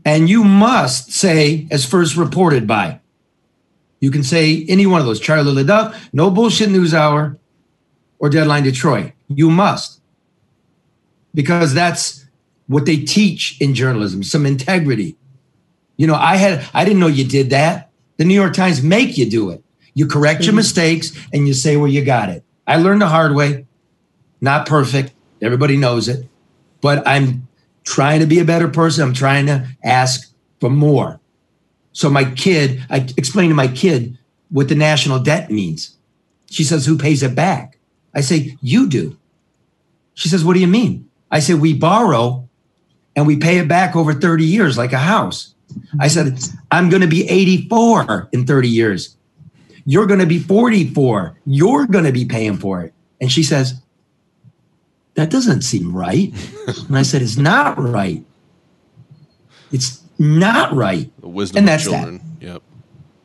[0.05, 3.01] And you must say, as first reported by.
[3.99, 7.37] You can say any one of those Charlie LeDuff, No Bullshit News Hour,
[8.19, 9.11] or Deadline Detroit.
[9.27, 10.01] You must.
[11.33, 12.25] Because that's
[12.67, 15.17] what they teach in journalism, some integrity.
[15.97, 17.91] You know, I had I didn't know you did that.
[18.17, 19.63] The New York Times make you do it.
[19.93, 20.57] You correct your mm-hmm.
[20.57, 22.43] mistakes and you say where you got it.
[22.67, 23.65] I learned the hard way.
[24.41, 25.13] Not perfect.
[25.41, 26.27] Everybody knows it.
[26.87, 27.45] But I'm
[27.83, 29.03] trying to be a better person.
[29.03, 31.19] I'm trying to ask for more.
[31.91, 34.17] So my kid, I explained to my kid
[34.51, 35.97] what the national debt means.
[36.49, 37.77] She says, Who pays it back?
[38.15, 39.17] I say, You do.
[40.13, 41.09] She says, What do you mean?
[41.29, 42.47] I said, We borrow
[43.17, 45.55] and we pay it back over 30 years like a house.
[45.99, 46.39] I said,
[46.71, 49.17] I'm going to be 84 in 30 years.
[49.83, 51.37] You're going to be 44.
[51.45, 52.93] You're going to be paying for it.
[53.19, 53.81] And she says,
[55.17, 56.31] That doesn't seem right.
[56.87, 58.23] And I said, It's not right.
[59.71, 61.11] It's not right.
[61.19, 62.21] The wisdom And of that's that.
[62.39, 62.61] Yep.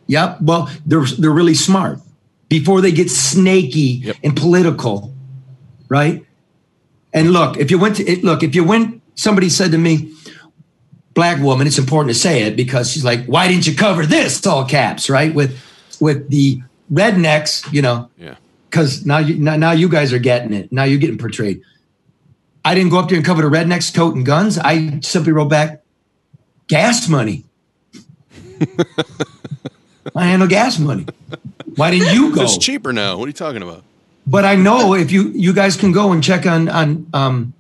[0.07, 0.41] Yep.
[0.41, 2.01] Well, they're they're really smart.
[2.49, 4.17] Before they get snaky Yep.
[4.25, 5.15] and political,
[5.89, 6.25] right?
[7.13, 10.15] And look, if you went to it, look, if you went, somebody said to me,
[11.13, 14.45] black woman, it's important to say it because she's like, why didn't you cover this?
[14.47, 15.35] All caps, right?
[15.35, 15.59] With
[16.01, 18.37] with the rednecks, you know, Yeah.
[18.71, 20.73] because now you now, now you guys are getting it.
[20.73, 21.61] Now you're getting portrayed.
[22.65, 24.59] I didn't go up there and cover the rednecks toting guns.
[24.59, 25.83] I simply wrote back
[26.69, 27.45] gas money.
[30.17, 31.07] I handle gas money.
[31.77, 32.43] Why didn't you go?
[32.43, 33.17] It's cheaper now.
[33.17, 33.85] What are you talking about?
[34.27, 37.55] But I know if you you guys can go and check on on um,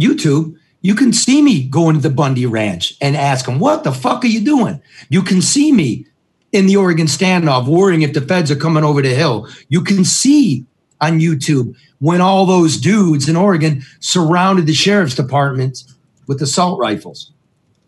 [0.00, 3.92] YouTube, you can see me going to the Bundy Ranch and ask them, "What the
[3.92, 4.80] fuck are you doing?"
[5.10, 6.06] You can see me
[6.52, 9.48] in the Oregon standoff, worrying if the feds are coming over the hill.
[9.68, 10.64] You can see
[11.00, 15.84] on YouTube when all those dudes in Oregon surrounded the sheriff's department
[16.26, 17.32] with assault rifles,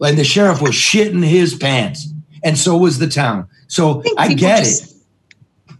[0.01, 2.09] and the sheriff was shitting his pants,
[2.43, 3.47] and so was the town.
[3.69, 4.87] So think I get just- it.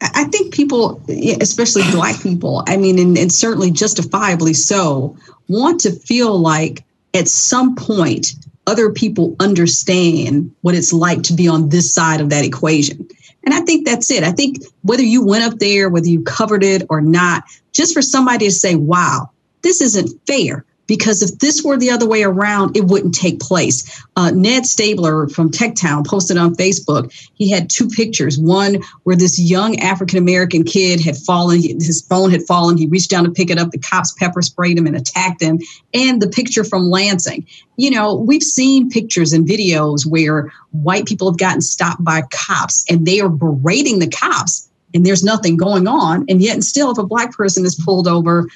[0.03, 0.99] I I think people,
[1.43, 5.15] especially black people, I mean, and, and certainly justifiably so,
[5.49, 8.35] want to feel like at some point
[8.67, 13.07] other people understand what it's like to be on this side of that equation.
[13.45, 14.23] And I think that's it.
[14.23, 18.03] I think whether you went up there, whether you covered it or not, just for
[18.03, 19.31] somebody to say, wow,
[19.63, 24.05] this isn't fair because if this were the other way around, it wouldn't take place.
[24.17, 27.13] Uh, Ned Staebler from Techtown posted on Facebook.
[27.35, 28.37] He had two pictures.
[28.37, 32.77] One where this young African American kid had fallen, his phone had fallen.
[32.77, 33.71] He reached down to pick it up.
[33.71, 35.61] The cops pepper sprayed him and attacked him.
[35.95, 37.47] And the picture from Lansing.
[37.77, 42.85] You know, we've seen pictures and videos where white people have gotten stopped by cops
[42.91, 46.25] and they are berating the cops and there's nothing going on.
[46.29, 48.49] And yet, and still, if a black person is pulled over,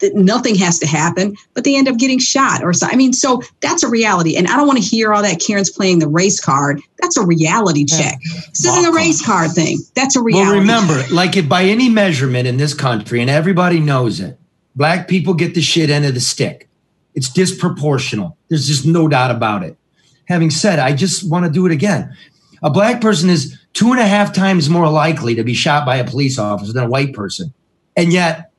[0.00, 2.94] th- nothing has to happen, but they end up getting shot or something.
[2.94, 4.36] I mean, so that's a reality.
[4.36, 6.80] And I don't want to hear all that Karen's playing the race card.
[7.00, 8.18] That's a reality check.
[8.48, 9.78] This isn't a race card thing.
[9.94, 10.50] That's a reality.
[10.50, 14.38] Well, remember, like it by any measurement in this country, and everybody knows it,
[14.74, 16.68] black people get the shit end of the stick.
[17.14, 18.36] It's disproportional.
[18.48, 19.76] There's just no doubt about it.
[20.26, 22.14] Having said, I just want to do it again.
[22.62, 25.94] A black person is two and a half times more likely to be shot by
[25.94, 27.54] a police officer than a white person.
[27.96, 28.50] And yet,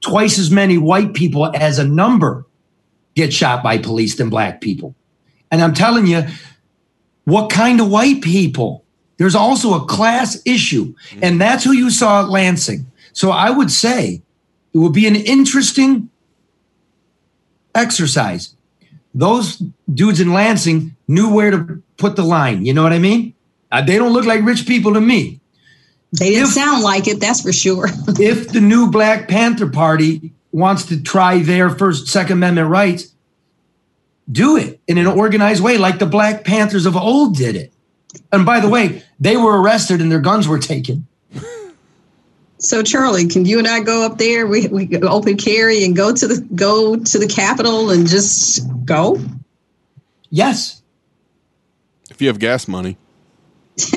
[0.00, 2.44] twice as many white people as a number
[3.14, 4.96] get shot by police than black people.
[5.52, 6.24] And I'm telling you,
[7.26, 8.84] what kind of white people?
[9.18, 12.90] There's also a class issue, and that's who you saw at Lansing.
[13.12, 14.20] So I would say
[14.74, 16.10] it would be an interesting
[17.72, 18.56] exercise.
[19.14, 19.62] Those
[19.94, 22.66] dudes in Lansing knew where to put the line.
[22.66, 23.32] You know what I mean?
[23.76, 25.38] Uh, they don't look like rich people to me.
[26.18, 27.88] They didn't sound like it, that's for sure.
[28.18, 33.14] if the new Black Panther Party wants to try their first Second Amendment rights,
[34.32, 37.70] do it in an organized way, like the Black Panthers of old did it.
[38.32, 41.06] And by the way, they were arrested and their guns were taken.
[42.56, 44.46] So Charlie, can you and I go up there?
[44.46, 49.20] We we open carry and go to the go to the Capitol and just go.
[50.30, 50.80] Yes.
[52.08, 52.96] If you have gas money.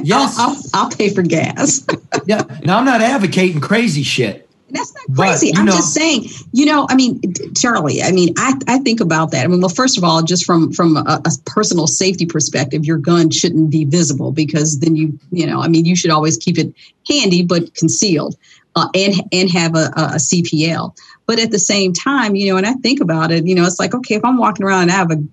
[0.04, 0.38] Yes.
[0.38, 1.86] I'll, I'll, I'll pay for gas.
[2.26, 2.44] yeah.
[2.64, 4.50] Now I'm not advocating crazy shit.
[4.72, 5.52] That's not crazy.
[5.56, 7.22] I'm know, just saying, you know, I mean,
[7.56, 9.44] Charlie, I mean, I, I think about that.
[9.44, 12.98] I mean, well, first of all, just from from a, a, personal safety perspective, your
[12.98, 16.58] gun shouldn't be visible because then you, you know, I mean, you should always keep
[16.60, 16.74] it
[17.10, 18.36] handy but concealed,
[18.76, 20.96] uh, and and have a, a CPL.
[21.26, 23.80] But at the same time, you know, and I think about it, you know, it's
[23.80, 25.24] like, okay, if I'm walking around and I have a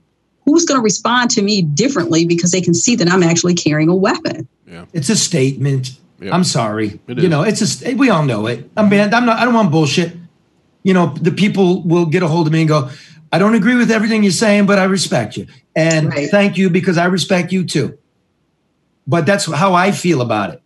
[0.47, 3.89] who's going to respond to me differently because they can see that I'm actually carrying
[3.91, 4.49] a weapon.
[4.67, 4.87] Yeah.
[4.95, 5.99] It's a statement.
[6.21, 6.33] Yep.
[6.33, 6.99] I'm sorry.
[7.09, 7.29] It you is.
[7.29, 8.71] know, it's a we all know it.
[8.77, 10.13] I mean, I'm not I don't want bullshit.
[10.83, 12.89] You know, the people will get a hold of me and go,
[13.33, 15.47] I don't agree with everything you're saying, but I respect you.
[15.75, 16.31] And Right.
[16.31, 17.99] thank you because I respect you too.
[19.07, 20.63] But that's how I feel about it.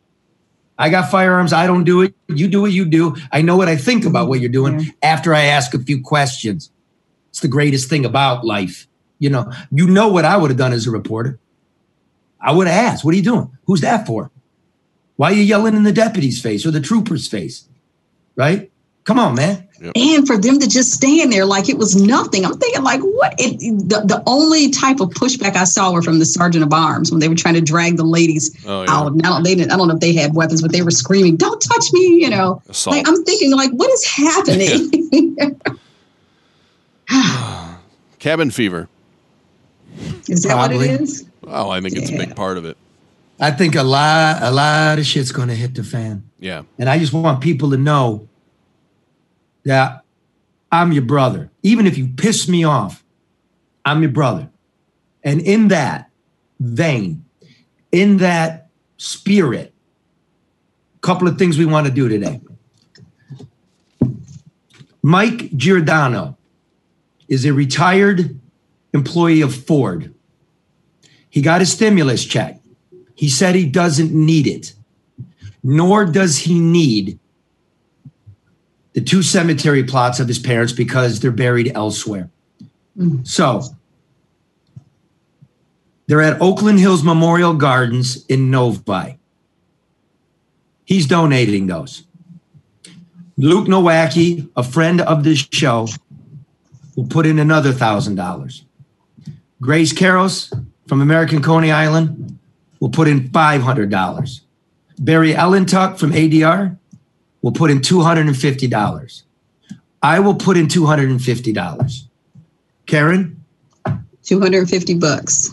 [0.79, 1.53] I got firearms.
[1.53, 2.15] I don't do it.
[2.29, 3.17] You do what you do.
[3.33, 6.71] I know what I think about what you're doing after I ask a few questions.
[7.31, 8.87] It's the greatest thing about life.
[9.21, 11.39] You know, you know what I would have done as a reporter.
[12.41, 13.57] I would have asked, what are you doing?
[13.67, 14.31] Who's that for?
[15.17, 17.69] Why are you yelling in the deputy's face or the trooper's face?
[18.35, 18.73] Right?
[19.05, 19.67] Come on, man.
[19.95, 23.35] And for them to just stand there like it was nothing, I'm thinking like, what?
[23.39, 27.11] It, the, the only type of pushback I saw were from the sergeant of arms
[27.11, 28.91] when they were trying to drag the ladies Oh, yeah.
[28.91, 29.15] out.
[29.17, 29.73] Now they didn't.
[29.73, 32.29] I don't know if they had weapons, but they were screaming, "Don't touch me!" You
[32.29, 32.95] know, Assault.
[32.95, 34.91] like I'm thinking like, what is happening?
[38.19, 38.90] Cabin fever.
[40.31, 40.77] Is that Probably.
[40.77, 41.27] what it is?
[41.47, 42.77] Oh, I think it's a big part of it.
[43.41, 46.31] I think a lot, a lot of shit's going to hit the fan.
[46.39, 46.63] Yeah.
[46.79, 48.29] And I just want people to know
[49.65, 50.05] that
[50.71, 51.51] I'm your brother.
[51.63, 53.03] Even if you piss me off,
[53.85, 54.49] I'm your brother.
[55.25, 56.11] And in that
[56.61, 57.25] vein,
[57.91, 59.73] in that spirit,
[60.97, 62.41] a couple of things we want to do today.
[65.03, 66.37] Mike Giordano
[67.27, 68.39] is a retired
[68.93, 70.15] employee of Ford.
[71.31, 72.61] He got a stimulus check.
[73.15, 74.75] He said he doesn't need it
[75.63, 77.19] nor does he need
[78.93, 82.31] the two cemetery plots of his parents because they're buried elsewhere.
[83.23, 83.63] So
[86.07, 89.19] they're at Oakland Hills Memorial Gardens in Novi.
[90.85, 92.05] He's donating those.
[93.37, 95.87] Luke Nowacki, a friend of this show,
[96.97, 98.65] will put in another thousand dollars.
[99.63, 100.53] Grace Caros
[100.91, 102.37] from American Coney Island
[102.81, 104.41] will put in five hundred dollars.
[104.99, 106.77] Barry Ellentuck from ADR
[107.43, 109.23] will put in $250.
[110.03, 112.03] I will put in $250.
[112.87, 113.45] Karen,
[114.25, 115.51] 250 bucks.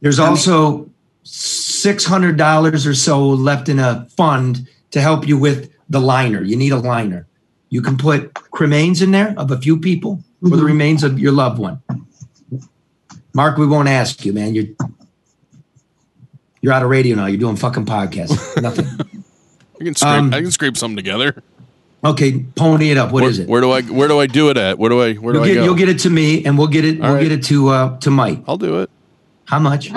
[0.00, 0.90] there's also
[1.24, 6.42] $600 or so left in a fund to help you with the liner.
[6.42, 7.28] You need a liner.
[7.68, 10.66] You can put cremains in there of a few people or the mm-hmm.
[10.66, 11.80] remains of your loved one.
[13.34, 14.54] Mark, we won't ask you, man.
[14.54, 14.66] You're
[16.60, 17.26] you're out of radio now.
[17.26, 18.60] You're doing fucking podcasts.
[18.62, 18.86] Nothing.
[19.80, 21.42] I can scrape Um, I can scrape something together.
[22.04, 23.12] Okay, pony it up.
[23.12, 23.48] What where, is it?
[23.48, 24.78] Where do I where do I do it at?
[24.78, 25.64] Where do I where do You'll I get, go?
[25.64, 27.00] you'll get it to me, and we'll get it.
[27.00, 27.22] All we'll right.
[27.22, 28.40] get it to uh, to Mike.
[28.46, 28.90] I'll do it.
[29.44, 29.90] How much?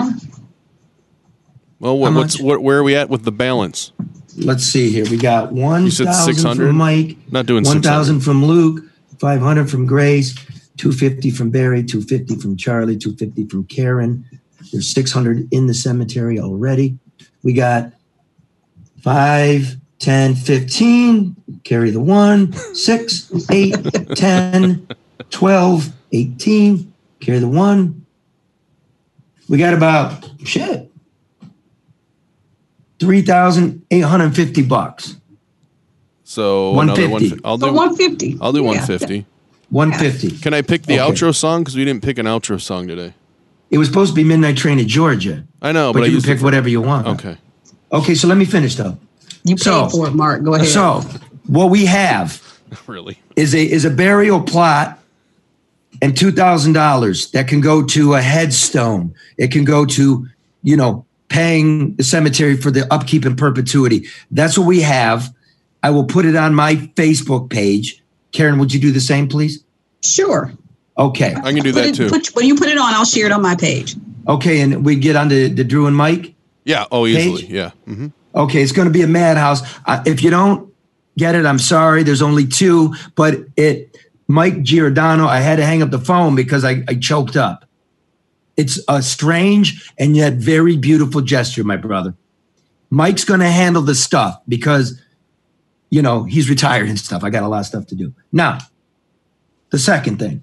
[1.78, 3.92] Well, what, How what's what, where are we at with the balance?
[4.36, 5.04] Let's see here.
[5.10, 6.66] We got one You said thousand 600?
[6.68, 7.16] from Mike.
[7.30, 8.84] Not doing thousand from Luke.
[9.18, 10.34] Five hundred from Grace.
[10.76, 11.82] Two fifty from Barry.
[11.82, 12.96] Two fifty from Charlie.
[12.96, 14.24] Two fifty from Karen.
[14.72, 16.98] There's six hundred in the cemetery already.
[17.42, 17.92] We got
[19.02, 21.36] five, 10, 15.
[21.64, 22.52] Carry the one.
[22.74, 23.76] Six, eight,
[24.16, 24.88] 10,
[25.30, 26.92] 12, 18.
[27.20, 28.04] Carry the one.
[29.48, 30.90] We got about shit.
[32.98, 35.16] 3,850 bucks.
[36.24, 37.38] So 150.
[37.38, 37.44] another 150.
[37.44, 38.38] I'll do For 150.
[38.40, 38.66] I'll do Yeah.
[38.66, 39.26] 150.
[39.70, 40.38] 150.
[40.38, 41.12] Can I pick the Okay.
[41.12, 43.14] outro song because we didn't pick an outro song today?
[43.70, 46.18] It was supposed to be Midnight Train to Georgia, I know, but, but, I you
[46.20, 47.06] can pick it whatever you want.
[47.08, 47.36] Okay.
[47.92, 48.96] Okay, so let me finish though.
[49.44, 50.42] You paid So- for it, Mark.
[50.44, 50.68] Go ahead.
[50.68, 51.04] So,
[51.46, 52.40] what we have
[52.86, 53.18] really?
[53.34, 55.00] is a is a burial plot
[56.02, 59.14] and two thousand dollars that can go to a headstone.
[59.38, 60.26] It can go to
[60.62, 64.06] you know paying the cemetery for the upkeep and perpetuity.
[64.30, 65.32] That's what we have.
[65.82, 68.00] I will put it on my Facebook page.
[68.36, 69.64] Karen, would you do the same, please?
[70.02, 70.52] sure.
[70.98, 71.34] Okay.
[71.34, 72.08] I can do that it, too.
[72.08, 73.96] put, when you put it on, I'll share it on my page.
[74.28, 76.34] Okay, and we get on to the Drew and Mike.
[76.64, 76.86] yeah.
[76.90, 77.42] Oh, easily.
[77.42, 77.50] Page?
[77.50, 77.70] Yeah.
[77.84, 79.60] hmm Okay, it's going to be a madhouse.
[79.86, 80.72] Uh, if you don't
[81.18, 82.02] get it, I'm sorry.
[82.02, 83.96] There's only two, but it
[84.28, 85.26] Mike Giordano.
[85.26, 87.64] I had to hang up the phone because I, I choked up.
[88.56, 92.14] It's a strange and yet very beautiful gesture, my brother.
[92.90, 95.00] Mike's going to handle the stuff because,
[95.90, 97.24] you know, he's retired and stuff.
[97.24, 98.12] I got a lot of stuff to do.
[98.32, 98.58] Now,
[99.70, 100.42] the second thing.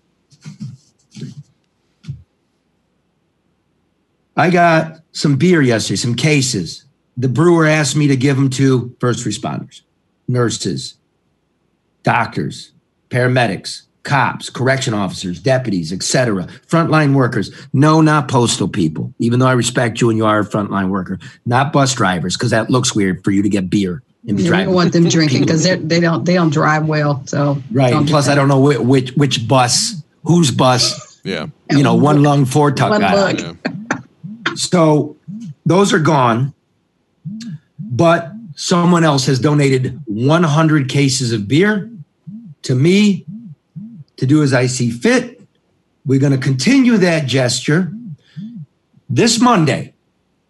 [4.36, 6.86] I got some beer yesterday, some cases.
[7.18, 9.82] The brewer asked me to give them to first responders,
[10.28, 10.96] nurses,
[12.02, 12.72] doctors,
[13.10, 17.52] paramedics, cops, correction officers, deputies, etc., frontline workers.
[17.74, 19.14] No, not postal people.
[19.20, 22.50] Even though I respect you and you are a frontline worker, not bus drivers because
[22.50, 24.66] that looks weird for you to get beer and be Yeah, we driving.
[24.68, 27.24] don't want them drinking because they don't they don't drive well.
[27.28, 27.90] So Right.
[27.90, 28.28] don't And do plus.
[28.28, 31.20] I don't know which which, which bus, whose bus.
[31.24, 31.48] Yeah.
[31.72, 33.14] You know, one lung, Fortuck guy.
[33.14, 33.38] lung.
[33.40, 34.00] Yeah.
[34.56, 35.16] So
[35.66, 36.54] those are gone,
[37.80, 41.90] but someone else has donated 100 cases of beer
[42.64, 43.26] to me
[44.18, 45.42] to do as I see fit.
[46.06, 47.94] We're going to continue that gesture
[49.10, 49.94] this Monday,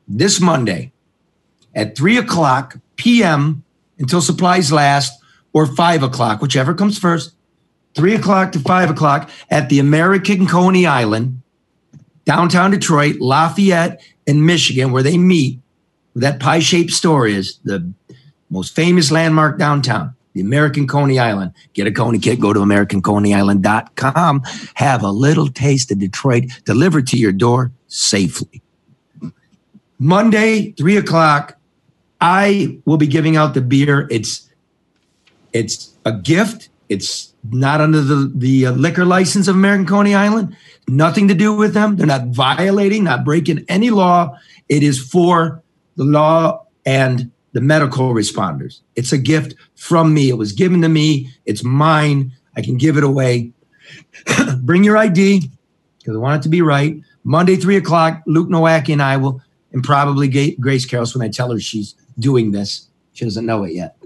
[0.07, 0.91] this Monday
[1.75, 3.63] at 3 o'clock p.m.
[3.99, 5.19] until supplies last,
[5.53, 7.35] or 5 o'clock, whichever comes first.
[7.95, 11.41] 3 o'clock to 5 o'clock at the American Coney Island
[12.25, 15.59] downtown Detroit, Lafayette, and Michigan, where they meet.
[16.15, 17.91] That pie shaped store is the
[18.49, 21.53] most famous landmark downtown, the American Coney Island.
[21.73, 24.43] Get a Coney kit, go to AmericanConeyIsland.com.
[24.75, 28.61] Have a little taste of Detroit delivered to your door safely.
[29.97, 31.57] Monday, three o'clock,
[32.23, 34.07] I will be giving out the beer.
[34.09, 34.49] It's
[35.51, 36.69] it's a gift.
[36.87, 40.55] It's not under the, the uh, liquor license of American Coney Island.
[40.87, 41.97] Nothing to do with them.
[41.97, 44.37] They're not violating, not breaking any law.
[44.69, 45.61] It is for
[45.97, 48.79] the law and the medical responders.
[48.95, 50.29] It's a gift from me.
[50.29, 51.29] It was given to me.
[51.45, 52.31] It's mine.
[52.55, 53.51] I can give it away.
[54.59, 55.49] Bring your ID
[55.99, 57.01] because I want it to be right.
[57.25, 59.41] Monday, three o'clock, Luke Nowacki and I will,
[59.73, 62.87] and probably Grace Carroll when I tell her she's doing this.
[63.13, 63.97] She doesn't know it yet.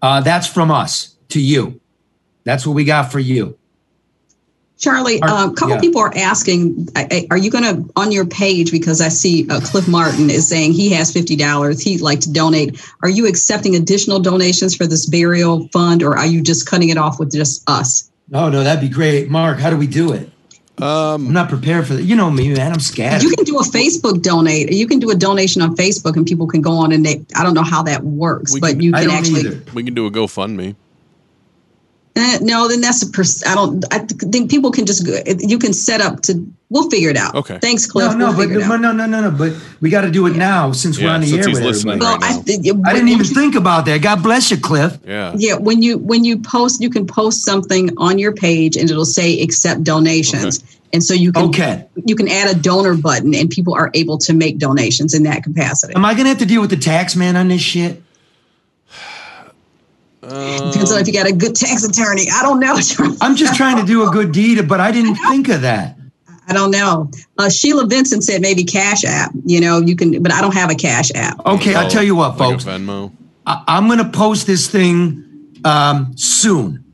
[0.00, 1.80] Uh, that's from us to you.
[2.44, 3.58] That's what we got for you.
[4.78, 5.80] Charlie, uh, a couple yeah.
[5.80, 6.88] people are asking,
[7.30, 10.72] are you going to, on your page, because I see uh, Cliff Martin is saying
[10.72, 12.80] he has $50, he'd like to donate.
[13.02, 16.96] Are you accepting additional donations for this burial fund or are you just cutting it
[16.96, 18.08] off with just us?
[18.28, 19.28] No, no, that'd be great.
[19.28, 20.30] Mark, how do we do it?
[20.80, 22.02] I'm Um, not prepared for that.
[22.04, 22.72] You know me, man.
[22.72, 23.22] I'm scared.
[23.22, 24.72] You can do a Facebook donate.
[24.72, 27.42] You can do a donation on Facebook and people can go on and they, I
[27.42, 29.40] don't know how that works, We but can- you I can don't actually.
[29.40, 29.62] either.
[29.74, 30.76] we can do a GoFundMe.
[32.18, 33.84] Eh, no, then that's a pers- I don't.
[33.92, 35.06] I th- think people can just.
[35.06, 36.44] go- You can set up to.
[36.70, 37.34] We'll figure it out.
[37.34, 37.58] Okay.
[37.62, 38.12] Thanks, Cliff.
[38.12, 39.30] No, no, we'll but figure no, no, no, no, no.
[39.30, 41.98] But we got to do it now since we're on the air he's with listening.
[41.98, 44.02] Well, right I, th- I didn't even you- think about that.
[44.02, 44.98] God bless you, Cliff.
[45.06, 45.32] Yeah.
[45.36, 49.06] Yeah, when you when you post, you can post something on your page, and it'll
[49.06, 50.62] say accept donations,
[50.92, 51.86] and so you can Okay.
[52.04, 55.42] you can add a donor button, and people are able to make donations in that
[55.44, 55.94] capacity.
[55.94, 58.02] Am I gonna have to deal with the tax man on this shit?
[60.28, 62.26] Depends on if you got a good tax attorney.
[62.32, 62.76] I don't know.
[63.20, 65.96] I'm just trying to do a good deed, but I didn't think of that.
[66.48, 67.10] I don't know.
[67.36, 69.32] Uh, Sheila Vincent said maybe Cash App.
[69.44, 71.44] You know, you can, but I don't have a Cash App.
[71.44, 72.64] Okay, I'll tell you what, Like folks.
[72.64, 73.12] Venmo.
[73.46, 76.84] I, I'm gonna post this thing um, soon.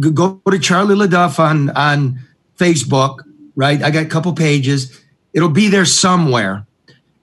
[0.00, 2.20] Go to Charlie LeDuff on on
[2.58, 3.18] Facebook,
[3.54, 3.82] right?
[3.82, 4.98] I got a couple pages.
[5.34, 6.66] It'll be there somewhere,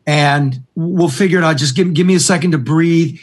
[0.06, 1.58] and we'll figure it out.
[1.58, 3.20] Just give give me a second to breathe.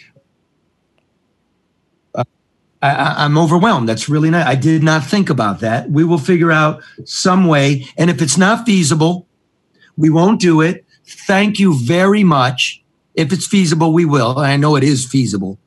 [2.82, 3.89] I, I, I'm overwhelmed.
[3.89, 4.47] That's really nice.
[4.47, 5.90] I did not think about that.
[5.90, 9.27] We will figure out some way, and if it's not feasible,
[9.97, 10.85] we won't do it.
[11.05, 12.82] Thank you very much.
[13.15, 14.39] If it's feasible, we will.
[14.39, 15.59] I know it is feasible,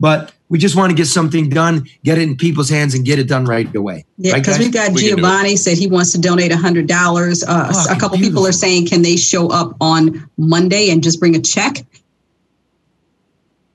[0.00, 3.18] but we just want to get something done, get it in people's hands, and get
[3.18, 4.04] it done right away.
[4.18, 4.64] Yeah, because guys?
[4.64, 5.16] we've got We can do it.
[5.16, 7.42] Giovanni said he wants to donate hundred dollars.
[7.42, 11.18] Uh, a Fucking couple people are saying, can they show up on Monday and just
[11.20, 11.84] bring a check?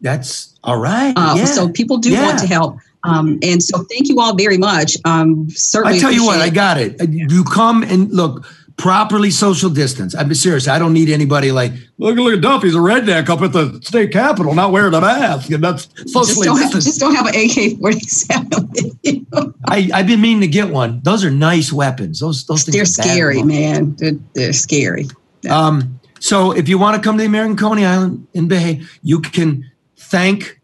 [0.02, 1.14] That's all right.
[1.16, 1.46] Uh, yeah.
[1.46, 2.26] So people do Yeah.
[2.26, 2.78] want to help.
[3.08, 4.98] Um, and so thank you all very much.
[5.06, 7.10] Um, certainly I tell you what, I got it.
[7.10, 8.46] You come and look
[8.78, 10.16] properly social distance.
[10.16, 10.68] I'm serious.
[10.68, 12.64] I don't need anybody like look look at Duff.
[12.64, 16.44] He's a redneck up at the state capitol, not wearing a mask, and that's just
[16.44, 18.70] don't, have, just don't have an AK forty seven.
[19.66, 21.02] I I've been meaning to get one.
[21.04, 22.20] Those are nice weapons.
[22.20, 23.96] Those those things They're are scary, man.
[23.98, 25.08] They're, they're scary.
[25.50, 29.22] Um, so if you want to come to the American Coney Island and behave, you
[29.22, 30.57] can thank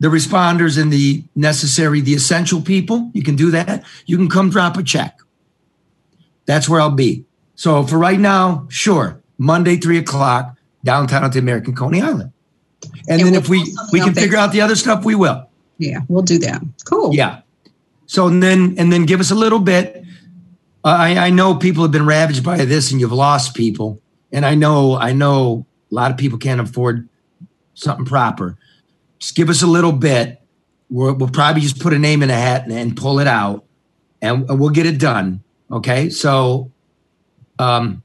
[0.00, 3.10] the responders and the necessary, the essential people.
[3.14, 3.84] You can do that.
[4.06, 5.18] You can come drop a check.
[6.46, 7.24] That's where I'll be.
[7.56, 12.32] So for right now, sure, Monday, three o'clock, downtown at the American Coney Island.
[13.08, 15.48] And, And then we'll if we we can figure out the other stuff, we will.
[15.78, 16.62] Yeah, we'll do that.
[16.84, 17.14] Cool.
[17.14, 17.40] Yeah.
[18.06, 20.04] So and then and then give us a little bit.
[20.84, 24.00] Uh, I I know people have been ravaged by this, and you've lost people,
[24.32, 27.08] and I know I know a lot of people can't afford
[27.74, 28.56] something proper.
[29.18, 30.40] Just give us a little bit.
[30.90, 33.64] We'll, we'll probably just put a name in a hat and, and pull it out,
[34.22, 35.42] and we'll get it done.
[35.70, 36.08] Okay.
[36.10, 36.70] So,
[37.58, 38.02] um,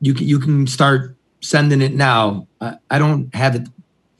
[0.00, 2.46] you can you can start sending it now.
[2.60, 3.68] I, I don't have it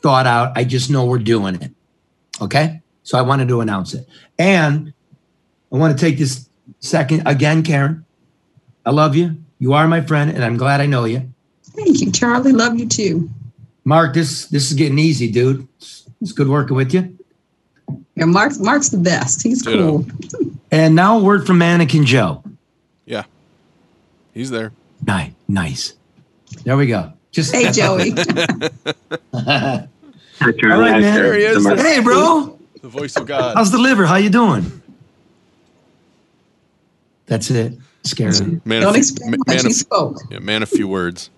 [0.01, 0.57] thought out.
[0.57, 1.73] I just know we're doing it.
[2.41, 2.81] Okay.
[3.03, 4.07] So I wanted to announce it.
[4.39, 4.93] And
[5.73, 6.49] I want to take this
[6.81, 8.05] second again, Karen.
[8.85, 9.37] I love you.
[9.59, 11.33] You are my friend, and I'm glad I know you.
[11.63, 12.53] Thank you, Charlie.
[12.53, 13.31] Love you too.
[13.89, 15.67] Mark, this this is getting easy, dude.
[16.21, 17.17] It's good working with you.
[18.17, 19.43] Yeah, Mark's Mark's the best.
[19.43, 20.03] He's Ditto.
[20.03, 20.07] cool.
[20.71, 22.45] And now a word from Mannequin Joe.
[23.07, 23.25] Yeah.
[24.35, 24.73] He's there.
[25.07, 25.95] Nice, nice.
[26.65, 27.15] There we go.
[27.31, 28.11] Just Hey, Joey.
[29.33, 29.89] All
[30.53, 31.15] right, man.
[31.15, 31.67] There he is.
[31.67, 32.59] Hey, bro.
[32.83, 33.57] The voice of God.
[33.57, 34.05] How's the liver?
[34.05, 34.83] How you doing?
[37.25, 37.73] That's it.
[38.05, 38.61] Scary.
[38.67, 39.49] Man, Don't of, explain ma- much.
[39.49, 40.19] man, He of, spoke.
[40.31, 41.31] yeah, man of few words.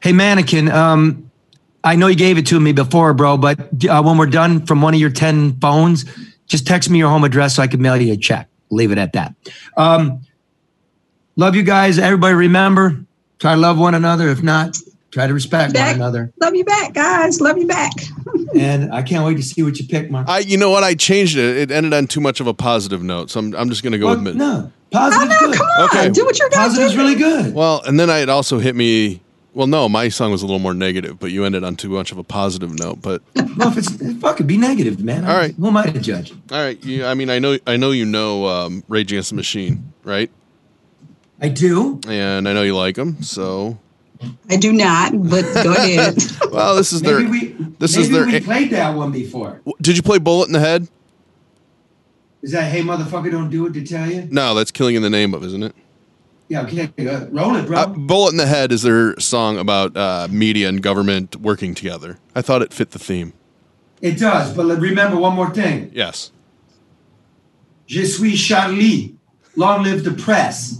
[0.00, 0.68] Hey, Mannequin.
[0.68, 1.30] Um,
[1.84, 4.82] I know you gave it to me before, bro, but uh, when we're done from
[4.82, 6.04] one of your 10 phones,
[6.46, 8.48] just text me your home address so I can mail you a check.
[8.70, 9.34] Leave it at that.
[9.76, 10.20] Um,
[11.36, 11.98] love you guys.
[11.98, 13.04] Everybody remember,
[13.38, 14.28] try to love one another.
[14.28, 14.76] If not,
[15.10, 15.88] try to respect Back.
[15.92, 16.32] one another.
[16.40, 17.40] Love you back, guys.
[17.40, 17.92] Love you back.
[18.54, 20.28] And I can't wait to see what you pick, Mark.
[20.28, 20.84] I, you know what?
[20.84, 21.56] I changed it.
[21.56, 23.98] It ended on too much of a positive note, so I'm, I'm just going to
[23.98, 24.36] go Well, with mid.
[24.36, 25.56] no, Oh, positive's no, good.
[25.56, 25.84] come on.
[25.86, 26.10] Okay.
[26.10, 26.98] Do what you're going to Positive's do.
[26.98, 27.54] really good.
[27.54, 29.21] Well, and then I, it also hit me.
[29.54, 32.10] Well, no, my song was a little more negative, but you ended on too much
[32.10, 33.02] of a positive note.
[33.02, 33.22] But
[33.56, 35.26] Well, if it's fuck it, be negative, man.
[35.26, 35.54] All right.
[35.54, 36.32] Who am I to judge?
[36.50, 39.36] all right, you, I mean, I know, I know you know um, Rage Against the
[39.36, 40.30] Machine, right?
[41.40, 42.00] I do.
[42.08, 43.22] And I know you like them.
[43.22, 43.78] So,
[44.48, 46.16] I do not, but go ahead.
[46.50, 47.16] well, this is their.
[47.18, 47.48] We.
[47.78, 49.60] this maybe is their- we played that one before.
[49.82, 50.88] Did you play Bullet in the Head?
[52.42, 54.26] Is that hey motherfucker, don't do it to tell you?
[54.30, 55.74] No, that's Killing in the Name of, isn't it?
[56.52, 57.78] Yeah, okay, uh, roll it, bro.
[57.78, 62.18] Uh, Bullet in the Head is their song about uh, media and government working together.
[62.34, 63.32] I thought it fit the theme.
[64.02, 65.90] it does, but remember one more thing.
[65.94, 66.30] Yes.
[67.86, 69.16] Je suis Charlie.
[69.56, 70.78] Long live the press.